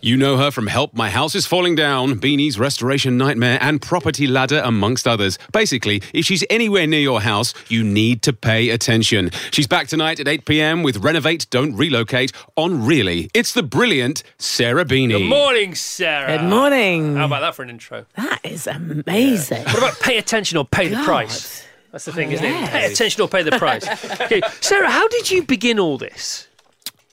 You 0.02 0.16
know 0.16 0.38
her 0.38 0.50
from 0.50 0.66
Help 0.66 0.94
My 0.94 1.10
House 1.10 1.34
is 1.34 1.46
Falling 1.46 1.74
Down, 1.74 2.18
Beeny's 2.18 2.58
Restoration 2.58 3.18
Nightmare, 3.18 3.58
and 3.60 3.82
Property 3.82 4.26
Ladder, 4.26 4.62
amongst 4.64 5.06
others. 5.06 5.38
Basically, 5.52 6.02
if 6.14 6.24
she's 6.24 6.42
anywhere 6.48 6.86
near 6.86 7.00
your 7.00 7.20
house, 7.20 7.52
you 7.68 7.84
need 7.84 8.22
to 8.22 8.32
pay 8.32 8.70
attention. 8.70 9.30
She's 9.50 9.66
back 9.66 9.88
tonight 9.88 10.18
at 10.18 10.26
8 10.26 10.46
pm 10.46 10.82
with 10.82 10.96
Renovate, 11.04 11.46
Don't 11.50 11.76
Relocate 11.76 12.32
on 12.56 12.86
Really. 12.86 13.30
It's 13.34 13.52
the 13.52 13.62
brilliant 13.62 14.22
Sarah 14.38 14.86
Beeny. 14.86 15.18
Good 15.18 15.28
morning, 15.28 15.74
Sarah. 15.74 16.38
Good 16.38 16.48
morning. 16.48 17.16
How 17.16 17.26
about 17.26 17.40
that 17.40 17.54
for 17.54 17.62
an 17.62 17.68
intro? 17.68 18.06
That 18.16 18.40
is 18.42 18.66
amazing. 18.66 19.64
What 19.64 19.78
about 19.78 20.00
pay 20.00 20.16
attention 20.16 20.56
or 20.56 20.64
pay 20.64 20.88
the 20.88 20.94
God. 20.96 21.04
price? 21.04 21.66
That's 21.92 22.06
the 22.06 22.12
thing, 22.14 22.32
isn't 22.32 22.46
it? 22.46 22.48
Yes. 22.48 22.70
Pay 22.70 22.90
attention 22.90 23.20
or 23.20 23.28
pay 23.28 23.42
the 23.42 23.58
price. 23.58 23.86
okay, 24.22 24.40
Sarah, 24.62 24.88
how 24.88 25.06
did 25.08 25.30
you 25.30 25.42
begin 25.42 25.78
all 25.78 25.98
this? 25.98 26.48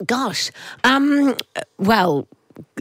Gosh. 0.05 0.51
Um. 0.85 1.35
Well. 1.77 2.29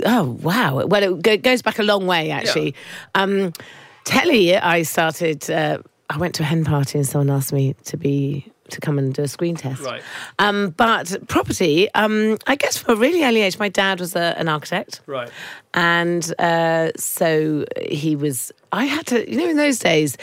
Oh 0.05 0.39
wow. 0.43 0.85
Well, 0.87 1.03
it 1.03 1.22
go- 1.22 1.37
goes 1.37 1.62
back 1.62 1.79
a 1.79 1.83
long 1.83 2.07
way 2.07 2.31
actually. 2.31 2.74
Um, 3.14 3.53
telly. 4.05 4.57
I 4.57 4.83
started. 4.83 5.51
Uh, 5.51 5.79
I 6.09 6.18
went 6.18 6.35
to 6.37 6.43
a 6.43 6.47
hen 6.47 6.64
party 6.64 6.99
and 6.99 7.07
someone 7.07 7.31
asked 7.31 7.53
me 7.53 7.74
to 7.85 7.97
be 7.97 8.51
to 8.68 8.81
come 8.81 8.99
and 8.99 9.14
do 9.14 9.22
a 9.22 9.29
screen 9.29 9.55
test. 9.57 9.83
Right. 9.83 10.03
Um, 10.39 10.70
but 10.70 11.16
property. 11.29 11.89
Um, 11.95 12.37
I 12.47 12.57
guess 12.57 12.77
from 12.77 12.97
a 12.97 13.01
really 13.01 13.22
early 13.24 13.43
age, 13.43 13.59
my 13.59 13.68
dad 13.68 14.01
was 14.01 14.16
a, 14.16 14.35
an 14.39 14.49
architect. 14.49 15.01
Right. 15.07 15.31
and 15.74 16.33
uh, 16.39 16.91
so 16.97 17.64
he 17.89 18.16
was. 18.16 18.53
I 18.72 18.85
had 18.87 19.07
to, 19.09 19.31
you 19.31 19.39
know, 19.39 19.49
in 19.49 19.57
those 19.57 19.79
days. 19.79 20.16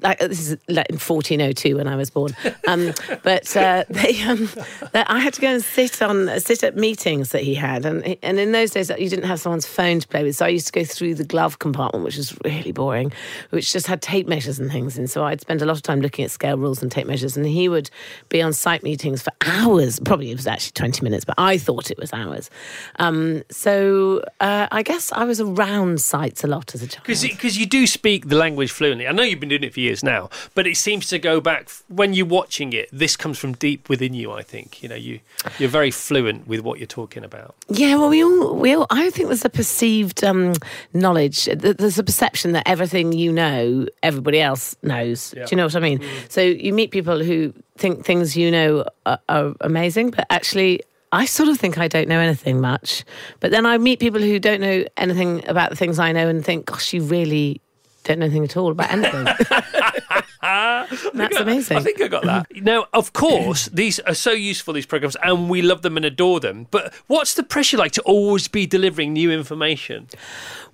Like 0.00 0.18
this 0.18 0.40
is 0.40 0.58
like 0.68 0.88
in 0.90 0.98
1402 0.98 1.76
when 1.76 1.86
I 1.86 1.94
was 1.94 2.10
born, 2.10 2.34
um, 2.66 2.92
but 3.22 3.56
uh, 3.56 3.84
they, 3.88 4.20
um, 4.22 4.48
I 4.92 5.20
had 5.20 5.34
to 5.34 5.40
go 5.40 5.48
and 5.48 5.62
sit 5.62 6.02
on 6.02 6.40
sit 6.40 6.64
at 6.64 6.76
meetings 6.76 7.30
that 7.30 7.42
he 7.42 7.54
had, 7.54 7.86
and 7.86 8.16
and 8.22 8.40
in 8.40 8.52
those 8.52 8.72
days 8.72 8.90
you 8.90 9.08
didn't 9.08 9.26
have 9.26 9.38
someone's 9.38 9.66
phone 9.66 10.00
to 10.00 10.08
play 10.08 10.24
with, 10.24 10.36
so 10.36 10.46
I 10.46 10.48
used 10.48 10.66
to 10.66 10.72
go 10.72 10.84
through 10.84 11.14
the 11.14 11.24
glove 11.24 11.60
compartment, 11.60 12.04
which 12.04 12.16
was 12.16 12.36
really 12.44 12.72
boring, 12.72 13.12
which 13.50 13.72
just 13.72 13.86
had 13.86 14.02
tape 14.02 14.26
measures 14.26 14.58
and 14.58 14.70
things, 14.70 14.98
and 14.98 15.08
so 15.08 15.24
I'd 15.24 15.40
spend 15.40 15.62
a 15.62 15.66
lot 15.66 15.76
of 15.76 15.82
time 15.82 16.00
looking 16.00 16.24
at 16.24 16.32
scale 16.32 16.58
rules 16.58 16.82
and 16.82 16.90
tape 16.90 17.06
measures, 17.06 17.36
and 17.36 17.46
he 17.46 17.68
would 17.68 17.88
be 18.30 18.42
on 18.42 18.52
site 18.52 18.82
meetings 18.82 19.22
for 19.22 19.32
hours. 19.42 20.00
Probably 20.00 20.32
it 20.32 20.36
was 20.36 20.48
actually 20.48 20.72
20 20.72 21.02
minutes, 21.04 21.24
but 21.24 21.36
I 21.38 21.56
thought 21.56 21.90
it 21.90 21.98
was 21.98 22.12
hours. 22.12 22.50
Um, 22.96 23.44
so 23.48 24.24
uh, 24.40 24.66
I 24.72 24.82
guess 24.82 25.12
I 25.12 25.24
was 25.24 25.40
around 25.40 26.00
sites 26.00 26.42
a 26.42 26.46
lot 26.46 26.74
as 26.74 26.82
a 26.82 26.88
child. 26.88 27.06
Because 27.06 27.56
you 27.56 27.66
do 27.66 27.86
speak 27.86 28.28
the 28.28 28.36
language 28.36 28.70
fluently. 28.70 29.06
I 29.06 29.12
know 29.12 29.22
you've 29.22 29.40
been 29.40 29.48
doing 29.48 29.64
it 29.64 29.67
for 29.70 29.80
years 29.80 30.02
now, 30.02 30.30
but 30.54 30.66
it 30.66 30.76
seems 30.76 31.08
to 31.08 31.18
go 31.18 31.40
back 31.40 31.70
when 31.88 32.14
you're 32.14 32.26
watching 32.26 32.72
it. 32.72 32.88
This 32.92 33.16
comes 33.16 33.38
from 33.38 33.52
deep 33.52 33.88
within 33.88 34.14
you. 34.14 34.32
I 34.32 34.42
think 34.42 34.82
you 34.82 34.88
know 34.88 34.94
you 34.94 35.20
you're 35.58 35.68
very 35.68 35.90
fluent 35.90 36.46
with 36.46 36.60
what 36.60 36.78
you're 36.78 36.86
talking 36.86 37.24
about. 37.24 37.54
Yeah, 37.68 37.96
well, 37.96 38.08
we 38.08 38.22
all, 38.24 38.54
we 38.56 38.74
all, 38.74 38.86
I 38.90 39.10
think 39.10 39.28
there's 39.28 39.44
a 39.44 39.50
perceived 39.50 40.24
um, 40.24 40.54
knowledge. 40.92 41.44
th- 41.44 41.58
There's 41.76 41.98
a 41.98 42.04
perception 42.04 42.52
that 42.52 42.66
everything 42.66 43.12
you 43.12 43.32
know, 43.32 43.86
everybody 44.02 44.40
else 44.40 44.76
knows. 44.82 45.34
Yeah. 45.36 45.44
Do 45.44 45.50
you 45.52 45.56
know 45.58 45.64
what 45.64 45.76
I 45.76 45.80
mean? 45.80 46.00
So 46.28 46.40
you 46.40 46.72
meet 46.72 46.90
people 46.90 47.22
who 47.22 47.52
think 47.76 48.04
things 48.04 48.36
you 48.36 48.50
know 48.50 48.84
are, 49.06 49.18
are 49.28 49.54
amazing, 49.60 50.10
but 50.10 50.26
actually, 50.30 50.80
I 51.12 51.24
sort 51.24 51.48
of 51.48 51.58
think 51.58 51.78
I 51.78 51.88
don't 51.88 52.08
know 52.08 52.20
anything 52.20 52.60
much. 52.60 53.04
But 53.40 53.50
then 53.50 53.64
I 53.66 53.78
meet 53.78 53.98
people 54.00 54.20
who 54.20 54.38
don't 54.38 54.60
know 54.60 54.84
anything 54.96 55.46
about 55.48 55.70
the 55.70 55.76
things 55.76 55.98
I 55.98 56.12
know 56.12 56.28
and 56.28 56.44
think, 56.44 56.66
gosh, 56.66 56.92
you 56.92 57.02
really 57.02 57.60
don't 58.08 58.20
know 58.20 58.26
anything 58.26 58.44
at 58.44 58.56
all 58.56 58.70
about 58.72 58.90
anything. 58.90 59.24
That's 61.14 61.36
amazing. 61.36 61.76
I 61.76 61.80
think 61.80 62.00
I 62.00 62.08
got 62.08 62.24
that. 62.24 62.46
now, 62.62 62.86
of 62.92 63.12
course, 63.12 63.66
these 63.66 64.00
are 64.00 64.14
so 64.14 64.32
useful, 64.32 64.74
these 64.74 64.86
programs, 64.86 65.16
and 65.22 65.50
we 65.50 65.62
love 65.62 65.82
them 65.82 65.96
and 65.96 66.06
adore 66.06 66.40
them. 66.40 66.66
But 66.70 66.94
what's 67.06 67.34
the 67.34 67.42
pressure 67.42 67.76
like 67.76 67.92
to 67.92 68.02
always 68.02 68.48
be 68.48 68.66
delivering 68.66 69.12
new 69.12 69.30
information? 69.30 70.08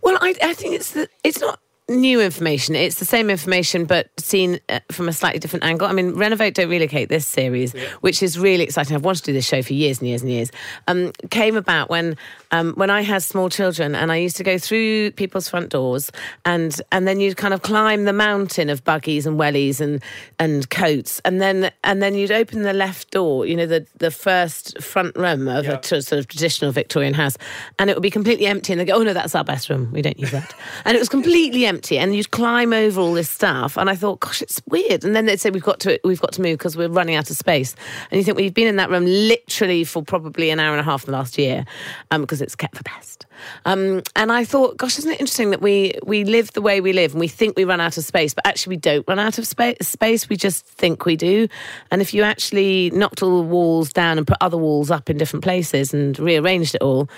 Well, 0.01 0.16
I, 0.20 0.35
I 0.43 0.55
think 0.55 0.74
it's 0.74 0.93
the, 0.93 1.09
it's 1.24 1.41
not 1.41 1.59
new 1.89 2.20
information. 2.20 2.74
It's 2.74 2.99
the 2.99 3.05
same 3.05 3.28
information, 3.28 3.85
but 3.85 4.09
seen 4.18 4.59
uh, 4.68 4.80
from 4.91 5.09
a 5.09 5.12
slightly 5.12 5.39
different 5.39 5.64
angle. 5.64 5.87
I 5.87 5.93
mean, 5.93 6.14
Renovate, 6.14 6.55
Don't 6.55 6.70
Relocate, 6.70 7.09
this 7.09 7.26
series, 7.26 7.72
which 8.01 8.22
is 8.22 8.39
really 8.39 8.64
exciting. 8.64 8.97
I've 8.97 9.05
wanted 9.05 9.20
to 9.20 9.26
do 9.26 9.32
this 9.35 9.47
show 9.47 9.62
for 9.62 9.74
years 9.74 9.99
and 9.99 10.09
years 10.09 10.22
and 10.22 10.30
years. 10.30 10.51
Um, 10.89 11.12
came 11.30 11.57
about 11.57 11.91
when 11.91 12.16
um, 12.53 12.72
when 12.74 12.89
I 12.89 13.03
had 13.03 13.22
small 13.22 13.51
children, 13.51 13.95
and 13.95 14.11
I 14.12 14.16
used 14.16 14.37
to 14.37 14.45
go 14.45 14.59
through 14.59 15.11
people's 15.12 15.49
front 15.49 15.70
doors, 15.70 16.11
and 16.45 16.80
and 16.91 17.07
then 17.07 17.20
you'd 17.20 17.37
kind 17.37 17.53
of 17.53 17.62
climb 17.62 18.05
the 18.05 18.12
mountain 18.12 18.70
of 18.70 18.82
buggies 18.85 19.26
and 19.26 19.39
wellies 19.39 19.80
and 19.80 20.03
and 20.39 20.70
coats, 20.70 21.20
and 21.24 21.41
then 21.41 21.70
and 21.82 22.03
then 22.03 22.14
you'd 22.14 22.32
open 22.32 22.62
the 22.62 22.72
left 22.72 23.11
door, 23.11 23.45
you 23.45 23.57
know, 23.57 23.66
the 23.66 23.87
the 23.99 24.11
first 24.11 24.80
front 24.82 25.16
room 25.16 25.49
of 25.49 25.68
a 25.68 25.76
t- 25.78 26.01
sort 26.01 26.18
of 26.18 26.28
traditional 26.28 26.72
Victorian 26.72 27.12
house, 27.12 27.37
and 27.78 27.91
it 27.91 27.97
would 27.97 28.03
be 28.03 28.11
completely 28.11 28.47
empty, 28.47 28.72
and 28.72 28.80
they 28.80 28.85
go, 28.85 28.95
oh 28.95 29.03
no, 29.03 29.12
that's 29.12 29.35
our 29.35 29.45
best 29.45 29.68
room, 29.68 29.91
we 29.93 30.01
don't 30.01 30.18
use 30.18 30.30
that, 30.30 30.55
and 30.85 30.97
it 30.97 31.01
was 31.01 31.09
completely 31.09 31.66
empty, 31.66 31.74
and 31.99 32.14
you'd 32.14 32.31
climb 32.31 32.72
over 32.72 33.01
all 33.01 33.14
this 33.14 33.31
stuff, 33.31 33.77
and 33.77 33.89
I 33.89 33.95
thought, 33.95 34.20
gosh, 34.20 34.43
it's 34.43 34.61
weird, 34.68 35.05
and 35.05 35.14
then 35.14 35.27
they'd 35.27 35.41
say 35.41 35.51
we've 35.51 35.62
got 35.62 35.81
to 35.81 36.01
we've 36.05 36.20
got 36.20 36.33
to 36.33 36.43
move 36.43 36.59
because 36.59 36.77
we're 36.77 36.89
running 36.89 37.14
out 37.14 37.31
of 37.31 37.37
space, 37.37 37.75
and 38.11 38.18
you 38.18 38.25
think 38.25 38.37
well, 38.37 38.45
you've 38.45 38.55
been 38.55 38.68
in 38.68 38.77
that 38.77 38.91
room 38.91 39.05
literally 39.05 39.85
for 39.85 40.03
probably 40.03 40.51
an 40.51 40.61
hour 40.61 40.72
and 40.72 40.81
a 40.81 40.85
half 40.85 41.05
the 41.05 41.12
last 41.12 41.39
year, 41.39 41.64
because 42.11 42.41
it's 42.41 42.57
kept 42.57 42.77
for 42.77 42.83
best. 42.85 43.27
Um, 43.64 44.03
and 44.16 44.33
I 44.33 44.45
thought, 44.45 44.77
gosh, 44.77 44.99
isn't 44.99 45.11
it 45.11 45.20
interesting 45.20 45.51
that 45.51 45.61
we 45.61 45.95
we 46.05 46.25
live 46.25 46.53
the 46.53 46.62
way 46.62 46.81
we 46.81 46.93
live 46.93 47.12
and 47.12 47.20
we 47.20 47.29
think 47.29 47.57
we 47.57 47.64
run 47.64 47.81
out 47.81 47.97
of 47.97 48.05
space, 48.05 48.35
but 48.35 48.47
actually 48.47 48.77
we 48.77 48.81
don't 48.81 49.07
run 49.09 49.18
out 49.18 49.39
of 49.39 49.47
spa- 49.47 49.75
space. 49.81 50.29
We 50.29 50.37
just 50.37 50.66
think 50.66 51.05
we 51.05 51.16
do. 51.16 51.49
And 51.91 52.01
if 52.01 52.14
you 52.14 52.22
actually 52.22 52.91
knocked 52.91 53.22
all 53.22 53.43
the 53.43 53.49
walls 53.49 53.93
down 53.93 54.18
and 54.18 54.27
put 54.27 54.37
other 54.41 54.57
walls 54.57 54.91
up 54.91 55.11
in 55.11 55.18
different 55.18 55.45
places 55.45 55.95
and 55.95 56.18
rearranged 56.18 56.75
it 56.75 56.83
all, 56.83 57.09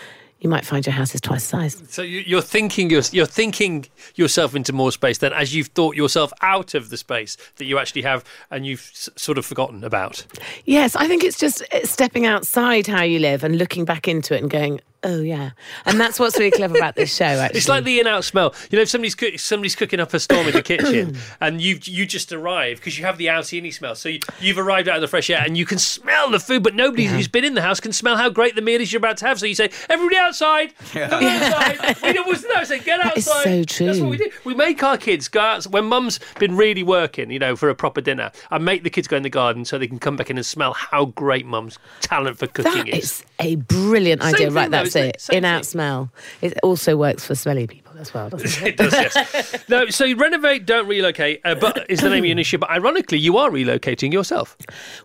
you 0.40 0.50
might 0.50 0.64
find 0.66 0.84
your 0.86 0.92
house 0.92 1.14
is 1.14 1.20
twice 1.20 1.50
the 1.50 1.56
size. 1.56 1.82
So 1.88 2.02
you- 2.02 2.22
you're 2.26 2.42
thinking 2.42 2.90
you're, 2.90 3.02
you're 3.10 3.26
thinking 3.26 3.86
yourself 4.16 4.54
into 4.54 4.72
more 4.72 4.92
space 4.92 5.18
than 5.18 5.32
as 5.32 5.54
you've 5.54 5.68
thought 5.68 5.96
yourself 5.96 6.32
out 6.42 6.74
of 6.74 6.90
the 6.90 6.96
space 6.96 7.36
that 7.56 7.64
you 7.64 7.78
actually 7.78 8.02
have, 8.02 8.22
and 8.50 8.66
you've 8.66 8.90
s- 8.92 9.08
sort 9.16 9.38
of 9.38 9.46
forgotten 9.46 9.82
about. 9.82 10.24
Yes, 10.64 10.94
I 10.96 11.06
think 11.08 11.24
it's 11.24 11.38
just 11.38 11.62
stepping 11.84 12.26
outside 12.26 12.86
how 12.86 13.02
you 13.02 13.18
live 13.18 13.44
and 13.44 13.56
looking 13.56 13.84
back 13.84 14.06
into 14.08 14.34
it 14.34 14.42
and 14.42 14.50
going, 14.50 14.80
oh 15.06 15.22
yeah. 15.22 15.50
And 15.84 16.00
that's 16.00 16.18
what's 16.18 16.38
really 16.38 16.50
clever 16.50 16.76
about 16.76 16.96
this 16.96 17.14
show. 17.14 17.24
Actually, 17.24 17.58
It's 17.58 17.68
like 17.68 17.84
the 17.84 18.00
in-out 18.00 18.24
smell. 18.24 18.54
You 18.70 18.76
know, 18.76 18.82
if 18.82 18.88
somebody's 18.88 19.14
cook, 19.14 19.38
somebody's 19.38 19.76
cooking 19.76 20.00
up 20.00 20.12
a 20.14 20.20
storm 20.20 20.46
in 20.46 20.52
the 20.52 20.62
kitchen, 20.62 21.16
and 21.40 21.60
you 21.60 21.78
you 21.82 22.06
just 22.06 22.32
arrive 22.32 22.78
because 22.78 22.98
you 22.98 23.04
have 23.04 23.18
the 23.18 23.26
outy 23.26 23.72
smell. 23.72 23.94
So 23.94 24.08
you, 24.08 24.20
you've 24.40 24.58
arrived 24.58 24.88
out 24.88 24.96
of 24.96 25.00
the 25.00 25.08
fresh 25.08 25.30
air, 25.30 25.42
and 25.44 25.56
you 25.56 25.64
can 25.66 25.78
smell 25.78 26.30
the 26.30 26.40
food, 26.40 26.62
but 26.62 26.74
nobody 26.74 27.04
who's 27.06 27.28
been 27.28 27.44
in 27.44 27.54
the 27.54 27.62
house 27.62 27.80
can 27.80 27.92
smell 27.92 28.16
how 28.16 28.28
great 28.28 28.54
the 28.54 28.62
meal 28.62 28.80
is 28.80 28.92
you're 28.92 28.98
about 28.98 29.16
to 29.18 29.26
have. 29.26 29.38
So 29.38 29.46
you 29.46 29.54
say, 29.54 29.70
"Everybody 29.88 30.16
outside, 30.16 30.74
go 30.92 31.02
outside." 31.02 31.96
we 32.02 32.12
don't 32.12 32.26
no, 32.48 32.64
say, 32.64 32.80
"Get 32.80 33.00
outside." 33.00 33.14
That 33.14 33.18
is 33.18 33.24
so 33.24 33.64
true. 33.64 33.86
That's 33.86 34.00
what 34.00 34.10
we 34.10 34.16
do. 34.18 34.30
We 34.44 34.54
make 34.54 34.82
our 34.82 34.98
kids 34.98 35.28
go 35.28 35.40
out 35.40 35.64
when 35.64 35.86
Mum's 35.86 36.20
been 36.38 36.56
really 36.56 36.82
working, 36.82 37.30
you 37.30 37.38
know, 37.38 37.56
for 37.56 37.68
a 37.68 37.74
proper 37.74 38.00
dinner. 38.00 38.32
I 38.50 38.58
make 38.58 38.82
the 38.82 38.90
kids 38.90 39.08
go 39.08 39.16
in 39.16 39.22
the 39.22 39.30
garden 39.30 39.64
so 39.64 39.78
they 39.78 39.88
can 39.88 39.98
come 39.98 40.16
back 40.16 40.30
in 40.30 40.36
and 40.36 40.46
smell 40.46 40.72
how 40.72 41.06
great 41.06 41.46
Mum's 41.46 41.78
talent 42.00 42.38
for 42.38 42.46
cooking 42.46 42.86
That 42.86 42.88
is. 42.88 43.24
A 43.40 43.56
brilliant 43.56 44.22
Same 44.22 44.34
idea. 44.34 44.50
right, 44.50 44.70
that's 44.70 44.96
it. 44.96 45.16
it? 45.30 45.36
In 45.36 45.44
out 45.44 45.64
smell. 45.66 46.10
It 46.40 46.58
also 46.62 46.96
works 46.96 47.24
for 47.24 47.34
smelly 47.34 47.66
people 47.66 47.85
as 47.98 48.12
well, 48.12 48.28
doesn't 48.30 48.62
it? 48.62 48.68
it 48.68 48.76
does, 48.76 48.92
yes. 48.92 49.68
no, 49.68 49.86
so 49.88 50.12
renovate, 50.14 50.66
don't 50.66 50.86
relocate, 50.86 51.40
uh, 51.44 51.54
but 51.54 51.88
is 51.90 52.00
the 52.00 52.08
name 52.08 52.20
of 52.20 52.24
your 52.26 52.32
initiative. 52.32 52.60
But 52.60 52.70
ironically, 52.70 53.18
you 53.18 53.36
are 53.38 53.50
relocating 53.50 54.12
yourself. 54.12 54.56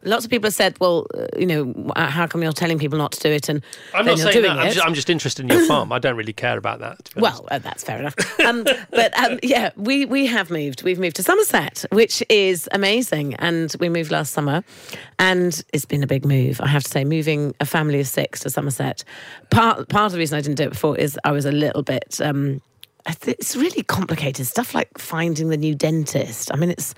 Lots 0.04 0.26
of 0.26 0.32
people 0.32 0.48
have 0.48 0.54
said, 0.54 0.78
well, 0.80 1.08
uh, 1.14 1.28
you 1.38 1.46
know, 1.46 1.92
uh, 1.96 2.08
how 2.08 2.28
come 2.28 2.44
you're 2.44 2.52
telling 2.52 2.80
people 2.80 2.98
not 2.98 3.12
to 3.14 3.20
do 3.20 3.30
it? 3.30 3.50
And 3.50 3.64
I'm 3.94 4.06
not 4.06 4.20
saying 4.20 4.34
doing 4.34 4.44
that. 4.44 4.60
I'm 4.60 4.72
just, 4.72 4.86
I'm 4.86 4.94
just 4.94 5.10
interested 5.10 5.44
in 5.44 5.50
your 5.50 5.66
farm. 5.68 5.92
I 5.92 6.00
don't 6.00 6.16
really 6.16 6.34
care 6.34 6.58
about 6.58 6.80
that. 6.80 7.06
to 7.06 7.16
be 7.16 7.22
honest. 7.22 7.39
Well, 7.42 7.48
uh, 7.52 7.60
that's 7.60 7.84
fair 7.84 8.00
enough. 8.00 8.16
Um, 8.42 8.64
but 8.92 9.18
um, 9.18 9.39
yeah, 9.44 9.72
we, 9.76 10.06
we 10.06 10.26
have 10.26 10.50
moved. 10.50 10.84
We've 10.84 11.00
moved 11.00 11.16
to 11.18 11.24
Somerset, 11.24 11.86
which 11.92 12.24
is 12.30 12.68
amazing. 12.72 13.36
And 13.36 13.74
we 13.80 13.89
moved 13.89 14.12
last 14.12 14.34
summer. 14.34 14.64
And 15.20 15.64
it's 15.74 15.86
been 15.86 16.04
a 16.04 16.08
big 16.08 16.26
move, 16.26 16.60
I 16.62 16.68
have 16.68 16.84
to 16.84 16.89
say, 16.89 17.04
moving 17.04 17.54
a 17.60 17.66
family 17.66 18.00
of 18.00 18.08
six 18.08 18.42
to 18.42 18.50
Somerset. 18.50 19.04
Part, 19.52 19.89
part 19.89 20.08
of 20.08 20.12
the 20.14 20.18
reason 20.18 20.38
I 20.38 20.42
didn't 20.42 20.58
do 20.58 20.64
it 20.64 20.72
before 20.72 20.98
is 20.98 21.20
I 21.24 21.32
was 21.32 21.46
a 21.46 21.52
little 21.52 21.84
bit. 21.84 22.20
Um, 22.22 22.62
it's 23.06 23.56
really 23.56 23.84
complicated 23.84 24.45
stuff 24.47 24.74
like 24.74 24.97
finding 24.97 25.49
the 25.49 25.58
new 25.58 25.76
dentist. 25.76 26.52
I 26.54 26.58
mean, 26.58 26.70
it's 26.70 26.93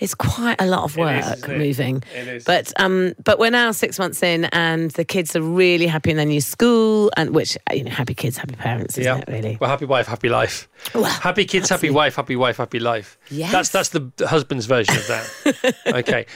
it's 0.00 0.14
quite 0.14 0.60
a 0.60 0.66
lot 0.66 0.84
of 0.84 0.96
work 0.96 1.24
it? 1.24 1.58
moving. 1.58 2.02
It 2.14 2.28
is. 2.28 2.44
But 2.44 2.72
um, 2.80 3.14
but 3.24 3.38
we're 3.38 3.50
now 3.50 3.72
six 3.72 3.98
months 3.98 4.22
in, 4.22 4.44
and 4.46 4.90
the 4.92 5.04
kids 5.04 5.34
are 5.34 5.42
really 5.42 5.86
happy 5.86 6.10
in 6.10 6.16
their 6.16 6.26
new 6.26 6.40
school, 6.40 7.10
and 7.16 7.34
which 7.34 7.58
you 7.72 7.84
know, 7.84 7.90
happy 7.90 8.14
kids, 8.14 8.36
happy 8.36 8.54
parents, 8.54 8.96
isn't 8.98 9.12
yeah, 9.12 9.22
it? 9.22 9.28
Really. 9.28 9.58
Well, 9.60 9.70
happy 9.70 9.86
wife, 9.86 10.06
happy 10.06 10.28
life. 10.28 10.68
Well, 10.94 11.04
happy 11.04 11.44
kids, 11.44 11.68
happy 11.68 11.90
wife, 11.90 12.16
happy 12.16 12.36
wife, 12.36 12.58
happy 12.58 12.78
life. 12.78 13.18
Yes. 13.30 13.50
That's 13.50 13.68
that's 13.70 13.88
the 13.88 14.10
husband's 14.26 14.66
version 14.66 14.96
of 14.96 15.06
that. 15.08 15.74
okay. 15.94 16.26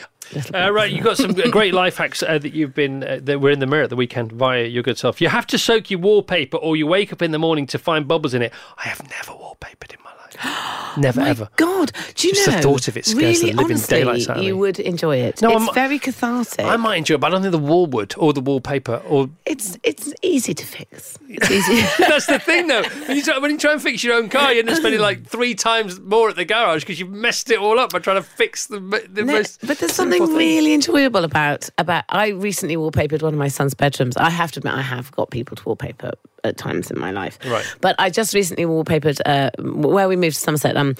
Uh, 0.53 0.71
right, 0.71 0.91
you've 0.91 1.03
got 1.03 1.17
some 1.17 1.33
great 1.51 1.73
life 1.73 1.97
hacks 1.97 2.23
uh, 2.23 2.37
that 2.37 2.53
you've 2.53 2.73
been 2.73 3.03
uh, 3.03 3.19
that 3.23 3.41
were 3.41 3.51
in 3.51 3.59
the 3.59 3.67
mirror 3.67 3.83
at 3.83 3.89
the 3.89 3.95
weekend 3.95 4.31
via 4.31 4.65
your 4.65 4.83
good 4.83 4.97
self. 4.97 5.21
You 5.21 5.29
have 5.29 5.47
to 5.47 5.57
soak 5.57 5.89
your 5.89 5.99
wallpaper, 5.99 6.57
or 6.57 6.75
you 6.75 6.87
wake 6.87 7.11
up 7.11 7.21
in 7.21 7.31
the 7.31 7.39
morning 7.39 7.65
to 7.67 7.79
find 7.79 8.07
bubbles 8.07 8.33
in 8.33 8.41
it. 8.41 8.53
I 8.77 8.87
have 8.87 9.01
never 9.09 9.31
wallpapered 9.31 9.93
in. 9.93 10.02
Never 10.97 11.21
My 11.21 11.29
ever. 11.29 11.49
God, 11.55 11.91
do 12.15 12.27
you 12.27 12.33
Just 12.35 12.47
know? 12.47 12.55
the 12.57 12.61
thought 12.61 12.87
of 12.87 12.97
it 12.97 13.05
scares 13.05 13.41
really, 13.41 13.51
the 13.51 13.57
living 13.57 13.65
honestly, 13.77 13.97
daylights 13.97 14.29
out 14.29 14.37
of 14.37 14.41
me. 14.41 14.47
You 14.47 14.57
would 14.57 14.79
enjoy 14.79 15.17
it. 15.17 15.41
No, 15.41 15.49
it's 15.51 15.61
I'm- 15.67 15.73
very 15.73 15.97
cathartic. 15.99 16.59
I 16.65 16.77
might 16.77 16.97
enjoy 16.97 17.15
it, 17.15 17.19
but 17.21 17.27
I 17.27 17.29
don't 17.31 17.41
think 17.41 17.51
the 17.51 17.57
wall 17.57 17.87
would, 17.87 18.13
or 18.17 18.31
the 18.33 18.41
wallpaper, 18.41 19.01
or 19.07 19.29
it's 19.45 19.77
it's 19.83 20.13
easy 20.21 20.53
to 20.53 20.65
fix. 20.65 21.17
It's 21.27 21.49
easy. 21.69 21.81
That's 21.97 22.27
the 22.27 22.37
thing, 22.39 22.67
though. 22.67 22.83
When 23.07 23.17
you, 23.17 23.23
try, 23.23 23.37
when 23.39 23.51
you 23.51 23.57
try 23.57 23.71
and 23.73 23.81
fix 23.81 24.03
your 24.03 24.15
own 24.15 24.29
car, 24.29 24.53
you 24.53 24.59
end 24.59 24.69
up 24.69 24.75
spending 24.77 25.01
like 25.01 25.25
three 25.27 25.55
times 25.55 25.99
more 25.99 26.29
at 26.29 26.35
the 26.35 26.45
garage 26.45 26.83
because 26.83 26.99
you've 26.99 27.09
messed 27.09 27.49
it 27.49 27.57
all 27.59 27.79
up 27.79 27.91
by 27.91 27.99
trying 27.99 28.17
to 28.17 28.23
fix 28.23 28.67
the, 28.67 28.79
the 29.09 29.23
No, 29.23 29.33
most. 29.33 29.65
but 29.65 29.79
there's 29.79 29.93
something 29.93 30.25
thing. 30.25 30.35
really 30.35 30.73
enjoyable 30.73 31.23
about 31.23 31.69
about. 31.79 32.03
I 32.09 32.27
recently 32.29 32.75
wallpapered 32.77 33.21
one 33.23 33.33
of 33.33 33.39
my 33.39 33.47
son's 33.47 33.73
bedrooms. 33.73 34.15
I 34.17 34.29
have 34.29 34.51
to 34.53 34.59
admit, 34.59 34.73
I 34.75 34.81
have 34.81 35.11
got 35.11 35.31
people 35.31 35.55
to 35.57 35.63
wallpaper 35.65 36.11
at 36.45 36.57
times 36.57 36.91
in 36.91 36.99
my 36.99 37.09
life. 37.11 37.39
Right. 37.45 37.65
But 37.79 37.95
I 37.99 38.09
just 38.09 38.33
recently 38.33 38.65
wallpapered 38.65 39.19
uh, 39.25 39.49
where 39.63 40.09
we 40.09 40.17
moved 40.23 40.35
to 40.35 40.41
Somerset. 40.41 40.75
Um, 40.77 40.95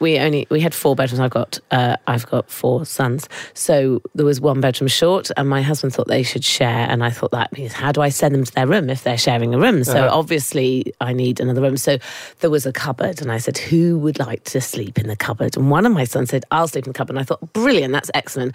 we 0.00 0.18
only 0.18 0.46
we 0.50 0.60
had 0.60 0.74
four 0.74 0.94
bedrooms. 0.96 1.20
I've 1.20 1.30
got 1.30 1.58
uh, 1.70 1.96
I've 2.06 2.26
got 2.26 2.50
four 2.50 2.84
sons, 2.86 3.28
so 3.54 4.00
there 4.14 4.24
was 4.26 4.40
one 4.40 4.60
bedroom 4.60 4.88
short, 4.88 5.30
and 5.36 5.48
my 5.48 5.62
husband 5.62 5.92
thought 5.94 6.08
they 6.08 6.22
should 6.22 6.44
share, 6.44 6.86
and 6.90 7.02
I 7.04 7.10
thought 7.10 7.32
that 7.32 7.52
means 7.52 7.72
how 7.72 7.92
do 7.92 8.00
I 8.00 8.08
send 8.10 8.34
them 8.34 8.44
to 8.44 8.52
their 8.54 8.66
room 8.66 8.88
if 8.90 9.02
they're 9.04 9.18
sharing 9.18 9.54
a 9.54 9.58
room? 9.58 9.84
So 9.84 10.04
Uh-huh. 10.06 10.18
obviously 10.18 10.92
I 11.00 11.12
need 11.12 11.40
another 11.40 11.60
room. 11.60 11.76
So 11.76 11.98
there 12.40 12.50
was 12.50 12.64
a 12.66 12.72
cupboard, 12.72 13.20
and 13.20 13.30
I 13.32 13.38
said, 13.38 13.58
who 13.58 13.98
would 13.98 14.18
like 14.18 14.44
to 14.44 14.60
sleep 14.60 14.98
in 14.98 15.06
the 15.08 15.16
cupboard? 15.16 15.56
And 15.56 15.70
one 15.70 15.84
of 15.86 15.92
my 15.92 16.04
sons 16.04 16.30
said, 16.30 16.44
I'll 16.50 16.68
sleep 16.68 16.86
in 16.86 16.92
the 16.92 16.96
cupboard. 16.96 17.16
And 17.16 17.20
I 17.20 17.24
thought, 17.24 17.52
brilliant, 17.52 17.92
that's 17.92 18.10
excellent. 18.14 18.54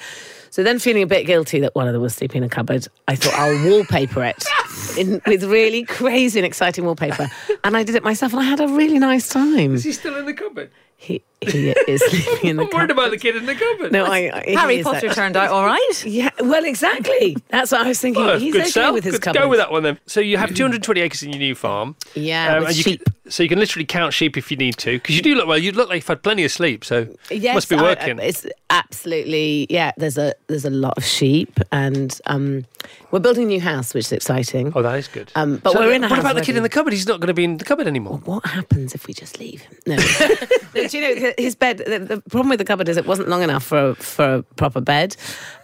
So 0.49 0.61
then, 0.63 0.77
feeling 0.79 1.03
a 1.03 1.07
bit 1.07 1.25
guilty 1.25 1.59
that 1.61 1.73
one 1.75 1.87
of 1.87 1.93
them 1.93 2.01
was 2.01 2.13
sleeping 2.15 2.43
in 2.43 2.45
a 2.45 2.49
cupboard, 2.49 2.87
I 3.07 3.15
thought 3.15 3.33
I'll 3.33 3.69
wallpaper 3.69 4.23
it 4.23 4.43
in, 4.97 5.21
with 5.27 5.43
really 5.43 5.83
crazy 5.83 6.39
and 6.39 6.45
exciting 6.45 6.85
wallpaper. 6.85 7.29
And 7.63 7.77
I 7.77 7.83
did 7.83 7.95
it 7.95 8.03
myself, 8.03 8.33
and 8.33 8.41
I 8.41 8.45
had 8.45 8.59
a 8.59 8.67
really 8.67 8.99
nice 8.99 9.29
time. 9.29 9.73
Is 9.75 9.83
he 9.83 9.91
still 9.91 10.15
in 10.17 10.25
the 10.25 10.33
cupboard? 10.33 10.71
He, 10.97 11.23
he 11.49 11.69
is 11.87 12.01
sleeping 12.09 12.49
in 12.51 12.57
the 12.57 12.63
I'm 12.63 12.69
worried 12.73 12.91
about 12.91 13.11
the 13.11 13.17
kid 13.17 13.35
in 13.35 13.45
the 13.45 13.55
cupboard. 13.55 13.91
No, 13.91 14.05
I, 14.05 14.31
I 14.47 14.51
Harry 14.59 14.81
Potter 14.83 14.97
actually- 14.97 15.13
turned 15.15 15.35
out 15.37 15.49
all 15.49 15.65
right. 15.65 16.05
Yeah, 16.05 16.29
well, 16.39 16.65
exactly. 16.65 17.37
That's 17.49 17.71
what 17.71 17.81
I 17.81 17.87
was 17.87 17.99
thinking. 17.99 18.23
Well, 18.25 18.39
He's 18.39 18.53
good 18.53 18.61
okay 18.61 18.69
sell. 18.71 18.93
with 18.93 19.03
his 19.03 19.13
Good- 19.15 19.21
cupboard. 19.23 19.39
Go 19.39 19.49
with 19.49 19.59
that 19.59 19.71
one 19.71 19.83
then. 19.83 19.99
So 20.07 20.19
you 20.21 20.37
have 20.37 20.53
220 20.53 21.01
acres 21.01 21.23
in 21.23 21.29
your 21.31 21.39
new 21.39 21.55
farm. 21.55 21.95
Yeah, 22.15 22.59
with 22.59 22.75
sheep. 22.75 23.03
Can, 23.05 23.13
so 23.31 23.41
you 23.43 23.49
can 23.49 23.59
literally 23.59 23.85
count 23.85 24.13
sheep 24.13 24.35
if 24.37 24.51
you 24.51 24.57
need 24.57 24.77
to, 24.79 24.93
because 24.97 25.15
you 25.15 25.21
do 25.21 25.33
look 25.35 25.47
well. 25.47 25.57
You 25.57 25.71
look 25.71 25.87
like 25.89 25.95
you've 25.97 26.07
had 26.07 26.21
plenty 26.23 26.43
of 26.43 26.51
sleep, 26.51 26.83
so 26.83 27.07
Yes, 27.31 27.55
must 27.55 27.69
be 27.69 27.75
I- 27.75 27.79
I- 27.79 27.83
working. 27.83 28.19
it's 28.19 28.45
absolutely 28.69 29.65
yeah. 29.69 29.91
There's 29.97 30.17
a 30.17 30.33
there's 30.47 30.65
a 30.65 30.69
lot 30.69 30.97
of 30.97 31.03
sheep, 31.05 31.59
and 31.71 32.19
um, 32.25 32.65
we're 33.11 33.19
building 33.19 33.43
a 33.43 33.47
new 33.47 33.61
house, 33.61 33.93
which 33.93 34.05
is 34.05 34.11
exciting. 34.11 34.71
oh, 34.75 34.81
that 34.81 34.97
is 34.99 35.07
good. 35.07 35.31
Um, 35.35 35.57
but 35.57 35.73
So 35.73 35.79
we're 35.79 35.93
in 35.93 36.03
a 36.03 36.07
What 36.07 36.15
house 36.17 36.19
about 36.19 36.35
the 36.35 36.41
kid 36.41 36.57
in 36.57 36.63
the 36.63 36.69
cupboard? 36.69 36.93
He's 36.93 37.07
not 37.07 37.19
going 37.19 37.27
to 37.27 37.33
be 37.33 37.43
in 37.45 37.57
the 37.57 37.63
cupboard 37.65 37.87
anymore. 37.87 38.17
What 38.25 38.45
happens 38.45 38.93
if 38.93 39.07
we 39.07 39.13
just 39.13 39.39
leave 39.39 39.61
him? 39.61 39.77
No. 39.87 39.95
No, 39.95 40.01
Do 40.87 40.97
you 40.97 41.01
know 41.15 41.32
his 41.37 41.55
bed? 41.55 41.77
The, 41.79 41.99
the 41.99 42.21
problem 42.29 42.49
with 42.49 42.59
the 42.59 42.65
cupboard 42.65 42.89
is 42.89 42.97
it 42.97 43.05
wasn't 43.05 43.29
long 43.29 43.41
enough 43.43 43.63
for 43.63 43.89
a, 43.89 43.95
for 43.95 44.35
a 44.35 44.43
proper 44.55 44.81
bed, 44.81 45.15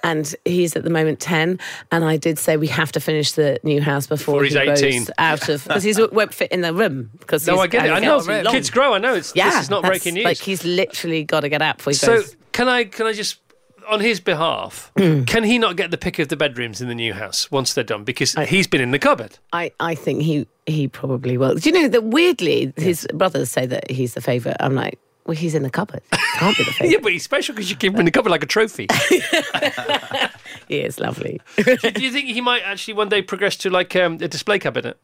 and 0.03 0.34
he's 0.45 0.76
at 0.76 0.84
the 0.84 0.89
moment 0.89 1.20
ten. 1.20 1.59
And 1.91 2.03
I 2.05 2.17
did 2.17 2.38
say 2.39 2.57
we 2.57 2.67
have 2.67 2.91
to 2.93 2.99
finish 2.99 3.34
the 3.34 3.59
new 3.63 3.82
house 3.82 4.07
before, 4.07 4.41
Before 4.41 4.63
he's 4.63 4.82
he 4.82 4.88
18. 4.88 5.07
out 5.17 5.49
of 5.49 5.63
because 5.65 5.84
he 5.84 5.93
won't 6.11 6.34
fit 6.34 6.51
in 6.51 6.61
the 6.61 6.74
room. 6.74 7.09
Because 7.20 7.45
No, 7.47 7.59
I 7.59 7.67
get 7.67 7.86
it. 7.86 7.91
I 7.91 7.99
know. 7.99 8.20
Kids 8.51 8.70
grow. 8.70 8.93
I 8.93 8.97
know. 8.97 9.13
It's 9.15 9.34
Yeah, 9.36 9.49
this 9.51 9.63
is 9.63 9.70
not 9.70 9.84
breaking 9.84 10.13
news. 10.15 10.26
Like 10.26 10.38
he's 10.38 10.63
literally 10.65 11.24
got 11.24 11.41
to 11.41 11.49
get 11.49 11.61
out 11.61 11.78
before 11.78 11.91
he 11.91 11.95
so 11.97 12.15
goes. 12.17 12.36
can 12.51 12.67
I 12.67 12.84
can 12.86 13.05
I 13.07 13.13
just 13.13 13.39
on 13.88 13.99
his 13.99 14.20
behalf 14.20 14.91
Mm. 14.97 15.26
can 15.28 15.43
he 15.43 15.57
not 15.57 15.76
get 15.76 15.89
the 15.91 15.97
pick 15.97 16.20
of 16.20 16.28
the 16.28 16.36
bedrooms 16.38 16.80
in 16.82 16.88
the 16.89 16.93
new 16.95 17.13
house 17.13 17.49
once 17.49 17.74
they're 17.74 17.84
done 17.84 18.03
because 18.03 18.34
he's 18.47 18.67
been 18.67 18.82
in 18.82 18.91
the 18.91 18.99
cupboard? 18.99 19.39
I, 19.53 19.72
I 19.80 19.95
think 19.95 20.22
he 20.22 20.47
he 20.67 20.88
probably 20.88 21.38
will. 21.38 21.55
Do 21.55 21.70
you 21.70 21.82
know 21.82 21.88
that 21.88 22.03
weirdly 22.03 22.72
his 22.78 23.07
brothers 23.13 23.49
say 23.49 23.65
that 23.65 23.89
he's 23.89 24.13
the 24.13 24.22
favourite? 24.22 24.57
I'm 24.59 24.76
like, 24.76 24.99
well, 25.30 25.38
he's 25.38 25.54
in 25.54 25.62
the 25.62 25.70
cupboard. 25.70 26.02
Can't 26.40 26.58
be 26.58 26.64
the 26.64 26.72
favourite. 26.72 26.92
yeah, 26.92 26.98
but 27.04 27.12
he's 27.12 27.24
special 27.24 27.54
because 27.54 27.70
you 27.70 27.76
keep 27.76 27.94
him 27.94 28.00
in 28.00 28.06
the 28.06 28.12
cupboard 28.12 28.32
like 28.32 28.42
a 28.42 28.48
trophy. 28.48 28.88
yeah, 29.12 30.30
it's 30.70 31.00
lovely. 31.00 31.40
do, 31.56 31.76
do 31.76 32.02
you 32.02 32.12
think 32.12 32.30
he 32.30 32.42
might 32.42 32.64
actually 32.64 32.96
one 32.96 33.10
day 33.10 33.22
progress 33.22 33.56
to 33.58 33.70
like 33.70 33.96
um, 33.96 34.14
a 34.16 34.28
display 34.28 34.58
cabinet? 34.58 34.98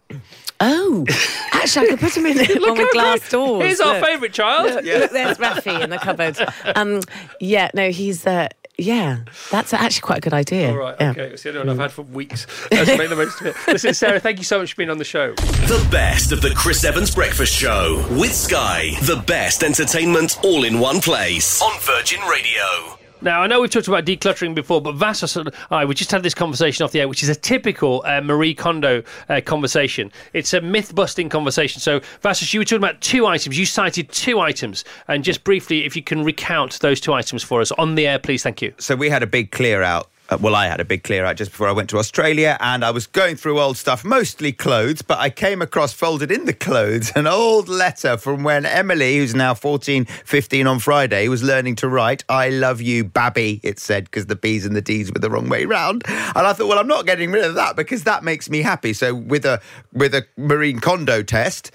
Oh, 0.60 1.06
actually, 1.54 1.86
I 1.86 1.90
could 1.92 2.00
put 2.00 2.18
him 2.18 2.26
in 2.26 2.38
one 2.38 2.72
with 2.72 2.80
how 2.80 2.92
glass 2.92 3.30
doors. 3.30 3.66
Here's 3.66 3.80
our 3.80 4.02
favourite 4.02 4.34
child. 4.34 4.74
Look, 4.74 4.86
look, 4.86 5.12
there's 5.12 5.38
Rafi 5.38 5.84
in 5.84 5.92
the 5.92 6.00
cupboard. 6.00 6.38
Um, 6.76 7.02
yeah, 7.40 7.70
no, 7.76 7.92
he's 7.92 8.26
uh, 8.26 8.48
yeah, 8.78 9.20
that's 9.52 9.74
actually 9.74 10.02
quite 10.02 10.18
a 10.20 10.22
good 10.22 10.34
idea. 10.34 10.72
All 10.72 10.78
right, 10.78 10.96
yeah. 11.00 11.12
okay. 11.12 11.28
It's 11.28 11.44
the 11.44 11.50
only 11.50 11.60
one 11.60 11.70
I've 11.70 11.80
had 11.80 11.92
for 11.92 12.02
weeks. 12.04 12.46
Let's 12.72 12.98
make 12.98 13.10
the 13.10 13.16
most 13.16 13.40
of 13.42 13.48
it. 13.48 13.56
Listen, 13.68 13.94
Sarah, 13.94 14.20
thank 14.20 14.38
you 14.38 14.44
so 14.44 14.60
much 14.60 14.74
for 14.74 14.78
being 14.78 14.90
on 14.90 14.98
the 14.98 15.06
show. 15.06 15.34
The 15.34 15.88
best 15.92 16.32
of 16.32 16.42
the 16.42 16.52
Chris 16.52 16.84
Evans 16.84 17.14
Breakfast 17.14 17.54
Show 17.54 18.06
with 18.12 18.34
Sky. 18.34 18.92
The 19.04 19.24
best 19.28 19.64
entertainment 19.64 20.40
all 20.44 20.64
in 20.64 20.80
one 20.80 21.00
place 21.00 21.62
on 21.62 21.80
Virgin 21.82 22.22
Radio. 22.30 23.05
Now, 23.26 23.42
I 23.42 23.48
know 23.48 23.60
we've 23.60 23.72
talked 23.72 23.88
about 23.88 24.06
decluttering 24.06 24.54
before, 24.54 24.84
but 24.84 24.94
Vassos 24.94 25.36
and 25.36 25.50
I, 25.72 25.84
we 25.84 25.96
just 25.96 26.12
had 26.12 26.22
this 26.22 26.36
conversation 26.36 26.86
off 26.86 26.92
the 26.92 27.00
air, 27.00 27.08
which 27.08 27.24
is 27.24 27.30
a 27.30 27.34
typical 27.34 28.04
uh, 28.06 28.22
Marie 28.22 28.54
Kondo 28.54 29.02
uh, 29.30 29.42
conversation. 29.44 30.12
It's 30.34 30.54
a 30.54 30.62
myth 30.62 30.94
busting 30.94 31.30
conversation. 31.30 31.82
So, 31.82 32.02
Vassos, 32.22 32.54
you 32.54 32.60
were 32.60 32.66
talking 32.66 32.84
about 32.84 33.02
two 33.02 33.26
items. 33.26 33.58
You 33.58 33.66
cited 33.66 34.12
two 34.12 34.40
items. 34.40 34.86
And 35.08 35.24
just 35.24 35.44
briefly, 35.44 35.86
if 35.86 35.96
you 35.96 36.04
can 36.04 36.24
recount 36.24 36.80
those 36.82 37.02
two 37.02 37.14
items 37.14 37.42
for 37.42 37.62
us 37.62 37.72
on 37.72 37.96
the 37.96 38.06
air, 38.06 38.20
please. 38.20 38.44
Thank 38.44 38.62
you. 38.62 38.76
So 38.78 38.96
we 38.96 39.10
had 39.10 39.24
a 39.24 39.28
big 39.28 39.50
clear 39.50 39.82
out. 39.82 40.08
Uh, 40.28 40.38
well, 40.42 40.56
I 40.56 40.66
had 40.66 40.80
a 40.80 40.86
big 40.86 41.04
clear 41.04 41.24
out 41.24 41.36
just 41.36 41.52
before 41.52 41.68
I 41.68 41.72
went 41.72 41.90
to 41.92 42.00
Australia, 42.00 42.58
and 42.60 42.84
I 42.84 42.90
was 42.90 43.06
going 43.06 43.36
through 43.36 43.60
old 43.60 43.78
stuff, 43.78 44.04
mostly 44.04 44.52
clothes, 44.52 45.04
but 45.04 45.20
I 45.20 45.30
came 45.30 45.62
across 45.62 45.94
folded 45.94 46.32
in 46.32 46.46
the 46.46 46.54
clothes 46.54 47.12
an 47.16 47.28
old 47.28 47.70
letter 47.70 48.18
from 48.18 48.44
when 48.44 48.66
Emily, 48.66 49.18
who's 49.18 49.36
now 49.36 49.54
14, 49.54 50.06
15 50.06 50.66
on 50.66 50.80
Friday, 50.80 51.28
was 51.28 51.44
learning 51.44 51.76
to 51.76 51.88
write, 51.88 52.24
I 52.28 52.50
love 52.50 52.82
you, 52.82 53.04
Babby, 53.04 53.60
it 53.62 53.78
said, 53.78 54.06
because 54.06 54.26
the 54.26 54.36
B's 54.36 54.66
and 54.66 54.76
the 54.76 54.82
D's 54.82 55.14
were 55.14 55.20
the 55.20 55.30
wrong 55.30 55.48
way 55.48 55.66
round. 55.66 56.02
And 56.08 56.48
I 56.48 56.54
thought, 56.54 56.68
well, 56.68 56.80
I'm 56.80 56.88
not 56.88 57.06
getting 57.06 57.32
rid 57.32 57.46
of 57.46 57.54
that 57.56 57.76
because 57.76 58.04
that 58.06 58.24
makes 58.24 58.50
me 58.50 58.64
happy. 58.64 58.94
So 58.94 59.14
with 59.14 59.46
a 59.46 59.62
with 59.94 60.16
a 60.16 60.26
Marie 60.38 60.74
Kondo 60.74 61.22
test, 61.22 61.72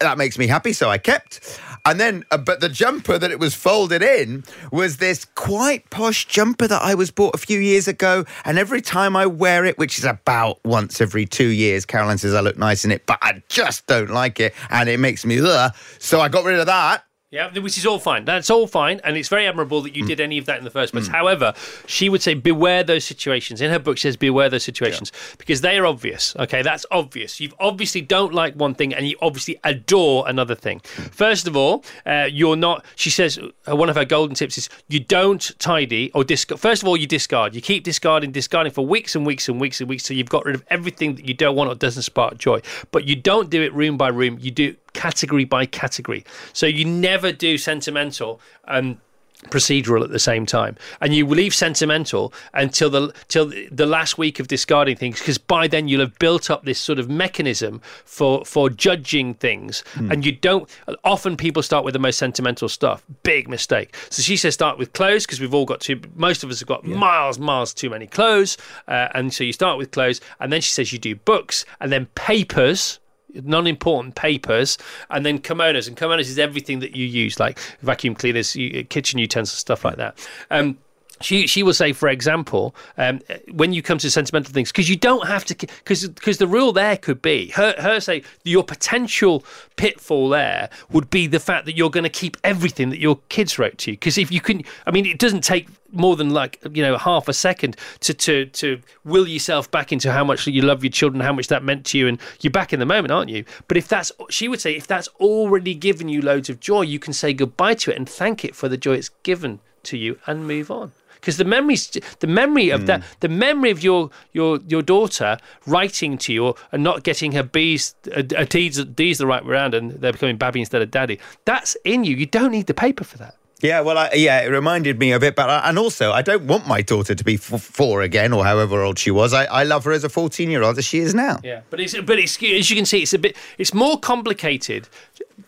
that 0.00 0.18
makes 0.18 0.38
me 0.38 0.46
happy, 0.46 0.72
so 0.72 0.90
I 0.90 0.98
kept. 0.98 1.60
And 1.86 2.00
then, 2.00 2.24
uh, 2.30 2.38
but 2.38 2.60
the 2.60 2.68
jumper 2.68 3.16
that 3.16 3.30
it 3.30 3.38
was 3.38 3.54
folded 3.54 4.02
in 4.02 4.44
was 4.72 4.96
this 4.96 5.24
quite 5.24 5.88
posh 5.88 6.26
jumper 6.26 6.66
that 6.66 6.82
I 6.82 6.94
was 6.94 7.10
bought 7.10 7.34
a 7.34 7.38
few 7.38 7.60
years 7.60 7.86
ago. 7.86 8.24
And 8.44 8.58
every 8.58 8.82
time 8.82 9.16
I 9.16 9.26
wear 9.26 9.64
it, 9.64 9.78
which 9.78 9.98
is 9.98 10.04
about 10.04 10.58
once 10.64 11.00
every 11.00 11.26
two 11.26 11.46
years, 11.46 11.86
Caroline 11.86 12.18
says 12.18 12.34
I 12.34 12.40
look 12.40 12.58
nice 12.58 12.84
in 12.84 12.90
it, 12.90 13.06
but 13.06 13.18
I 13.22 13.42
just 13.48 13.86
don't 13.86 14.10
like 14.10 14.40
it. 14.40 14.52
And 14.68 14.88
it 14.88 14.98
makes 14.98 15.24
me, 15.24 15.40
ugh. 15.40 15.72
So 15.98 16.20
I 16.20 16.28
got 16.28 16.44
rid 16.44 16.58
of 16.58 16.66
that. 16.66 17.05
Yeah, 17.32 17.58
which 17.58 17.76
is 17.76 17.84
all 17.84 17.98
fine. 17.98 18.24
That's 18.24 18.50
all 18.50 18.68
fine, 18.68 19.00
and 19.02 19.16
it's 19.16 19.28
very 19.28 19.48
admirable 19.48 19.80
that 19.82 19.96
you 19.96 20.06
did 20.06 20.20
any 20.20 20.38
of 20.38 20.46
that 20.46 20.58
in 20.58 20.64
the 20.64 20.70
first 20.70 20.92
place. 20.92 21.08
However, 21.08 21.54
she 21.84 22.08
would 22.08 22.22
say 22.22 22.34
beware 22.34 22.84
those 22.84 23.04
situations. 23.04 23.60
In 23.60 23.68
her 23.72 23.80
book, 23.80 23.98
she 23.98 24.02
says 24.02 24.16
beware 24.16 24.48
those 24.48 24.62
situations 24.62 25.10
because 25.36 25.60
they 25.60 25.76
are 25.76 25.86
obvious. 25.86 26.36
Okay, 26.36 26.62
that's 26.62 26.86
obvious. 26.92 27.40
You 27.40 27.50
obviously 27.58 28.00
don't 28.00 28.32
like 28.32 28.54
one 28.54 28.76
thing, 28.76 28.94
and 28.94 29.08
you 29.08 29.16
obviously 29.20 29.58
adore 29.64 30.28
another 30.28 30.54
thing. 30.54 30.78
First 30.78 31.48
of 31.48 31.56
all, 31.56 31.84
uh, 32.06 32.28
you're 32.30 32.54
not. 32.54 32.84
She 32.94 33.10
says 33.10 33.40
uh, 33.68 33.74
one 33.74 33.90
of 33.90 33.96
her 33.96 34.04
golden 34.04 34.36
tips 34.36 34.56
is 34.56 34.68
you 34.86 35.00
don't 35.00 35.50
tidy 35.58 36.12
or 36.14 36.22
discard. 36.22 36.60
First 36.60 36.82
of 36.82 36.88
all, 36.88 36.96
you 36.96 37.08
discard. 37.08 37.56
You 37.56 37.60
keep 37.60 37.82
discarding, 37.82 38.30
discarding 38.30 38.72
for 38.72 38.86
weeks 38.86 39.16
and 39.16 39.26
weeks 39.26 39.48
and 39.48 39.60
weeks 39.60 39.80
and 39.80 39.90
weeks, 39.90 40.04
so 40.04 40.14
you've 40.14 40.28
got 40.28 40.44
rid 40.44 40.54
of 40.54 40.64
everything 40.68 41.16
that 41.16 41.26
you 41.26 41.34
don't 41.34 41.56
want 41.56 41.70
or 41.70 41.74
doesn't 41.74 42.02
spark 42.02 42.38
joy. 42.38 42.60
But 42.92 43.08
you 43.08 43.16
don't 43.16 43.50
do 43.50 43.62
it 43.62 43.74
room 43.74 43.96
by 43.96 44.08
room. 44.08 44.38
You 44.40 44.52
do 44.52 44.76
category 44.96 45.44
by 45.44 45.66
category. 45.66 46.24
So 46.52 46.66
you 46.66 46.84
never 46.84 47.30
do 47.32 47.58
sentimental 47.58 48.40
and 48.66 48.98
procedural 49.44 50.02
at 50.02 50.10
the 50.10 50.18
same 50.18 50.46
time. 50.46 50.76
And 51.00 51.14
you 51.14 51.26
leave 51.26 51.54
sentimental 51.54 52.32
until 52.54 52.90
the 52.90 53.14
till 53.28 53.52
the 53.70 53.86
last 53.86 54.18
week 54.18 54.40
of 54.40 54.48
discarding 54.48 54.96
things 54.96 55.18
because 55.18 55.38
by 55.38 55.68
then 55.68 55.88
you'll 55.88 56.00
have 56.00 56.18
built 56.18 56.50
up 56.50 56.64
this 56.64 56.80
sort 56.80 56.98
of 56.98 57.08
mechanism 57.08 57.80
for 58.04 58.44
for 58.44 58.70
judging 58.70 59.34
things. 59.34 59.84
And 60.10 60.24
you 60.24 60.32
don't 60.32 60.68
often 61.04 61.36
people 61.36 61.62
start 61.62 61.84
with 61.84 61.92
the 61.92 61.98
most 61.98 62.18
sentimental 62.18 62.68
stuff. 62.68 63.04
Big 63.22 63.48
mistake. 63.48 63.94
So 64.10 64.22
she 64.22 64.36
says 64.36 64.54
start 64.54 64.78
with 64.78 64.92
clothes 64.94 65.26
because 65.26 65.40
we've 65.40 65.54
all 65.54 65.66
got 65.66 65.80
too 65.80 66.00
most 66.14 66.42
of 66.42 66.50
us 66.50 66.60
have 66.60 66.68
got 66.68 66.84
miles 66.84 67.38
miles 67.38 67.74
too 67.74 67.90
many 67.90 68.06
clothes. 68.06 68.56
Uh, 68.88 69.08
and 69.14 69.32
so 69.32 69.44
you 69.44 69.52
start 69.52 69.78
with 69.78 69.90
clothes 69.90 70.20
and 70.40 70.52
then 70.52 70.60
she 70.60 70.70
says 70.70 70.92
you 70.92 70.98
do 70.98 71.14
books 71.14 71.64
and 71.80 71.92
then 71.92 72.06
papers 72.14 72.98
non-important 73.44 74.14
papers 74.14 74.78
and 75.10 75.24
then 75.24 75.38
kimonos 75.38 75.88
and 75.88 75.96
kimonos 75.96 76.20
is 76.20 76.38
everything 76.38 76.80
that 76.80 76.94
you 76.96 77.06
use 77.06 77.38
like 77.38 77.58
vacuum 77.80 78.14
cleaners 78.14 78.52
kitchen 78.88 79.18
utensils 79.18 79.58
stuff 79.58 79.84
like 79.84 79.96
that 79.96 80.18
um, 80.50 80.76
she 81.20 81.46
she 81.46 81.62
will 81.62 81.74
say, 81.74 81.92
for 81.92 82.08
example, 82.08 82.74
um, 82.98 83.20
when 83.52 83.72
you 83.72 83.82
come 83.82 83.98
to 83.98 84.10
sentimental 84.10 84.52
things, 84.52 84.70
because 84.70 84.88
you 84.88 84.96
don't 84.96 85.26
have 85.26 85.44
to, 85.46 85.54
because 85.54 86.08
because 86.08 86.38
the 86.38 86.46
rule 86.46 86.72
there 86.72 86.96
could 86.96 87.22
be 87.22 87.48
her 87.50 87.74
her 87.78 88.00
say 88.00 88.22
your 88.44 88.62
potential 88.62 89.44
pitfall 89.76 90.28
there 90.28 90.68
would 90.90 91.08
be 91.10 91.26
the 91.26 91.40
fact 91.40 91.64
that 91.66 91.76
you're 91.76 91.90
going 91.90 92.04
to 92.04 92.10
keep 92.10 92.36
everything 92.44 92.90
that 92.90 92.98
your 93.00 93.18
kids 93.28 93.58
wrote 93.58 93.78
to 93.78 93.92
you. 93.92 93.96
Because 93.96 94.18
if 94.18 94.30
you 94.30 94.40
can, 94.40 94.62
I 94.86 94.90
mean, 94.90 95.06
it 95.06 95.18
doesn't 95.18 95.42
take 95.42 95.68
more 95.92 96.16
than 96.16 96.30
like 96.30 96.60
you 96.72 96.82
know 96.82 96.96
half 96.96 97.28
a 97.28 97.32
second 97.32 97.76
to 98.00 98.14
to 98.14 98.46
to 98.46 98.80
will 99.04 99.26
yourself 99.26 99.70
back 99.70 99.92
into 99.92 100.12
how 100.12 100.24
much 100.24 100.46
you 100.46 100.62
love 100.62 100.82
your 100.82 100.90
children, 100.90 101.20
how 101.20 101.32
much 101.32 101.48
that 101.48 101.62
meant 101.62 101.84
to 101.86 101.98
you, 101.98 102.08
and 102.08 102.20
you're 102.40 102.50
back 102.50 102.72
in 102.72 102.80
the 102.80 102.86
moment, 102.86 103.12
aren't 103.12 103.30
you? 103.30 103.44
But 103.68 103.76
if 103.76 103.88
that's 103.88 104.12
she 104.30 104.48
would 104.48 104.60
say 104.60 104.76
if 104.76 104.86
that's 104.86 105.08
already 105.20 105.74
given 105.74 106.08
you 106.08 106.22
loads 106.22 106.48
of 106.48 106.60
joy, 106.60 106.82
you 106.82 106.98
can 106.98 107.12
say 107.12 107.32
goodbye 107.32 107.74
to 107.74 107.90
it 107.90 107.96
and 107.96 108.08
thank 108.08 108.44
it 108.44 108.54
for 108.54 108.68
the 108.68 108.76
joy 108.76 108.94
it's 108.94 109.10
given 109.22 109.60
to 109.84 109.96
you 109.96 110.18
and 110.26 110.46
move 110.46 110.70
on. 110.70 110.92
Because 111.14 111.38
the 111.38 111.44
memories 111.44 111.90
the 112.20 112.26
memory 112.26 112.70
of 112.70 112.86
that 112.86 113.02
the 113.20 113.28
memory 113.28 113.70
of 113.70 113.82
your 113.82 114.10
your 114.32 114.60
your 114.68 114.82
daughter 114.82 115.38
writing 115.66 116.18
to 116.18 116.32
you 116.32 116.54
and 116.70 116.84
not 116.84 117.02
getting 117.02 117.32
her 117.32 117.42
b's 117.42 117.94
uh, 118.14 118.22
uh, 118.36 118.44
d's, 118.44 118.84
d's 118.84 119.18
the 119.18 119.26
right 119.26 119.44
way 119.44 119.52
around 119.52 119.74
and 119.74 119.92
they're 119.92 120.12
becoming 120.12 120.36
babby 120.36 120.60
instead 120.60 120.82
of 120.82 120.90
daddy 120.90 121.18
that's 121.44 121.76
in 121.84 122.04
you. 122.04 122.14
You 122.14 122.26
don't 122.26 122.52
need 122.52 122.66
the 122.66 122.74
paper 122.74 123.02
for 123.02 123.18
that 123.18 123.34
Yeah, 123.62 123.80
well, 123.80 123.96
I, 123.96 124.10
yeah, 124.14 124.42
it 124.42 124.48
reminded 124.48 124.98
me 124.98 125.12
of 125.12 125.24
it, 125.24 125.34
but 125.34 125.48
I, 125.48 125.68
and 125.68 125.78
also 125.78 126.12
I 126.12 126.20
don't 126.20 126.46
want 126.46 126.66
my 126.66 126.82
daughter 126.82 127.14
to 127.14 127.24
be 127.24 127.34
f- 127.34 127.62
four 127.62 128.02
again 128.02 128.34
or 128.34 128.44
however 128.44 128.82
old 128.82 128.98
she 128.98 129.10
was. 129.10 129.32
I, 129.32 129.46
I 129.46 129.62
love 129.62 129.84
her 129.84 129.92
as 129.92 130.04
a 130.04 130.10
fourteen-year-old 130.10 130.76
as 130.76 130.84
she 130.84 130.98
is 130.98 131.14
now. 131.14 131.40
Yeah, 131.42 131.62
but 131.70 131.80
it's 131.80 131.98
but 131.98 132.18
it's 132.18 132.36
as 132.42 132.68
you 132.70 132.76
can 132.76 132.84
see, 132.84 133.02
it's 133.02 133.14
a 133.14 133.18
bit 133.18 133.34
it's 133.56 133.72
more 133.72 133.98
complicated, 133.98 134.88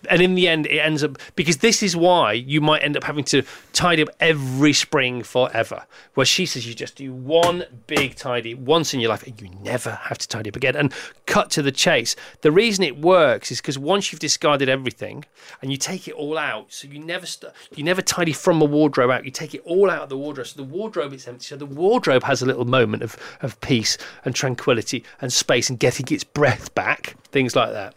and 0.09 0.23
in 0.23 0.35
the 0.35 0.47
end, 0.49 0.67
it 0.67 0.79
ends 0.79 1.03
up 1.03 1.19
because 1.35 1.59
this 1.59 1.83
is 1.83 1.97
why 1.97 2.33
you 2.33 2.61
might 2.61 2.83
end 2.83 2.97
up 2.97 3.05
having 3.05 3.25
to 3.25 3.43
tidy 3.73 4.03
up 4.03 4.09
every 4.21 4.73
spring 4.73 5.23
forever. 5.23 5.85
Where 6.15 6.27
she 6.27 6.47
says 6.47 6.67
you 6.67 6.75
just 6.75 6.97
do 6.97 7.13
one 7.13 7.65
big 7.87 8.15
tidy 8.15 8.55
once 8.55 8.95
in 8.95 9.01
your 9.01 9.11
life, 9.11 9.27
and 9.27 9.41
you 9.41 9.49
never 9.63 9.91
have 9.91 10.19
to 10.19 10.29
tidy 10.29 10.51
up 10.51 10.57
again. 10.57 10.77
And 10.77 10.93
cut 11.27 11.51
to 11.51 11.63
the 11.63 11.73
chase. 11.73 12.17
The 12.43 12.53
reason 12.53 12.85
it 12.85 13.01
works 13.01 13.51
is 13.51 13.61
because 13.61 13.79
once 13.79 14.13
you've 14.13 14.21
discarded 14.21 14.69
everything 14.69 15.25
and 15.61 15.71
you 15.71 15.77
take 15.77 16.09
it 16.09 16.15
all 16.15 16.39
out, 16.39 16.73
so 16.73 16.89
you 16.89 17.01
never 17.01 17.27
st- 17.27 17.53
you 17.75 17.85
never 17.85 18.03
tidy 18.03 18.33
from 18.33 18.63
a 18.63 18.65
wardrobe 18.65 19.11
out. 19.11 19.25
You 19.25 19.31
take 19.31 19.55
it 19.55 19.63
all 19.65 19.91
out 19.91 20.03
of 20.03 20.09
the 20.09 20.17
wardrobe, 20.17 20.47
so 20.47 20.57
the 20.57 20.69
wardrobe 20.69 21.13
is 21.13 21.27
empty. 21.27 21.45
So 21.45 21.57
the 21.57 21.67
wardrobe 21.67 22.23
has 22.23 22.43
a 22.43 22.47
little 22.47 22.65
moment 22.65 23.03
of 23.03 23.17
of 23.43 23.61
peace 23.61 23.99
and 24.25 24.35
tranquility 24.35 25.05
and 25.21 25.33
space 25.33 25.69
and 25.69 25.79
getting 25.79 26.07
its 26.11 26.25
breath 26.25 26.75
back. 26.75 27.17
Things 27.31 27.57
like 27.57 27.73
that. 27.73 27.95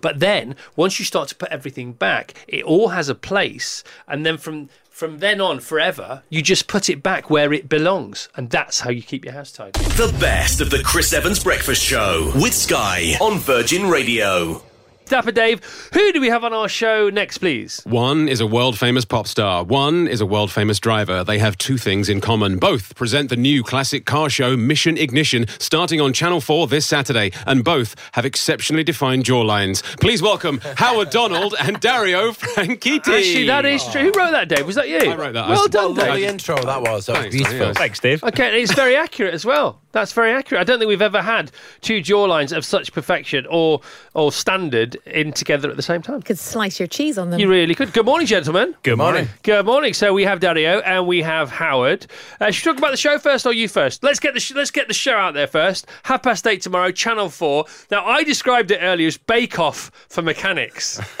But 0.00 0.20
then 0.20 0.56
once 0.74 0.98
you 0.98 1.04
start 1.04 1.28
to 1.28 1.34
put 1.34 1.50
everything 1.50 1.92
back, 1.92 2.34
it 2.46 2.64
all 2.64 2.88
has 2.88 3.08
a 3.08 3.14
place, 3.14 3.82
and 4.06 4.24
then 4.24 4.38
from 4.38 4.68
from 4.90 5.18
then 5.18 5.42
on 5.42 5.60
forever, 5.60 6.22
you 6.30 6.40
just 6.40 6.68
put 6.68 6.88
it 6.88 7.02
back 7.02 7.28
where 7.28 7.52
it 7.52 7.68
belongs, 7.68 8.30
and 8.34 8.48
that's 8.48 8.80
how 8.80 8.88
you 8.88 9.02
keep 9.02 9.26
your 9.26 9.34
house 9.34 9.52
tidy. 9.52 9.78
The 9.80 10.16
best 10.18 10.62
of 10.62 10.70
the 10.70 10.82
Chris 10.82 11.12
Evans 11.12 11.44
Breakfast 11.44 11.82
Show 11.82 12.32
with 12.34 12.54
Sky 12.54 13.12
on 13.20 13.38
Virgin 13.38 13.90
Radio. 13.90 14.62
Dapper 15.06 15.30
Dave, 15.30 15.60
who 15.94 16.12
do 16.12 16.20
we 16.20 16.26
have 16.28 16.42
on 16.42 16.52
our 16.52 16.68
show 16.68 17.08
next, 17.10 17.38
please? 17.38 17.80
One 17.84 18.28
is 18.28 18.40
a 18.40 18.46
world 18.46 18.76
famous 18.76 19.04
pop 19.04 19.28
star. 19.28 19.62
One 19.62 20.08
is 20.08 20.20
a 20.20 20.26
world 20.26 20.50
famous 20.50 20.80
driver. 20.80 21.22
They 21.22 21.38
have 21.38 21.56
two 21.56 21.78
things 21.78 22.08
in 22.08 22.20
common. 22.20 22.58
Both 22.58 22.96
present 22.96 23.28
the 23.30 23.36
new 23.36 23.62
classic 23.62 24.04
car 24.04 24.28
show 24.28 24.56
Mission 24.56 24.98
Ignition 24.98 25.46
starting 25.60 26.00
on 26.00 26.12
Channel 26.12 26.40
4 26.40 26.66
this 26.66 26.86
Saturday, 26.86 27.30
and 27.46 27.62
both 27.62 27.94
have 28.12 28.24
exceptionally 28.26 28.82
defined 28.82 29.24
jawlines. 29.24 29.80
Please 30.00 30.20
welcome 30.22 30.60
Howard 30.76 31.10
Donald 31.10 31.54
and 31.60 31.78
Dario 31.78 32.32
Franchitti. 32.32 33.06
Actually, 33.16 33.46
that 33.46 33.64
is 33.64 33.86
true. 33.86 34.02
Who 34.02 34.06
wrote 34.18 34.32
that, 34.32 34.48
Dave? 34.48 34.66
Was 34.66 34.74
that 34.74 34.88
you? 34.88 34.98
I 34.98 35.14
wrote 35.14 35.34
that. 35.34 35.48
Well 35.48 35.64
I- 35.64 35.68
done, 35.68 35.94
well, 35.94 36.06
Dave. 36.06 36.14
the 36.16 36.26
intro 36.26 36.56
that 36.64 36.82
was. 36.82 37.06
That 37.06 37.12
was 37.12 37.20
Thanks, 37.22 37.36
beautiful. 37.36 37.58
yes. 37.68 37.76
Thanks, 37.78 37.98
Steve. 37.98 38.24
Okay, 38.24 38.60
it's 38.60 38.74
very 38.74 38.96
accurate 38.96 39.34
as 39.34 39.44
well. 39.44 39.80
That's 39.92 40.12
very 40.12 40.32
accurate. 40.32 40.60
I 40.60 40.64
don't 40.64 40.78
think 40.78 40.88
we've 40.88 41.00
ever 41.00 41.22
had 41.22 41.52
two 41.80 42.00
jawlines 42.00 42.54
of 42.54 42.64
such 42.64 42.92
perfection 42.92 43.46
or 43.48 43.80
or 44.14 44.30
standard 44.32 44.95
in 45.06 45.32
together 45.32 45.70
at 45.70 45.76
the 45.76 45.82
same 45.82 46.02
time. 46.02 46.22
Could 46.22 46.38
slice 46.38 46.78
your 46.80 46.86
cheese 46.86 47.18
on 47.18 47.30
them. 47.30 47.38
You 47.40 47.48
really 47.48 47.74
could. 47.74 47.92
Good 47.92 48.06
morning, 48.06 48.26
gentlemen. 48.26 48.74
Good 48.82 48.96
morning. 48.98 49.28
Good 49.42 49.66
morning. 49.66 49.92
So 49.94 50.12
we 50.14 50.24
have 50.24 50.40
Dario 50.40 50.80
and 50.80 51.06
we 51.06 51.22
have 51.22 51.50
Howard. 51.50 52.06
Uh, 52.40 52.50
should 52.50 52.66
we 52.66 52.72
talk 52.72 52.78
about 52.78 52.90
the 52.90 52.96
show 52.96 53.18
first 53.18 53.46
or 53.46 53.52
you 53.52 53.68
first? 53.68 54.02
Let's 54.02 54.20
get 54.20 54.34
the 54.34 54.40
sh- 54.40 54.54
let's 54.54 54.70
get 54.70 54.88
the 54.88 54.94
show 54.94 55.14
out 55.16 55.34
there 55.34 55.46
first. 55.46 55.86
Half 56.04 56.22
past 56.22 56.46
eight 56.46 56.62
tomorrow, 56.62 56.90
Channel 56.90 57.28
Four. 57.28 57.64
Now 57.90 58.04
I 58.04 58.24
described 58.24 58.70
it 58.70 58.78
earlier 58.80 59.08
as 59.08 59.16
Bake 59.16 59.58
Off 59.58 59.90
for 60.08 60.22
mechanics. 60.22 61.00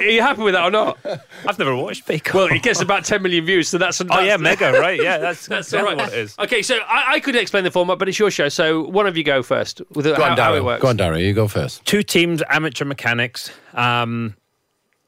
Are 0.00 0.04
you 0.04 0.20
happy 0.22 0.42
with 0.42 0.54
that 0.54 0.64
or 0.64 0.70
not? 0.70 0.98
I've 1.46 1.58
never 1.58 1.74
watched 1.74 2.06
Bake 2.06 2.28
Off. 2.28 2.34
Well, 2.34 2.46
it 2.46 2.62
gets 2.62 2.80
about 2.80 3.04
ten 3.04 3.22
million 3.22 3.44
views, 3.44 3.68
so 3.68 3.78
that's, 3.78 4.00
Oh 4.00 4.20
yeah, 4.20 4.36
mega, 4.36 4.72
right? 4.80 5.00
Yeah, 5.02 5.18
that's 5.18 5.46
That's 5.46 5.68
exactly 5.68 5.78
all 5.90 5.96
right. 5.96 6.04
what 6.06 6.12
it 6.12 6.18
is. 6.18 6.38
Okay, 6.38 6.62
so 6.62 6.76
I, 6.86 7.14
I 7.14 7.20
could 7.20 7.36
explain 7.36 7.64
the 7.64 7.70
format, 7.70 7.98
but 7.98 8.08
it's 8.08 8.18
your 8.18 8.30
show, 8.30 8.48
so 8.48 8.82
one 8.88 9.06
of 9.06 9.16
you 9.16 9.24
go 9.24 9.42
first 9.42 9.80
with 9.94 10.04
Go 10.04 10.14
how, 10.14 10.32
on, 10.32 10.38
how 10.38 10.54
it 10.54 10.64
works. 10.64 10.82
Go 10.82 10.88
on, 10.88 10.96
Dario, 10.96 11.18
you 11.26 11.32
go 11.32 11.48
first. 11.48 11.84
Two 11.84 12.02
teams, 12.02 12.42
amateur 12.50 12.84
mechanics. 12.84 13.05
Um, 13.74 14.34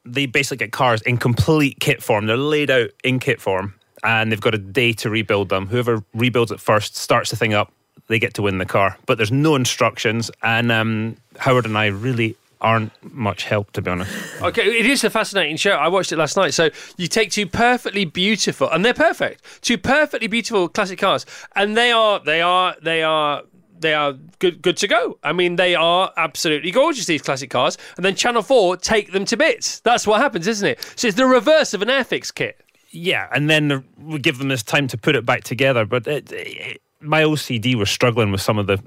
they 0.05 0.25
basically 0.25 0.57
get 0.57 0.71
cars 0.71 1.01
in 1.03 1.17
complete 1.17 1.79
kit 1.79 2.01
form. 2.01 2.25
They're 2.25 2.37
laid 2.37 2.71
out 2.71 2.89
in 3.03 3.19
kit 3.19 3.41
form, 3.41 3.73
and 4.03 4.31
they've 4.31 4.41
got 4.41 4.55
a 4.55 4.57
day 4.57 4.93
to 4.93 5.09
rebuild 5.09 5.49
them. 5.49 5.67
Whoever 5.67 6.03
rebuilds 6.13 6.51
it 6.51 6.59
first 6.59 6.95
starts 6.95 7.29
the 7.29 7.35
thing 7.35 7.53
up. 7.53 7.71
They 8.07 8.17
get 8.17 8.33
to 8.35 8.41
win 8.41 8.57
the 8.57 8.65
car, 8.65 8.97
but 9.05 9.17
there's 9.17 9.31
no 9.31 9.55
instructions. 9.55 10.31
And 10.41 10.71
um, 10.71 11.17
Howard 11.37 11.65
and 11.65 11.77
I 11.77 11.87
really 11.87 12.35
aren't 12.61 12.91
much 13.13 13.43
help, 13.43 13.71
to 13.71 13.81
be 13.81 13.91
honest. 13.91 14.11
Okay, 14.41 14.63
it 14.63 14.85
is 14.85 15.03
a 15.03 15.09
fascinating 15.09 15.57
show. 15.57 15.71
I 15.71 15.87
watched 15.87 16.11
it 16.11 16.17
last 16.17 16.35
night. 16.35 16.53
So 16.53 16.69
you 16.97 17.07
take 17.07 17.31
two 17.31 17.45
perfectly 17.45 18.05
beautiful, 18.05 18.69
and 18.69 18.83
they're 18.83 18.93
perfect, 18.93 19.43
two 19.61 19.77
perfectly 19.77 20.27
beautiful 20.27 20.67
classic 20.69 20.99
cars, 20.99 21.25
and 21.55 21.77
they 21.77 21.91
are, 21.91 22.19
they 22.19 22.41
are, 22.41 22.75
they 22.81 23.03
are. 23.03 23.43
They 23.79 23.93
are 23.93 24.13
good, 24.39 24.61
good 24.61 24.77
to 24.77 24.87
go. 24.87 25.17
I 25.23 25.33
mean, 25.33 25.55
they 25.55 25.75
are 25.75 26.11
absolutely 26.17 26.71
gorgeous. 26.71 27.05
These 27.05 27.21
classic 27.21 27.49
cars, 27.49 27.77
and 27.95 28.05
then 28.05 28.15
Channel 28.15 28.41
Four 28.41 28.77
take 28.77 29.11
them 29.11 29.25
to 29.25 29.37
bits. 29.37 29.79
That's 29.81 30.05
what 30.05 30.21
happens, 30.21 30.47
isn't 30.47 30.67
it? 30.67 30.93
So 30.95 31.07
it's 31.07 31.17
the 31.17 31.25
reverse 31.25 31.73
of 31.73 31.81
an 31.81 31.87
Airfix 31.87 32.33
kit. 32.33 32.59
Yeah, 32.91 33.27
and 33.31 33.49
then 33.49 33.83
we 33.97 34.19
give 34.19 34.37
them 34.39 34.47
this 34.47 34.63
time 34.63 34.87
to 34.87 34.97
put 34.97 35.15
it 35.15 35.25
back 35.25 35.43
together. 35.43 35.85
But 35.85 36.07
it, 36.07 36.31
it, 36.31 36.81
my 37.01 37.21
OCD 37.23 37.75
was 37.75 37.89
struggling 37.89 38.31
with 38.31 38.41
some 38.41 38.57
of 38.57 38.67
the 38.67 38.77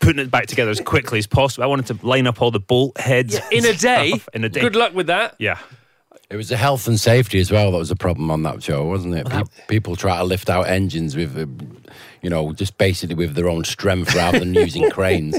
putting 0.00 0.20
it 0.20 0.30
back 0.30 0.46
together 0.46 0.70
as 0.70 0.80
quickly 0.80 1.18
as 1.18 1.26
possible. 1.26 1.64
I 1.64 1.66
wanted 1.66 1.98
to 1.98 2.06
line 2.06 2.26
up 2.26 2.42
all 2.42 2.50
the 2.50 2.60
bolt 2.60 2.98
heads 2.98 3.38
in 3.50 3.64
a 3.64 3.72
day. 3.72 4.10
stuff 4.10 4.28
in 4.34 4.44
a 4.44 4.48
day. 4.48 4.60
Good 4.60 4.76
luck 4.76 4.94
with 4.94 5.06
that. 5.06 5.36
Yeah. 5.38 5.58
It 6.30 6.36
was 6.36 6.48
the 6.48 6.56
health 6.56 6.88
and 6.88 6.98
safety 6.98 7.38
as 7.38 7.50
well 7.50 7.70
that 7.72 7.78
was 7.78 7.90
a 7.90 7.96
problem 7.96 8.30
on 8.30 8.42
that 8.44 8.62
show, 8.62 8.84
wasn't 8.84 9.14
it? 9.14 9.28
Pe- 9.28 9.42
people 9.68 9.94
try 9.94 10.18
to 10.18 10.24
lift 10.24 10.48
out 10.48 10.66
engines 10.66 11.14
with, 11.14 11.38
uh, 11.38 11.46
you 12.24 12.30
know, 12.30 12.54
just 12.54 12.78
basically 12.78 13.14
with 13.14 13.34
their 13.34 13.48
own 13.48 13.64
strength 13.64 14.14
rather 14.14 14.38
than 14.38 14.54
using 14.54 14.90
cranes. 14.96 15.38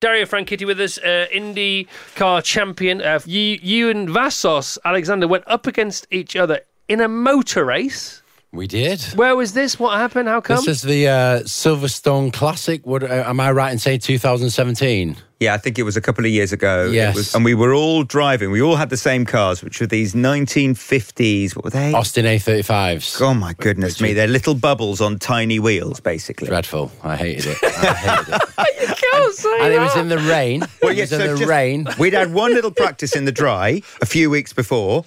Dario 0.00 0.26
Franchitti 0.26 0.66
with 0.66 0.80
us, 0.80 0.98
uh, 0.98 1.26
Indy 1.32 1.88
car 2.16 2.42
champion. 2.42 3.00
Uh, 3.00 3.20
you, 3.24 3.58
you 3.62 3.88
and 3.88 4.10
Vassos 4.10 4.76
Alexander 4.84 5.28
went 5.28 5.44
up 5.46 5.68
against 5.68 6.06
each 6.10 6.34
other 6.34 6.60
in 6.88 7.00
a 7.00 7.08
motor 7.08 7.64
race. 7.64 8.22
We 8.52 8.66
did. 8.66 9.02
Where 9.14 9.34
was 9.36 9.52
this? 9.52 9.78
What 9.78 9.96
happened? 9.96 10.28
How 10.28 10.40
come? 10.40 10.56
This 10.56 10.68
is 10.68 10.82
the 10.82 11.08
uh, 11.08 11.40
Silverstone 11.40 12.32
Classic. 12.32 12.84
What, 12.84 13.02
uh, 13.02 13.24
am 13.26 13.40
I 13.40 13.52
right 13.52 13.72
in 13.72 13.78
saying 13.78 14.00
2017? 14.00 15.16
Yeah, 15.44 15.54
I 15.54 15.58
think 15.58 15.78
it 15.78 15.82
was 15.84 15.96
a 15.96 16.00
couple 16.00 16.24
of 16.24 16.30
years 16.30 16.52
ago. 16.52 16.86
It 16.86 16.94
Yes. 16.94 17.14
was- 17.14 17.34
and 17.34 17.44
we 17.44 17.54
were 17.54 17.72
all 17.74 18.02
driving. 18.02 18.50
We 18.50 18.62
all 18.62 18.76
had 18.76 18.88
the 18.90 18.96
same 18.96 19.24
cars, 19.26 19.62
which 19.62 19.80
were 19.80 19.86
these 19.86 20.14
1950s. 20.14 21.54
What 21.54 21.64
were 21.64 21.70
they? 21.70 21.92
Austin 21.92 22.24
A35s. 22.26 23.20
Oh 23.20 23.34
my 23.34 23.52
goodness 23.54 24.00
me! 24.00 24.12
They're 24.12 24.26
little 24.26 24.54
bubbles 24.54 25.00
on 25.00 25.18
tiny 25.18 25.58
wheels, 25.58 26.00
basically. 26.00 26.48
Dreadful. 26.48 26.90
I 27.02 27.16
hated 27.16 27.46
it. 27.46 27.58
I 27.62 27.94
hated 27.94 28.34
it. 28.34 28.42
you 28.88 28.94
can't 28.94 29.34
say 29.34 29.58
and 29.60 29.72
it 29.74 29.78
was 29.80 29.96
in 29.96 30.08
the 30.08 30.18
rain. 30.18 30.60
Well, 30.82 30.92
it 30.92 30.96
yeah, 30.96 31.02
was 31.04 31.12
in 31.12 31.18
the 31.20 31.36
just- 31.38 31.48
rain. 31.48 31.86
We'd 31.98 32.12
had 32.14 32.32
one 32.32 32.52
little 32.54 32.70
practice 32.70 33.14
in 33.14 33.24
the 33.24 33.32
dry 33.32 33.82
a 34.00 34.06
few 34.06 34.30
weeks 34.30 34.52
before. 34.52 35.04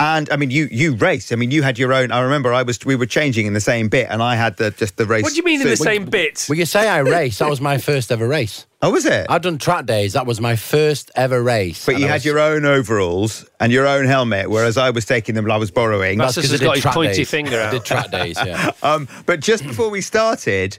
And 0.00 0.30
I 0.30 0.36
mean, 0.36 0.50
you 0.52 0.68
you 0.70 0.94
raced. 0.94 1.32
I 1.32 1.36
mean, 1.36 1.50
you 1.50 1.64
had 1.64 1.76
your 1.76 1.92
own. 1.92 2.12
I 2.12 2.20
remember 2.20 2.52
I 2.52 2.62
was 2.62 2.78
we 2.84 2.94
were 2.94 3.04
changing 3.06 3.46
in 3.46 3.52
the 3.52 3.60
same 3.60 3.88
bit, 3.88 4.06
and 4.08 4.22
I 4.22 4.36
had 4.36 4.56
the 4.56 4.70
just 4.70 4.96
the 4.96 5.04
race. 5.06 5.24
What 5.24 5.30
do 5.32 5.36
you 5.38 5.42
mean 5.42 5.60
in 5.60 5.66
the 5.66 5.76
suit. 5.76 5.82
same 5.84 6.04
bit? 6.04 6.46
Well, 6.48 6.56
you 6.56 6.66
say 6.66 6.88
I 6.88 6.98
race. 6.98 7.38
That 7.38 7.50
was 7.50 7.60
my 7.60 7.78
first 7.88 8.12
ever 8.12 8.28
race. 8.28 8.64
Oh, 8.80 8.92
was 8.92 9.04
it? 9.06 9.26
I'd 9.28 9.42
done 9.42 9.58
track 9.58 9.86
days. 9.86 10.12
That 10.12 10.24
was 10.24 10.40
my 10.40 10.54
first 10.54 11.10
ever 11.16 11.42
race. 11.42 11.84
But 11.84 11.96
And 11.96 12.02
you 12.02 12.06
I 12.06 12.10
had 12.10 12.14
was- 12.18 12.24
your 12.26 12.38
own 12.38 12.64
overalls 12.64 13.44
and 13.58 13.72
your 13.72 13.88
own 13.88 14.06
helmet, 14.06 14.48
whereas 14.48 14.76
I 14.76 14.90
was 14.90 15.04
taking 15.04 15.34
them. 15.34 15.44
While 15.46 15.54
I 15.54 15.58
was 15.58 15.72
borrowing. 15.72 16.18
That's 16.18 16.36
That's 16.36 16.46
'cause 16.46 16.52
has 16.52 16.62
I 16.62 16.64
got 16.64 16.76
his 16.76 16.84
pointy 16.84 17.14
days. 17.16 17.30
finger 17.30 17.60
I 17.60 17.70
did 17.72 17.84
track 17.84 18.12
days, 18.12 18.36
yeah. 18.46 18.70
Um, 18.84 19.08
but 19.26 19.40
just 19.40 19.64
before 19.64 19.90
we 19.90 20.00
started, 20.00 20.78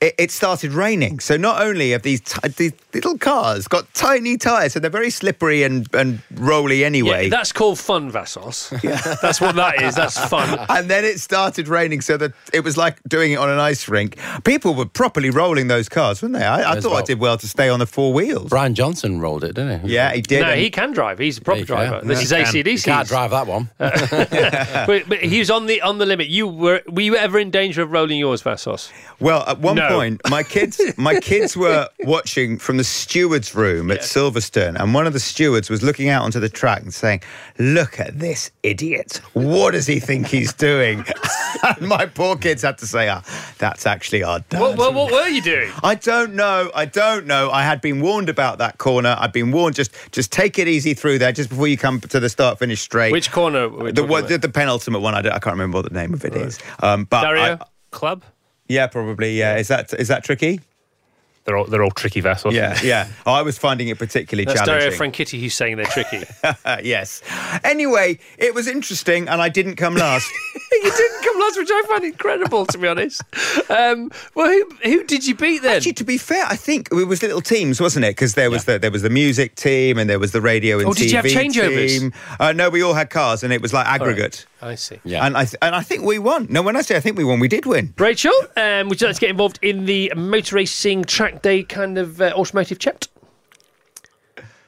it, 0.00 0.14
it 0.18 0.30
started 0.30 0.72
raining. 0.72 1.20
So 1.20 1.36
not 1.36 1.62
only 1.62 1.92
have 1.92 2.02
these, 2.02 2.20
ti 2.20 2.48
these 2.48 2.72
little 2.92 3.16
cars 3.16 3.66
got 3.66 3.92
tiny 3.94 4.36
tyres, 4.36 4.74
so 4.74 4.80
they're 4.80 4.90
very 4.90 5.08
slippery 5.10 5.62
and, 5.62 5.88
and 5.94 6.20
rolly 6.34 6.84
anyway. 6.84 7.24
Yeah, 7.24 7.30
that's 7.30 7.50
called 7.52 7.78
fun, 7.78 8.10
Vassos. 8.10 8.68
That's 9.22 9.40
what 9.40 9.54
that 9.56 9.80
is. 9.82 9.94
That's 9.94 10.18
fun. 10.28 10.58
and 10.68 10.90
then 10.90 11.04
it 11.04 11.18
started 11.20 11.66
raining, 11.68 12.00
so 12.02 12.16
that 12.18 12.32
it 12.52 12.60
was 12.60 12.76
like 12.76 13.02
doing 13.08 13.32
it 13.32 13.36
on 13.36 13.48
an 13.48 13.58
ice 13.58 13.88
rink. 13.88 14.18
People 14.44 14.74
were 14.74 14.84
properly 14.86 15.30
rolling 15.30 15.68
those 15.68 15.88
cars, 15.88 16.20
weren't 16.22 16.34
they? 16.34 16.44
I, 16.44 16.60
I 16.72 16.76
As 16.76 16.84
thought 16.84 16.96
I 16.96 17.02
did 17.02 17.18
well 17.18 17.38
to 17.38 17.48
stay 17.48 17.68
on 17.70 17.78
the 17.78 17.86
four 17.86 18.12
wheels. 18.12 18.50
Brian 18.50 18.74
Johnson 18.74 19.20
rolled 19.20 19.44
it, 19.44 19.54
didn't 19.54 19.80
he? 19.86 19.94
Yeah, 19.94 20.12
he 20.12 20.20
did. 20.20 20.42
No, 20.42 20.52
he 20.54 20.68
can 20.70 20.92
drive. 20.92 21.18
He's 21.18 21.38
a 21.38 21.40
proper 21.40 21.56
There 21.56 21.60
you 21.62 21.66
go. 21.66 21.74
driver. 22.00 22.06
This 22.06 22.22
is 22.22 22.30
Yeah. 22.32 22.44
ACDC. 22.44 22.86
You 22.86 22.92
can't 22.92 23.08
drive 23.08 23.30
that 23.30 23.46
one. 23.46 23.70
Uh, 23.80 24.84
but, 24.86 25.08
but 25.08 25.18
he 25.20 25.38
was 25.38 25.50
on 25.50 25.66
the 25.66 25.80
on 25.82 25.98
the 25.98 26.06
limit. 26.06 26.28
You 26.28 26.46
were 26.48 26.82
were 26.86 27.00
you 27.02 27.16
ever 27.16 27.38
in 27.38 27.50
danger 27.50 27.82
of 27.82 27.90
rolling 27.92 28.18
yours, 28.18 28.42
Vassos? 28.42 28.90
well, 29.20 29.42
at 29.46 29.58
one 29.60 29.76
No. 29.76 29.88
point, 29.88 29.95
my 30.28 30.42
kids, 30.42 30.80
my 30.96 31.20
kids 31.20 31.56
were 31.56 31.88
watching 32.00 32.58
from 32.58 32.76
the 32.76 32.84
steward's 32.84 33.54
room 33.54 33.90
at 33.90 34.00
Silverstone, 34.00 34.80
and 34.80 34.94
one 34.94 35.06
of 35.06 35.12
the 35.12 35.20
stewards 35.20 35.70
was 35.70 35.82
looking 35.82 36.08
out 36.08 36.22
onto 36.22 36.40
the 36.40 36.48
track 36.48 36.82
and 36.82 36.92
saying, 36.92 37.22
"Look 37.58 38.00
at 38.00 38.18
this 38.18 38.50
idiot! 38.62 39.20
What 39.32 39.72
does 39.72 39.86
he 39.86 40.00
think 40.00 40.26
he's 40.28 40.52
doing?" 40.52 41.04
and 41.62 41.88
my 41.88 42.06
poor 42.06 42.36
kids 42.36 42.62
had 42.62 42.78
to 42.78 42.86
say, 42.86 43.08
"Ah, 43.08 43.22
that's 43.58 43.86
actually 43.86 44.22
our 44.22 44.40
dad." 44.48 44.60
What, 44.60 44.76
what, 44.76 44.94
what 44.94 45.12
were 45.12 45.28
you 45.28 45.42
doing? 45.42 45.70
I 45.82 45.94
don't 45.94 46.34
know. 46.34 46.70
I 46.74 46.84
don't 46.84 47.26
know. 47.26 47.50
I 47.50 47.62
had 47.62 47.80
been 47.80 48.00
warned 48.00 48.28
about 48.28 48.58
that 48.58 48.78
corner. 48.78 49.16
I'd 49.18 49.32
been 49.32 49.52
warned 49.52 49.76
just 49.76 49.92
just 50.12 50.32
take 50.32 50.58
it 50.58 50.68
easy 50.68 50.94
through 50.94 51.18
there, 51.18 51.32
just 51.32 51.50
before 51.50 51.68
you 51.68 51.76
come 51.76 52.00
to 52.00 52.20
the 52.20 52.28
start 52.28 52.58
finish 52.58 52.80
straight. 52.80 53.12
Which 53.12 53.32
corner? 53.32 53.68
The, 53.68 54.22
the, 54.28 54.38
the 54.38 54.48
penultimate 54.48 55.00
one. 55.00 55.14
I, 55.14 55.22
don't, 55.22 55.32
I 55.32 55.38
can't 55.38 55.54
remember 55.54 55.78
what 55.78 55.88
the 55.88 55.94
name 55.94 56.14
of 56.14 56.24
it 56.24 56.34
is. 56.34 56.58
Um, 56.80 57.04
but 57.04 57.22
Dario 57.22 57.58
I- 57.60 57.66
Club. 57.90 58.24
Yeah, 58.68 58.86
probably. 58.86 59.38
Yeah, 59.38 59.56
is 59.56 59.68
that 59.68 59.92
is 59.94 60.08
that 60.08 60.24
tricky? 60.24 60.60
They're 61.44 61.56
all 61.56 61.64
they're 61.64 61.82
all 61.82 61.92
tricky 61.92 62.20
Vassos. 62.20 62.52
Yeah, 62.52 62.76
yeah. 62.84 63.08
I 63.24 63.42
was 63.42 63.56
finding 63.56 63.88
it 63.88 63.98
particularly 63.98 64.46
challenging. 64.46 64.66
That's 64.66 64.66
Dario 64.66 64.96
challenging. 64.96 65.26
Franchitti 65.26 65.40
who's 65.40 65.54
saying 65.54 65.76
they're 65.76 65.86
tricky. 65.86 66.24
yes. 66.86 67.22
Anyway, 67.62 68.18
it 68.36 68.52
was 68.52 68.66
interesting, 68.66 69.28
and 69.28 69.40
I 69.40 69.48
didn't 69.48 69.76
come 69.76 69.94
last. 69.94 70.28
you 70.72 70.82
didn't 70.82 71.22
come 71.22 71.35
last, 71.46 71.58
which 71.58 71.68
I 71.70 71.82
find 71.88 72.04
incredible, 72.04 72.66
to 72.66 72.78
be 72.78 72.88
honest. 72.88 73.22
Um, 73.70 74.10
well, 74.34 74.48
who, 74.48 74.68
who 74.82 75.04
did 75.04 75.26
you 75.26 75.34
beat 75.34 75.62
then? 75.62 75.76
Actually, 75.76 75.92
to 75.94 76.04
be 76.04 76.18
fair, 76.18 76.44
I 76.46 76.56
think 76.56 76.88
it 76.92 77.04
was 77.06 77.22
little 77.22 77.40
teams, 77.40 77.80
wasn't 77.80 78.04
it? 78.04 78.10
Because 78.10 78.34
there 78.34 78.50
was 78.50 78.64
the 78.64 78.78
there 78.78 78.90
was 78.90 79.02
the 79.02 79.10
music 79.10 79.54
team, 79.56 79.98
and 79.98 80.08
there 80.08 80.18
was 80.18 80.32
the 80.32 80.40
radio 80.40 80.78
and 80.78 80.88
Oh, 80.88 80.92
did 80.92 81.08
TV 81.08 81.10
you 81.10 81.16
have 81.16 81.24
changeovers? 81.24 81.98
team. 81.98 82.12
Uh, 82.40 82.52
no, 82.52 82.70
we 82.70 82.82
all 82.82 82.94
had 82.94 83.10
cars, 83.10 83.42
and 83.42 83.52
it 83.52 83.62
was 83.62 83.72
like 83.72 83.86
aggregate. 83.86 84.46
I 84.62 84.74
see. 84.74 84.98
Yeah, 85.04 85.24
And 85.26 85.36
I 85.36 85.44
th- 85.44 85.56
and 85.62 85.74
I 85.74 85.82
think 85.82 86.02
we 86.04 86.18
won. 86.18 86.46
No, 86.48 86.62
when 86.62 86.76
I 86.76 86.80
say 86.82 86.96
I 86.96 87.00
think 87.00 87.16
we 87.18 87.24
won, 87.24 87.40
we 87.40 87.48
did 87.48 87.66
win. 87.66 87.92
Rachel, 87.98 88.32
um, 88.56 88.88
would 88.88 89.00
you 89.00 89.06
like 89.06 89.16
to 89.16 89.20
get 89.20 89.30
involved 89.30 89.58
in 89.62 89.84
the 89.84 90.12
motor 90.16 90.56
racing 90.56 91.04
track 91.04 91.42
day 91.42 91.62
kind 91.62 91.98
of 91.98 92.20
uh, 92.20 92.32
automotive 92.34 92.78
chat? 92.78 93.08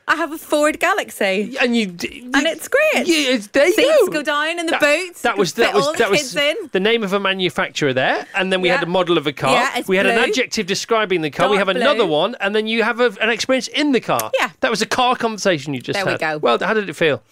I 0.08 0.16
have 0.16 0.32
a 0.32 0.38
Ford 0.38 0.80
Galaxy. 0.80 1.56
And 1.60 1.76
you, 1.76 1.86
and 1.88 2.46
it's 2.46 2.68
great. 2.68 3.06
Yeah, 3.06 3.34
it's, 3.34 3.46
there 3.48 3.66
you 3.66 3.72
Seats 3.74 4.06
go. 4.08 4.12
go 4.14 4.22
down 4.22 4.58
in 4.58 4.66
the 4.66 4.72
That- 4.72 4.80
boots. 4.80 5.22
That 5.22 5.36
was 5.36 5.52
that 5.54 5.74
was 5.74 5.92
the 5.92 5.98
that 5.98 6.10
was 6.10 6.34
in. 6.36 6.56
the 6.72 6.80
name 6.80 7.02
of 7.04 7.12
a 7.12 7.20
manufacturer 7.20 7.92
there, 7.92 8.26
and 8.34 8.52
then 8.52 8.60
we 8.60 8.68
had 8.68 8.82
a 8.82 8.86
model 8.86 9.18
of 9.18 9.26
a 9.26 9.32
car. 9.32 9.52
Yeah, 9.52 9.78
it's 9.78 9.88
we 9.88 9.96
had 9.96 10.06
an 10.06 10.18
adjective 10.18 10.66
describing 10.66 11.20
the 11.20 11.30
car. 11.30 11.48
we 11.48 11.56
Dark 11.56 11.68
have 11.68 11.76
another 11.76 12.06
one, 12.06 12.34
and 12.40 12.54
then 12.54 12.66
you 12.66 12.82
have 12.82 13.00
a, 13.00 13.14
an 13.20 13.30
experience 13.30 13.68
in 13.68 13.92
the 13.92 14.00
car. 14.00 14.30
Yeah. 14.38 14.50
that 14.60 14.70
was 14.70 14.82
a 14.82 14.86
car 14.86 15.16
conversation 15.16 15.74
you 15.74 15.80
just 15.80 15.98
There 16.02 16.06
we 16.12 16.18
go. 16.18 16.38
Well, 16.38 16.58
how 16.60 16.74
did 16.74 16.88
it 16.88 16.94
feel? 16.94 17.22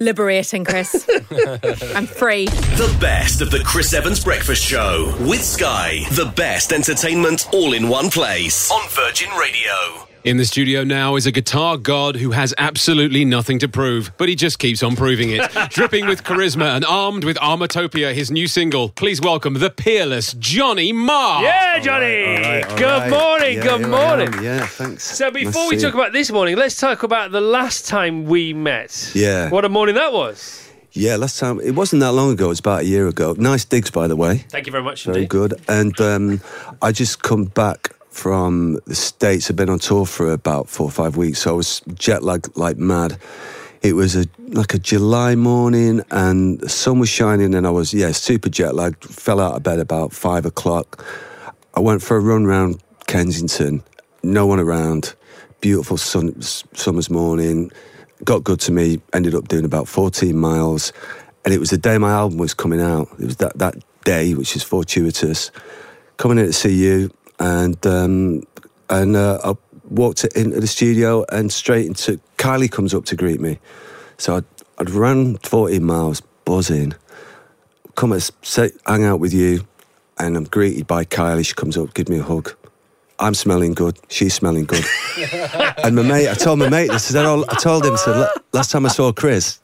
Liberating, 0.00 0.64
Chris. 0.64 1.08
I'm 1.94 2.06
free. 2.06 2.46
The 2.46 2.96
best 3.00 3.40
of 3.40 3.50
the 3.50 3.60
Chris 3.64 3.92
Evans 3.92 4.22
Breakfast 4.22 4.62
Show 4.64 5.14
with 5.20 5.42
Sky. 5.42 6.00
The 6.12 6.32
best 6.36 6.72
entertainment 6.72 7.46
all 7.52 7.72
in 7.74 7.88
one 7.88 8.10
place 8.10 8.70
on 8.70 8.88
Virgin 8.90 9.30
Radio. 9.38 10.07
In 10.24 10.36
the 10.36 10.44
studio 10.44 10.82
now 10.82 11.14
is 11.16 11.26
a 11.26 11.32
guitar 11.32 11.76
god 11.76 12.16
who 12.16 12.32
has 12.32 12.52
absolutely 12.58 13.24
nothing 13.24 13.58
to 13.60 13.68
prove, 13.68 14.10
but 14.18 14.28
he 14.28 14.34
just 14.34 14.58
keeps 14.58 14.82
on 14.82 14.96
proving 14.96 15.30
it. 15.30 15.48
Dripping 15.70 16.06
with 16.06 16.24
charisma 16.24 16.74
and 16.74 16.84
armed 16.84 17.24
with 17.24 17.36
Armatopia, 17.36 18.12
his 18.12 18.30
new 18.30 18.48
single. 18.48 18.88
Please 18.90 19.20
welcome 19.20 19.54
the 19.54 19.70
peerless 19.70 20.34
Johnny 20.34 20.92
Marr. 20.92 21.42
Yeah, 21.44 21.78
Johnny. 21.78 22.62
good 22.76 23.10
morning. 23.10 23.60
good 23.60 23.88
morning. 23.88 24.42
Yeah, 24.42 24.66
thanks. 24.66 25.04
So 25.04 25.30
before 25.30 25.64
to 25.64 25.68
we 25.68 25.76
talk 25.80 25.94
you. 25.94 26.00
about 26.00 26.12
this 26.12 26.32
morning, 26.32 26.56
let's 26.56 26.78
talk 26.78 27.04
about 27.04 27.30
the 27.30 27.40
last 27.40 27.86
time 27.86 28.26
we 28.26 28.52
met. 28.52 29.12
Yeah. 29.14 29.50
What 29.50 29.64
a 29.64 29.68
morning 29.68 29.94
that 29.94 30.12
was. 30.12 30.68
Yeah, 30.92 31.14
last 31.16 31.38
time 31.38 31.60
it 31.60 31.72
wasn't 31.76 32.00
that 32.00 32.12
long 32.12 32.32
ago. 32.32 32.46
It 32.46 32.48
was 32.48 32.60
about 32.60 32.80
a 32.80 32.86
year 32.86 33.06
ago. 33.06 33.36
Nice 33.38 33.64
digs, 33.64 33.90
by 33.90 34.08
the 34.08 34.16
way. 34.16 34.38
Thank 34.48 34.66
you 34.66 34.72
very 34.72 34.82
much 34.82 35.04
Very 35.04 35.18
indeed. 35.18 35.28
good. 35.30 35.60
And 35.68 35.98
um, 36.00 36.40
I 36.82 36.90
just 36.90 37.22
come 37.22 37.44
back 37.44 37.94
from 38.18 38.80
the 38.86 38.96
states. 38.96 39.48
I've 39.48 39.56
been 39.56 39.70
on 39.70 39.78
tour 39.78 40.04
for 40.04 40.32
about 40.32 40.68
four 40.68 40.88
or 40.88 40.90
five 40.90 41.16
weeks, 41.16 41.38
so 41.38 41.50
I 41.50 41.52
was 41.56 41.80
jet 41.94 42.24
lagged 42.24 42.56
like 42.56 42.76
mad. 42.76 43.16
It 43.80 43.92
was 43.92 44.16
a 44.16 44.26
like 44.48 44.74
a 44.74 44.78
July 44.78 45.36
morning, 45.36 46.02
and 46.10 46.58
the 46.58 46.68
sun 46.68 46.98
was 46.98 47.08
shining, 47.08 47.54
and 47.54 47.64
I 47.66 47.70
was 47.70 47.94
yeah 47.94 48.10
super 48.10 48.48
jet 48.48 48.74
lagged. 48.74 49.04
Fell 49.04 49.40
out 49.40 49.54
of 49.54 49.62
bed 49.62 49.78
about 49.78 50.12
five 50.12 50.44
o'clock. 50.44 51.04
I 51.74 51.80
went 51.80 52.02
for 52.02 52.16
a 52.16 52.20
run 52.20 52.44
round 52.44 52.82
Kensington. 53.06 53.84
No 54.24 54.46
one 54.46 54.58
around. 54.58 55.14
Beautiful 55.60 55.96
sun, 55.96 56.40
summer's 56.42 57.08
morning. 57.08 57.70
Got 58.24 58.42
good 58.42 58.58
to 58.60 58.72
me. 58.72 59.00
Ended 59.12 59.34
up 59.34 59.46
doing 59.46 59.64
about 59.64 59.86
14 59.86 60.36
miles. 60.36 60.92
And 61.44 61.54
it 61.54 61.60
was 61.60 61.70
the 61.70 61.78
day 61.78 61.98
my 61.98 62.10
album 62.10 62.38
was 62.38 62.52
coming 62.52 62.80
out. 62.80 63.08
It 63.20 63.26
was 63.26 63.36
that, 63.36 63.58
that 63.58 63.76
day, 64.04 64.34
which 64.34 64.56
is 64.56 64.64
fortuitous. 64.64 65.50
Coming 66.16 66.38
in 66.38 66.46
to 66.46 66.52
see 66.52 66.74
you. 66.74 67.10
And, 67.40 67.86
um, 67.86 68.42
and 68.90 69.16
uh, 69.16 69.38
I 69.44 69.54
walked 69.88 70.24
into 70.24 70.60
the 70.60 70.66
studio 70.66 71.24
and 71.30 71.52
straight 71.52 71.86
into 71.86 72.20
Kylie 72.36 72.70
comes 72.70 72.94
up 72.94 73.04
to 73.06 73.16
greet 73.16 73.40
me. 73.40 73.58
So 74.16 74.36
I'd, 74.36 74.44
I'd 74.78 74.90
run 74.90 75.36
14 75.38 75.82
miles, 75.84 76.20
buzzing 76.44 76.94
come 77.98 78.12
and 78.12 78.22
say, 78.42 78.70
hang 78.86 79.04
out 79.04 79.18
with 79.18 79.34
you, 79.34 79.66
and 80.18 80.36
I'm 80.36 80.44
greeted 80.44 80.86
by 80.86 81.04
Kylie. 81.04 81.44
She 81.44 81.54
comes 81.54 81.76
up, 81.76 81.94
give 81.94 82.08
me 82.08 82.20
a 82.20 82.22
hug. 82.22 82.54
I'm 83.18 83.34
smelling 83.34 83.74
good. 83.74 83.98
She's 84.08 84.34
smelling 84.34 84.66
good. 84.66 84.84
and 85.82 85.96
my 85.96 86.02
mate, 86.02 86.28
I 86.28 86.34
told 86.34 86.60
my 86.60 86.68
mate 86.68 86.92
this. 86.92 87.10
I, 87.10 87.14
said, 87.14 87.26
"Oh," 87.26 87.44
I 87.48 87.56
told 87.56 87.84
him, 87.84 87.94
I 87.94 87.96
said, 87.96 88.28
last 88.52 88.70
time 88.70 88.86
I 88.86 88.90
saw 88.90 89.12
Chris, 89.12 89.58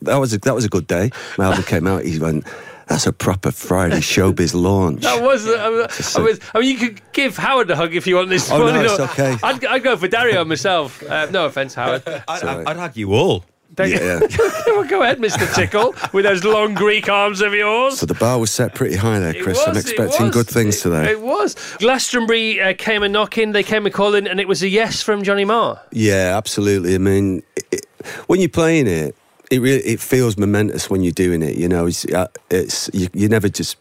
that 0.00 0.16
was 0.16 0.32
a, 0.32 0.38
that 0.38 0.54
was 0.54 0.64
a 0.64 0.70
good 0.70 0.86
day. 0.86 1.10
My 1.36 1.44
album 1.44 1.64
came 1.64 1.86
out. 1.86 2.04
He 2.04 2.18
went, 2.18 2.46
that's 2.86 3.06
a 3.06 3.12
proper 3.12 3.50
Friday 3.50 3.98
showbiz 3.98 4.54
launch. 4.60 5.02
That 5.02 5.22
was, 5.22 5.46
I 5.48 5.68
was, 5.68 6.16
I 6.16 6.20
was. 6.20 6.40
I 6.54 6.60
mean, 6.60 6.70
you 6.70 6.78
could 6.78 7.12
give 7.12 7.36
Howard 7.36 7.70
a 7.70 7.76
hug 7.76 7.94
if 7.94 8.06
you 8.06 8.16
want 8.16 8.28
this 8.30 8.50
Oh, 8.50 8.58
no, 8.58 8.64
morning. 8.64 8.84
it's 8.84 9.00
okay. 9.00 9.36
I'd, 9.42 9.64
I'd 9.64 9.82
go 9.82 9.96
for 9.96 10.08
Dario 10.08 10.44
myself. 10.44 11.02
Uh, 11.02 11.26
no 11.30 11.46
offense, 11.46 11.74
Howard. 11.74 12.02
I'd, 12.28 12.44
I'd 12.44 12.76
hug 12.76 12.96
you 12.96 13.14
all. 13.14 13.44
Don't 13.74 13.90
you? 13.90 13.96
Yeah. 13.98 14.20
well, 14.66 14.84
go 14.84 15.02
ahead, 15.02 15.18
Mr. 15.18 15.52
Tickle, 15.52 15.96
with 16.12 16.24
those 16.24 16.44
long 16.44 16.74
Greek 16.74 17.08
arms 17.08 17.40
of 17.40 17.54
yours. 17.54 17.98
So 17.98 18.06
the 18.06 18.14
bar 18.14 18.38
was 18.38 18.52
set 18.52 18.72
pretty 18.74 18.94
high 18.94 19.18
there, 19.18 19.34
Chris. 19.34 19.58
was, 19.58 19.66
I'm 19.66 19.76
expecting 19.76 20.30
good 20.30 20.46
things 20.46 20.80
today. 20.80 21.10
It 21.10 21.20
was. 21.20 21.56
Glastonbury 21.78 22.60
uh, 22.60 22.74
came 22.78 23.02
a 23.02 23.08
knocking, 23.08 23.50
they 23.50 23.64
came 23.64 23.84
a 23.84 23.90
calling, 23.90 24.28
and 24.28 24.38
it 24.38 24.46
was 24.46 24.62
a 24.62 24.68
yes 24.68 25.02
from 25.02 25.24
Johnny 25.24 25.44
Marr. 25.44 25.80
Yeah, 25.90 26.36
absolutely. 26.36 26.94
I 26.94 26.98
mean, 26.98 27.42
it, 27.56 27.64
it, 27.72 27.86
when 28.26 28.38
you're 28.38 28.48
playing 28.48 28.86
it, 28.86 29.16
it 29.50 29.60
really 29.60 29.82
it 29.82 30.00
feels 30.00 30.36
momentous 30.36 30.88
when 30.88 31.02
you're 31.02 31.12
doing 31.12 31.42
it. 31.42 31.56
You 31.56 31.68
know, 31.68 31.86
it's, 31.86 32.04
uh, 32.06 32.28
it's 32.50 32.90
you, 32.92 33.08
you 33.12 33.28
never 33.28 33.48
just 33.48 33.76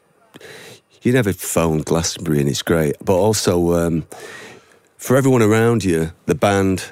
you 1.01 1.11
never 1.11 1.34
phone 1.34 1.82
Glastonbury 1.82 2.39
and 2.39 2.49
it's 2.49 2.61
great, 2.61 2.95
but 3.03 3.16
also 3.16 3.74
um, 3.74 4.05
for 4.97 5.18
everyone 5.18 5.41
around 5.41 5.84
you, 5.84 6.14
the 6.26 6.36
band, 6.36 6.91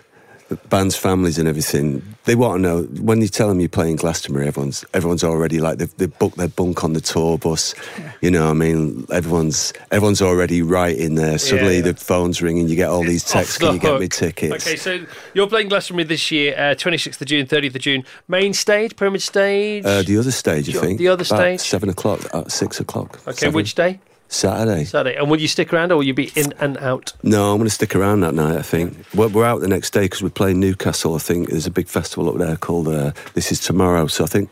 band's 0.70 0.96
families 0.96 1.38
and 1.38 1.48
everything, 1.48 2.02
they 2.26 2.36
want 2.36 2.58
to 2.58 2.62
know 2.62 2.84
when 3.02 3.22
you 3.22 3.28
tell 3.28 3.48
them 3.48 3.60
you're 3.60 3.70
playing 3.70 3.98
Glastonbury. 3.98 4.48
Everyone's 4.48 4.86
everyone's 4.94 5.24
already 5.24 5.60
like 5.60 5.78
they've, 5.78 5.96
they've 5.98 6.20
booked 6.20 6.38
their 6.38 6.48
bunk 6.48 6.84
on 6.84 6.94
the 6.94 7.02
tour 7.02 7.38
bus. 7.38 7.74
You 8.22 8.32
know, 8.32 8.50
I 8.50 8.54
mean, 8.54 9.06
everyone's 9.12 9.74
everyone's 9.92 10.22
already 10.22 10.62
right 10.62 10.96
in 10.96 11.16
there. 11.16 11.38
Suddenly 11.38 11.78
yeah. 11.78 11.82
the 11.82 11.94
phone's 11.96 12.42
ringing, 12.42 12.68
you 12.68 12.76
get 12.76 12.90
all 12.90 13.04
these 13.04 13.24
texts. 13.24 13.56
Off 13.56 13.60
Can 13.62 13.74
you 13.74 13.80
the 13.80 13.88
get 13.88 14.00
me 14.00 14.08
tickets? 14.08 14.68
Okay, 14.68 14.76
so 14.76 15.06
you're 15.34 15.48
playing 15.48 15.70
Glastonbury 15.70 16.06
this 16.06 16.32
year, 16.32 16.54
uh, 16.56 16.76
26th 16.76 17.22
of 17.22 17.28
June, 17.28 17.46
30th 17.46 17.76
of 17.76 17.82
June. 17.82 18.04
Main 18.28 18.54
stage, 18.54 18.96
Pyramid 18.96 19.22
Stage. 19.22 19.86
Uh, 19.86 20.04
the 20.04 20.18
other 20.18 20.32
stage, 20.32 20.70
I 20.76 20.80
think. 20.80 20.98
the 21.00 21.08
other 21.08 21.24
stage? 21.24 21.62
Seven 21.62 21.90
o'clock, 21.90 22.22
uh, 22.34 22.48
six 22.48 22.80
o'clock. 22.80 23.20
okay, 23.28 23.38
seven. 23.38 23.56
which 23.56 23.76
day? 23.76 24.00
Saturday. 24.32 24.86
Saturday. 24.86 25.18
And 25.18 25.30
will 25.30 25.40
you 25.40 25.48
stick 25.48 25.74
around 25.74 25.92
or 25.92 25.98
will 25.98 26.04
you 26.04 26.14
be 26.14 26.32
in 26.36 26.54
and 26.60 26.78
out? 26.78 27.14
No, 27.22 27.52
I'm 27.52 27.58
going 27.58 27.68
to 27.68 27.74
stick 27.74 27.96
around 27.96 28.22
that 28.22 28.34
night, 28.34 28.58
I 28.58 28.62
think. 28.62 28.98
We're, 29.14 29.28
we're 29.28 29.46
out 29.46 29.60
the 29.60 29.68
next 29.68 29.92
day 29.92 30.04
because 30.04 30.24
we're 30.24 30.30
playing 30.30 30.60
Newcastle, 30.60 31.16
I 31.16 31.20
think. 31.20 31.50
There's 31.50 31.68
a 31.68 31.72
big 31.72 31.88
festival 31.88 32.30
up 32.30 32.38
there 32.38 32.56
called 32.56 32.88
uh, 32.88 33.12
This 33.34 33.52
Is 33.52 33.60
Tomorrow. 33.60 34.08
So 34.08 34.24
I 34.24 34.28
think 34.28 34.50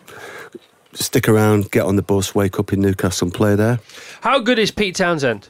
stick 0.94 1.30
around, 1.30 1.72
get 1.72 1.86
on 1.86 1.96
the 1.96 2.02
bus, 2.02 2.36
wake 2.36 2.60
up 2.60 2.74
in 2.74 2.82
Newcastle 2.82 3.28
and 3.28 3.34
play 3.34 3.56
there. 3.56 3.80
How 4.22 4.40
good 4.40 4.60
is 4.60 4.70
Pete 4.70 4.96
Townshend? 4.96 5.48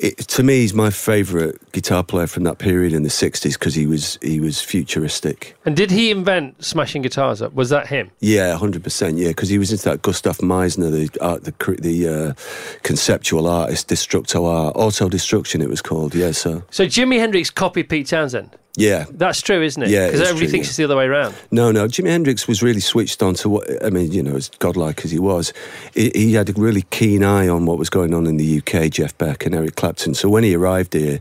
It, 0.00 0.18
to 0.18 0.42
me, 0.42 0.60
he's 0.60 0.74
my 0.74 0.90
favourite 0.90 1.56
guitar 1.72 2.04
player 2.04 2.26
from 2.26 2.44
that 2.44 2.58
period 2.58 2.92
in 2.92 3.02
the 3.02 3.08
60s 3.08 3.54
because 3.54 3.74
he 3.74 3.86
was, 3.86 4.18
he 4.22 4.38
was 4.38 4.60
futuristic. 4.60 5.56
And 5.64 5.76
did 5.76 5.90
he 5.90 6.10
invent 6.10 6.64
smashing 6.64 7.02
guitars 7.02 7.42
up? 7.42 7.52
Was 7.52 7.70
that 7.70 7.88
him? 7.88 8.10
Yeah, 8.20 8.56
hundred 8.56 8.84
percent. 8.84 9.18
Yeah, 9.18 9.28
because 9.28 9.48
he 9.48 9.58
was 9.58 9.72
into 9.72 9.84
that 9.84 10.02
Gustav 10.02 10.40
Metzger, 10.40 10.90
the 10.90 11.10
art, 11.20 11.44
the 11.44 11.76
the 11.80 12.08
uh, 12.08 12.78
conceptual 12.82 13.46
artist, 13.46 13.88
destructo 13.88 14.46
art, 14.46 14.76
auto 14.76 15.08
destruction. 15.08 15.60
It 15.60 15.68
was 15.68 15.82
called. 15.82 16.14
Yeah, 16.14 16.32
so 16.32 16.62
So 16.70 16.86
Jimi 16.86 17.18
Hendrix 17.18 17.50
copied 17.50 17.88
Pete 17.88 18.06
Townshend. 18.06 18.56
Yeah. 18.78 19.04
That's 19.10 19.42
true, 19.42 19.62
isn't 19.62 19.82
it? 19.82 19.90
Yeah, 19.90 20.06
Because 20.06 20.20
everybody 20.22 20.46
true, 20.46 20.50
thinks 20.52 20.66
yeah. 20.66 20.70
it's 20.70 20.76
the 20.76 20.84
other 20.84 20.96
way 20.96 21.04
around. 21.06 21.34
No, 21.50 21.70
no. 21.72 21.86
Jimi 21.88 22.08
Hendrix 22.08 22.46
was 22.48 22.62
really 22.62 22.80
switched 22.80 23.22
on 23.22 23.34
to 23.34 23.48
what 23.48 23.84
I 23.84 23.90
mean. 23.90 24.12
You 24.12 24.22
know, 24.22 24.36
as 24.36 24.48
godlike 24.58 25.04
as 25.04 25.10
he 25.10 25.18
was, 25.18 25.52
he, 25.94 26.10
he 26.14 26.32
had 26.34 26.48
a 26.48 26.52
really 26.52 26.82
keen 26.90 27.22
eye 27.24 27.48
on 27.48 27.66
what 27.66 27.78
was 27.78 27.90
going 27.90 28.14
on 28.14 28.26
in 28.26 28.36
the 28.36 28.58
UK. 28.58 28.90
Jeff 28.90 29.16
Beck 29.18 29.44
and 29.46 29.54
Eric 29.54 29.76
Clapton. 29.76 30.14
So 30.14 30.28
when 30.28 30.44
he 30.44 30.54
arrived 30.54 30.94
here, 30.94 31.20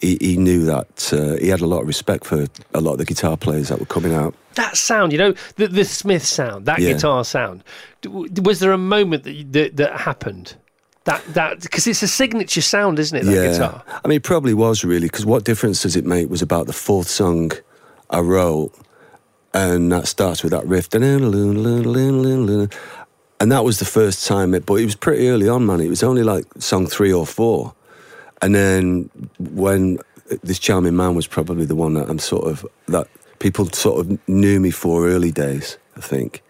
he, 0.00 0.16
he 0.20 0.36
knew 0.36 0.64
that 0.64 1.12
uh, 1.12 1.40
he 1.40 1.48
had 1.48 1.60
a 1.60 1.66
lot 1.66 1.80
of 1.80 1.86
respect 1.88 2.24
for 2.24 2.46
a 2.74 2.80
lot 2.80 2.92
of 2.92 2.98
the 2.98 3.04
guitar 3.04 3.36
players 3.36 3.68
that 3.68 3.80
were 3.80 3.86
coming 3.86 4.14
out. 4.14 4.34
That 4.54 4.76
sound, 4.76 5.12
you 5.12 5.18
know, 5.18 5.34
the, 5.56 5.68
the 5.68 5.84
Smith 5.84 6.24
sound, 6.24 6.66
that 6.66 6.78
Yeah. 6.80 6.92
guitar 6.92 7.24
sound. 7.24 7.62
Was 8.06 8.60
there 8.60 8.72
a 8.72 8.78
moment 8.78 9.24
that, 9.24 9.52
that 9.52 9.76
that 9.76 10.00
happened 10.00 10.54
That 11.08 11.24
that 11.32 11.60
because 11.62 11.86
it's 11.86 12.02
a 12.02 12.08
signature 12.08 12.60
sound, 12.60 12.98
isn't 12.98 13.16
it? 13.16 13.24
That 13.24 13.32
yeah. 13.32 13.50
guitar. 13.50 13.82
I 14.04 14.08
mean, 14.08 14.16
it 14.16 14.24
probably 14.24 14.52
was 14.52 14.84
really 14.84 15.06
because 15.06 15.24
what 15.24 15.42
difference 15.42 15.80
does 15.80 15.96
it 15.96 16.04
make 16.04 16.28
was 16.28 16.42
about 16.42 16.66
the 16.66 16.74
fourth 16.74 17.08
song 17.08 17.52
I 18.10 18.20
wrote, 18.20 18.74
and 19.54 19.90
that 19.90 20.06
starts 20.06 20.42
with 20.42 20.52
that 20.52 20.66
riff, 20.66 20.92
and 20.92 21.02
that 23.52 23.64
was 23.64 23.78
the 23.78 23.86
first 23.86 24.26
time 24.26 24.52
it. 24.52 24.66
But 24.66 24.74
it 24.74 24.84
was 24.84 24.96
pretty 24.96 25.30
early 25.30 25.48
on, 25.48 25.64
man. 25.64 25.80
It 25.80 25.88
was 25.88 26.02
only 26.02 26.24
like 26.24 26.44
song 26.58 26.86
three 26.86 27.14
or 27.14 27.24
four, 27.26 27.74
and 28.42 28.54
then 28.54 29.08
when 29.38 30.00
this 30.42 30.58
charming 30.58 30.94
man 30.94 31.14
was 31.14 31.26
probably 31.26 31.64
the 31.64 31.74
one 31.74 31.94
that 31.94 32.10
I'm 32.10 32.18
sort 32.18 32.48
of 32.48 32.66
that 32.88 33.08
people 33.38 33.64
sort 33.70 34.00
of 34.00 34.28
knew 34.28 34.60
me 34.60 34.70
for 34.70 35.08
early 35.08 35.32
days. 35.32 35.78
I 35.96 36.00
think. 36.00 36.42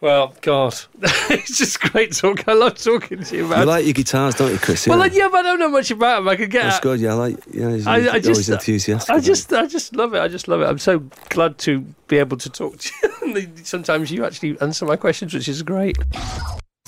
Well, 0.00 0.32
God, 0.42 0.76
it's 1.02 1.58
just 1.58 1.80
great 1.80 2.12
talk. 2.14 2.46
I 2.46 2.52
love 2.52 2.78
talking 2.80 3.20
to 3.24 3.36
you, 3.36 3.48
man. 3.48 3.60
You 3.60 3.64
like 3.64 3.84
your 3.84 3.94
guitars, 3.94 4.36
don't 4.36 4.52
you, 4.52 4.58
Chris? 4.58 4.86
Well, 4.86 4.96
Yeah. 4.96 5.02
like, 5.02 5.12
yeah, 5.14 5.28
but 5.28 5.38
I 5.38 5.42
don't 5.42 5.58
know 5.58 5.68
much 5.70 5.90
about 5.90 6.20
them. 6.20 6.28
I 6.28 6.36
could 6.36 6.50
get. 6.52 6.62
That's 6.62 6.78
good. 6.78 7.00
Yeah, 7.00 7.10
I 7.10 7.14
like. 7.14 7.36
Yeah, 7.50 7.70
he's, 7.72 7.86
I, 7.86 7.98
he's 8.00 8.08
I 8.08 8.10
always 8.10 8.22
just, 8.22 8.48
enthusiastic. 8.48 9.12
I 9.12 9.18
just, 9.18 9.52
I 9.52 9.66
just 9.66 9.96
love 9.96 10.14
it. 10.14 10.20
I 10.20 10.28
just 10.28 10.46
love 10.46 10.60
it. 10.60 10.66
I'm 10.66 10.78
so 10.78 11.00
glad 11.30 11.58
to 11.58 11.80
be 12.06 12.18
able 12.18 12.36
to 12.36 12.48
talk 12.48 12.78
to 12.78 12.92
you. 13.26 13.48
Sometimes 13.64 14.12
you 14.12 14.24
actually 14.24 14.60
answer 14.60 14.86
my 14.86 14.94
questions, 14.94 15.34
which 15.34 15.48
is 15.48 15.62
great. 15.62 15.98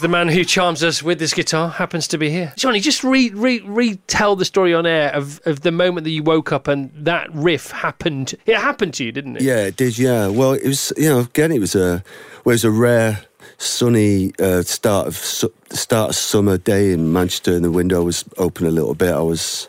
The 0.00 0.08
man 0.08 0.28
who 0.28 0.44
charms 0.44 0.82
us 0.82 1.02
with 1.02 1.18
this 1.18 1.34
guitar 1.34 1.68
happens 1.68 2.08
to 2.08 2.18
be 2.18 2.30
here. 2.30 2.54
Johnny, 2.56 2.80
just 2.80 3.04
re, 3.04 3.30
re, 3.30 3.60
retell 3.60 4.34
the 4.34 4.46
story 4.46 4.72
on 4.72 4.86
air 4.86 5.14
of, 5.14 5.40
of 5.44 5.60
the 5.60 5.70
moment 5.70 6.04
that 6.04 6.10
you 6.10 6.22
woke 6.22 6.52
up 6.52 6.68
and 6.68 6.90
that 6.94 7.28
riff 7.34 7.70
happened. 7.70 8.34
It 8.46 8.56
happened 8.56 8.94
to 8.94 9.04
you, 9.04 9.12
didn't 9.12 9.36
it? 9.36 9.42
Yeah, 9.42 9.66
it 9.66 9.76
did. 9.76 9.98
Yeah. 9.98 10.28
Well, 10.28 10.54
it 10.54 10.66
was. 10.66 10.92
You 10.96 11.10
know, 11.10 11.18
again, 11.20 11.52
it 11.52 11.60
was 11.60 11.74
a. 11.74 12.02
Well, 12.44 12.52
it 12.52 12.54
was 12.54 12.64
a 12.64 12.70
rare, 12.70 13.20
sunny 13.58 14.32
uh, 14.38 14.62
start 14.62 15.06
of 15.06 15.16
su- 15.16 15.52
start 15.70 16.10
of 16.10 16.16
summer 16.16 16.56
day 16.56 16.92
in 16.92 17.12
Manchester, 17.12 17.54
and 17.54 17.64
the 17.64 17.70
window 17.70 18.02
was 18.02 18.24
open 18.38 18.66
a 18.66 18.70
little 18.70 18.94
bit. 18.94 19.12
I 19.12 19.20
was 19.20 19.68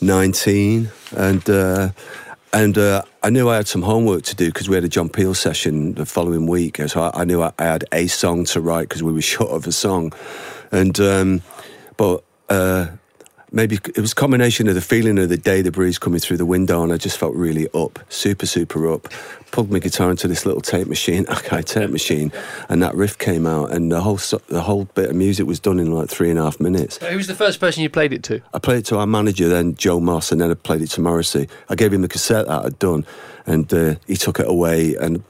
nineteen, 0.00 0.90
and 1.16 1.48
uh, 1.48 1.90
and 2.52 2.76
uh, 2.76 3.02
I 3.22 3.30
knew 3.30 3.48
I 3.48 3.56
had 3.56 3.68
some 3.68 3.82
homework 3.82 4.22
to 4.24 4.36
do 4.36 4.46
because 4.46 4.68
we 4.68 4.74
had 4.74 4.84
a 4.84 4.88
John 4.88 5.08
Peel 5.08 5.34
session 5.34 5.94
the 5.94 6.06
following 6.06 6.46
week. 6.46 6.80
So 6.86 7.02
I, 7.02 7.22
I 7.22 7.24
knew 7.24 7.42
I, 7.42 7.52
I 7.58 7.64
had 7.64 7.84
a 7.92 8.06
song 8.06 8.44
to 8.46 8.60
write 8.60 8.88
because 8.88 9.02
we 9.02 9.12
were 9.12 9.22
short 9.36 9.50
of 9.50 9.66
a 9.66 9.72
song, 9.72 10.12
and 10.70 10.98
um, 11.00 11.42
but. 11.96 12.24
Uh, 12.48 12.88
maybe 13.52 13.76
it 13.76 13.98
was 13.98 14.12
a 14.12 14.14
combination 14.14 14.66
of 14.68 14.74
the 14.74 14.80
feeling 14.80 15.18
of 15.18 15.28
the 15.28 15.36
day, 15.36 15.62
the 15.62 15.70
breeze 15.70 15.98
coming 15.98 16.18
through 16.18 16.38
the 16.38 16.46
window, 16.46 16.82
and 16.82 16.92
I 16.92 16.96
just 16.96 17.18
felt 17.18 17.34
really 17.34 17.68
up, 17.74 17.98
super, 18.08 18.46
super 18.46 18.90
up. 18.90 19.08
Plugged 19.52 19.70
my 19.70 19.78
guitar 19.78 20.10
into 20.10 20.26
this 20.26 20.46
little 20.46 20.62
tape 20.62 20.88
machine, 20.88 21.24
Akai 21.26 21.64
tape 21.64 21.90
machine, 21.90 22.32
and 22.68 22.82
that 22.82 22.94
riff 22.94 23.18
came 23.18 23.46
out, 23.46 23.70
and 23.70 23.92
the 23.92 24.00
whole 24.00 24.16
the 24.48 24.62
whole 24.62 24.86
bit 24.94 25.10
of 25.10 25.16
music 25.16 25.46
was 25.46 25.60
done 25.60 25.78
in 25.78 25.92
like 25.92 26.08
three 26.08 26.30
and 26.30 26.38
a 26.38 26.42
half 26.42 26.58
minutes. 26.58 26.96
Who 26.98 27.16
was 27.16 27.26
the 27.26 27.34
first 27.34 27.60
person 27.60 27.82
you 27.82 27.90
played 27.90 28.12
it 28.12 28.22
to? 28.24 28.40
I 28.54 28.58
played 28.58 28.78
it 28.78 28.86
to 28.86 28.98
our 28.98 29.06
manager, 29.06 29.48
then 29.48 29.74
Joe 29.74 30.00
Moss, 30.00 30.32
and 30.32 30.40
then 30.40 30.50
I 30.50 30.54
played 30.54 30.80
it 30.80 30.88
to 30.90 31.00
Morrissey. 31.00 31.48
I 31.68 31.74
gave 31.74 31.92
him 31.92 32.02
the 32.02 32.08
cassette 32.08 32.46
that 32.46 32.64
I'd 32.64 32.78
done, 32.78 33.04
and 33.46 33.72
uh, 33.72 33.94
he 34.06 34.16
took 34.16 34.40
it 34.40 34.48
away, 34.48 34.94
and 34.96 35.22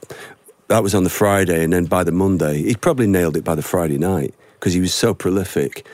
that 0.69 0.83
was 0.83 0.95
on 0.95 1.05
the 1.05 1.11
Friday, 1.11 1.65
and 1.65 1.73
then 1.73 1.87
by 1.87 2.05
the 2.05 2.13
Monday, 2.13 2.63
he'd 2.63 2.81
probably 2.81 3.07
nailed 3.07 3.37
it 3.37 3.45
by 3.45 3.55
the 3.55 3.63
Friday 3.63 3.99
night 3.99 4.35
because 4.55 4.73
he 4.73 4.81
was 4.81 4.95
so 4.95 5.13
prolific. 5.13 5.85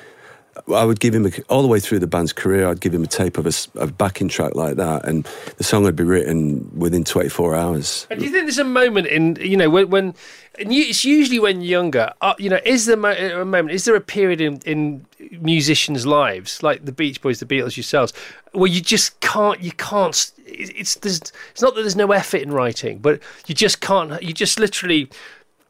I 0.75 0.85
would 0.85 1.01
give 1.01 1.15
him 1.15 1.27
a, 1.27 1.31
all 1.49 1.63
the 1.63 1.69
way 1.69 1.81
through 1.81 1.99
the 1.99 2.07
band's 2.07 2.33
career. 2.33 2.69
I'd 2.69 2.81
give 2.81 2.95
him 2.95 3.03
a 3.03 3.07
tape 3.07 3.39
of 3.39 3.47
a, 3.77 3.87
backing 3.87 4.29
track 4.29 4.55
like 4.55 4.77
that, 4.77 5.07
and 5.07 5.25
the 5.57 5.65
song 5.65 5.83
would 5.85 5.97
be 5.97 6.05
written 6.05 6.71
within 6.77 7.05
24 7.05 7.55
hours. 7.55 8.07
And 8.11 8.21
do 8.21 8.27
you 8.27 8.33
think 8.33 8.45
there's 8.45 8.59
a 8.59 8.65
moment 8.65 9.07
in 9.07 9.37
you 9.37 9.57
know 9.57 9.71
when 9.71 9.91
when 9.91 10.15
you, 10.59 10.83
it's 10.83 11.05
usually 11.05 11.39
when 11.39 11.61
younger 11.61 12.13
uh, 12.21 12.35
you 12.39 12.51
know 12.51 12.61
is 12.65 12.87
there 12.87 12.97
mo- 12.97 13.11
a 13.11 13.45
moment 13.45 13.73
is 13.73 13.85
there 13.85 13.97
a 13.97 14.01
period 14.01 14.41
in 14.41 14.59
in 14.67 15.07
musicians' 15.41 16.07
lives 16.07 16.63
like 16.63 16.85
the 16.85 16.93
Beach 16.93 17.21
Boys, 17.21 17.41
the 17.41 17.47
Beatles, 17.47 17.77
yourselves 17.77 18.13
where 18.53 18.71
you 18.71 18.81
just 18.81 19.19
can't 19.21 19.61
you 19.61 19.73
can't 19.73 20.33
it's 20.47 20.97
there's 20.97 21.21
it's 21.51 21.63
not 21.63 21.75
that 21.75 21.83
there's 21.83 21.97
no 21.97 22.13
effort 22.13 22.41
in 22.41 22.51
writing 22.51 22.99
but 22.99 23.21
you 23.47 23.55
just 23.55 23.81
can't 23.81 24.23
you 24.23 24.33
just 24.33 24.59
literally 24.59 25.09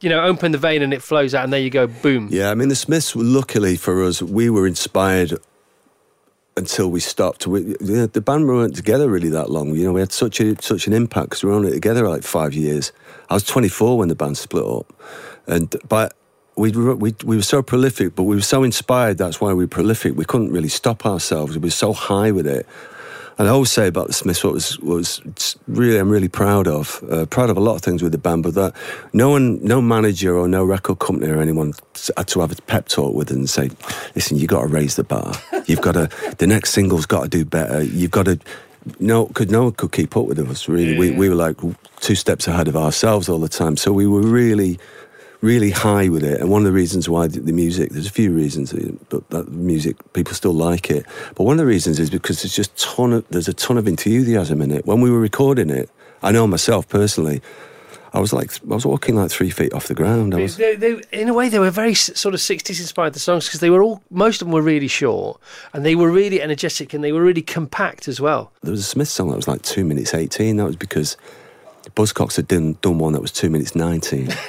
you 0.01 0.09
know 0.09 0.23
open 0.23 0.51
the 0.51 0.57
vein 0.57 0.81
and 0.81 0.93
it 0.93 1.01
flows 1.01 1.33
out 1.33 1.43
and 1.43 1.53
there 1.53 1.59
you 1.59 1.69
go 1.69 1.87
boom 1.87 2.27
Yeah, 2.31 2.51
I 2.51 2.55
mean, 2.55 2.69
the 2.69 2.75
Smiths, 2.75 3.15
luckily 3.15 3.75
for 3.75 4.03
us, 4.03 4.21
we 4.21 4.49
were 4.49 4.65
inspired 4.67 5.33
until 6.59 6.91
we 6.91 6.99
stopped. 6.99 7.47
We, 7.47 7.61
the, 7.61 8.21
band 8.21 8.47
weren't 8.47 8.75
together 8.75 9.09
really 9.09 9.29
that 9.29 9.49
long. 9.49 9.73
You 9.75 9.85
know, 9.85 9.93
we 9.93 10.01
had 10.01 10.11
such 10.11 10.39
a 10.39 10.61
such 10.61 10.87
an 10.87 10.93
impact 10.93 11.29
because 11.29 11.43
we 11.43 11.49
were 11.49 11.55
only 11.55 11.71
together 11.71 12.07
like 12.07 12.23
five 12.23 12.53
years. 12.53 12.91
I 13.29 13.33
was 13.33 13.43
24 13.43 13.97
when 13.97 14.09
the 14.09 14.15
band 14.15 14.37
split 14.37 14.65
up, 14.65 14.93
and 15.47 15.73
but 15.87 16.15
we 16.55 16.71
we 16.71 17.15
we 17.23 17.35
were 17.37 17.41
so 17.41 17.63
prolific, 17.63 18.15
but 18.15 18.23
we 18.23 18.35
were 18.35 18.41
so 18.41 18.63
inspired. 18.63 19.17
That's 19.17 19.39
why 19.41 19.53
we 19.53 19.63
were 19.63 19.67
prolific. 19.67 20.15
We 20.15 20.25
couldn't 20.25 20.51
really 20.51 20.69
stop 20.69 21.05
ourselves. 21.05 21.57
We 21.57 21.61
were 21.67 21.71
so 21.71 21.93
high 21.93 22.31
with 22.31 22.47
it. 22.47 22.67
And 23.39 23.47
I 23.47 23.51
always 23.51 23.71
say 23.71 23.87
about 23.87 24.07
the 24.07 24.13
Smiths, 24.13 24.43
what 24.43 24.53
was 24.53 24.77
was 24.81 25.21
really 25.69 25.97
I'm 25.97 26.09
really 26.09 26.27
proud 26.27 26.67
of, 26.67 27.01
uh, 27.09 27.25
proud 27.25 27.49
of 27.49 27.55
a 27.55 27.61
lot 27.61 27.75
of 27.75 27.81
things 27.81 28.03
with 28.03 28.11
the 28.11 28.17
band, 28.17 28.43
but 28.43 28.53
that 28.55 28.75
no 29.13 29.29
one, 29.29 29.63
no 29.63 29.81
manager 29.81 30.37
or 30.37 30.49
no 30.49 30.65
record 30.65 30.99
company 30.99 31.31
or 31.31 31.39
anyone 31.39 31.73
had 32.17 32.27
to 32.27 32.41
have 32.41 32.51
a 32.51 32.61
pep 32.63 32.89
talk 32.89 33.15
with 33.15 33.31
and 33.31 33.49
say, 33.49 33.69
listen, 34.13 34.37
you 34.37 34.45
got 34.45 34.63
to 34.63 34.67
raise 34.67 34.97
the 34.97 35.05
bar. 35.05 35.33
You've 35.67 35.81
got 35.81 35.93
to. 35.93 36.09
The 36.39 36.47
next 36.47 36.71
single's 36.71 37.05
got 37.05 37.23
to 37.23 37.29
do 37.29 37.45
better. 37.45 37.81
You've 37.81 38.11
got 38.11 38.25
to. 38.25 38.39
No, 38.99 39.27
could 39.27 39.51
no 39.51 39.63
one 39.63 39.73
could 39.73 39.91
keep 39.91 40.17
up 40.17 40.25
with 40.25 40.39
us. 40.39 40.67
Really, 40.67 40.97
we 40.97 41.11
we 41.11 41.29
were 41.29 41.35
like 41.35 41.57
two 42.01 42.15
steps 42.15 42.47
ahead 42.47 42.67
of 42.67 42.75
ourselves 42.75 43.29
all 43.29 43.39
the 43.39 43.49
time. 43.49 43.77
So 43.77 43.93
we 43.93 44.05
were 44.05 44.21
really 44.21 44.79
really 45.41 45.71
high 45.71 46.09
with 46.09 46.23
it. 46.23 46.41
And 46.41 46.49
one 46.49 46.61
of 46.61 46.65
the 46.65 46.71
reasons 46.71 47.07
why 47.07 47.27
the, 47.27 47.39
the 47.39 47.53
music, 47.53 47.91
there's 47.91 48.07
a 48.07 48.11
few 48.11 48.31
reasons, 48.31 48.73
uh, 48.73 48.91
but 49.09 49.29
that 49.29 49.49
music, 49.49 49.95
people 50.13 50.33
still 50.33 50.53
like 50.53 50.89
it. 50.91 51.05
But 51.35 51.43
one 51.43 51.53
of 51.53 51.59
the 51.59 51.65
reasons 51.65 51.99
is 51.99 52.09
because 52.09 52.41
there's 52.41 52.55
just 52.55 52.75
ton 52.77 53.13
of, 53.13 53.27
there's 53.29 53.47
a 53.47 53.53
ton 53.53 53.77
of 53.77 53.87
enthusiasm 53.87 54.61
in 54.61 54.71
it. 54.71 54.85
When 54.85 55.01
we 55.01 55.09
were 55.09 55.19
recording 55.19 55.69
it, 55.69 55.89
I 56.21 56.31
know 56.31 56.45
myself 56.45 56.87
personally, 56.89 57.41
I 58.11 58.19
was 58.19 58.33
like, 58.33 58.51
I 58.63 58.73
was 58.73 58.85
walking 58.85 59.15
like 59.15 59.29
three 59.29 59.51
feet 59.51 59.71
off 59.71 59.87
the 59.87 59.93
ground. 59.93 60.33
Was, 60.33 60.57
They, 60.57 60.75
they, 60.75 60.99
in 61.11 61.29
a 61.29 61.33
way, 61.33 61.47
they 61.47 61.59
were 61.59 61.69
very 61.69 61.93
sort 61.93 62.33
of 62.33 62.41
60s 62.41 62.79
inspired, 62.79 63.13
the 63.13 63.19
songs, 63.19 63.45
because 63.45 63.59
they 63.59 63.69
were 63.69 63.83
all, 63.83 64.01
most 64.09 64.41
of 64.41 64.47
them 64.47 64.53
were 64.53 64.63
really 64.63 64.87
short 64.87 65.39
and 65.73 65.85
they 65.85 65.95
were 65.95 66.09
really 66.11 66.41
energetic 66.41 66.93
and 66.93 67.03
they 67.03 67.11
were 67.11 67.21
really 67.21 67.43
compact 67.43 68.07
as 68.07 68.19
well. 68.19 68.51
there 68.63 68.71
was 68.71 68.79
a 68.81 68.83
Smith 68.83 69.07
song 69.07 69.29
that 69.29 69.35
was 69.35 69.47
like 69.47 69.61
two 69.61 69.85
minutes 69.85 70.13
18. 70.13 70.57
That 70.57 70.65
was 70.65 70.75
because 70.75 71.17
Buzzcocks 71.95 72.35
had 72.35 72.47
done, 72.47 72.77
done 72.81 72.97
one 72.97 73.13
that 73.13 73.21
was 73.21 73.31
two 73.31 73.49
minutes 73.49 73.75
19. 73.75 74.29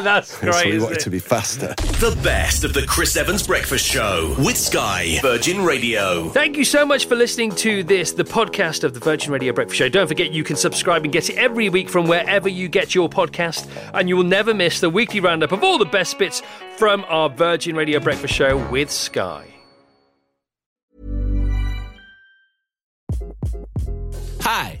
That's 0.04 0.32
so 0.32 0.40
great. 0.40 0.66
we 0.66 0.70
isn't 0.72 0.82
wanted 0.82 0.98
it? 0.98 1.04
to 1.04 1.10
be 1.10 1.18
faster. 1.18 1.74
The 1.76 2.18
best 2.22 2.64
of 2.64 2.72
the 2.74 2.82
Chris 2.82 3.16
Evans 3.16 3.46
Breakfast 3.46 3.86
Show 3.86 4.34
with 4.38 4.56
Sky 4.56 5.18
Virgin 5.22 5.64
Radio. 5.64 6.28
Thank 6.30 6.56
you 6.56 6.64
so 6.64 6.84
much 6.86 7.06
for 7.06 7.14
listening 7.16 7.50
to 7.56 7.82
this, 7.84 8.12
the 8.12 8.24
podcast 8.24 8.84
of 8.84 8.94
the 8.94 9.00
Virgin 9.00 9.32
Radio 9.32 9.52
Breakfast 9.52 9.78
Show. 9.78 9.88
Don't 9.88 10.06
forget 10.08 10.32
you 10.32 10.44
can 10.44 10.56
subscribe 10.56 11.04
and 11.04 11.12
get 11.12 11.28
it 11.30 11.36
every 11.36 11.68
week 11.68 11.88
from 11.88 12.06
wherever 12.06 12.48
you 12.48 12.68
get 12.68 12.94
your 12.94 13.08
podcast, 13.08 13.68
and 13.94 14.08
you 14.08 14.16
will 14.16 14.24
never 14.24 14.54
miss 14.54 14.80
the 14.80 14.90
weekly 14.90 15.20
roundup 15.20 15.52
of 15.52 15.62
all 15.64 15.78
the 15.78 15.84
best 15.84 16.18
bits 16.18 16.42
from 16.76 17.04
our 17.08 17.28
Virgin 17.28 17.74
Radio 17.76 18.00
Breakfast 18.00 18.34
Show 18.34 18.56
with 18.70 18.90
Sky. 18.90 19.46
Hi, 24.40 24.80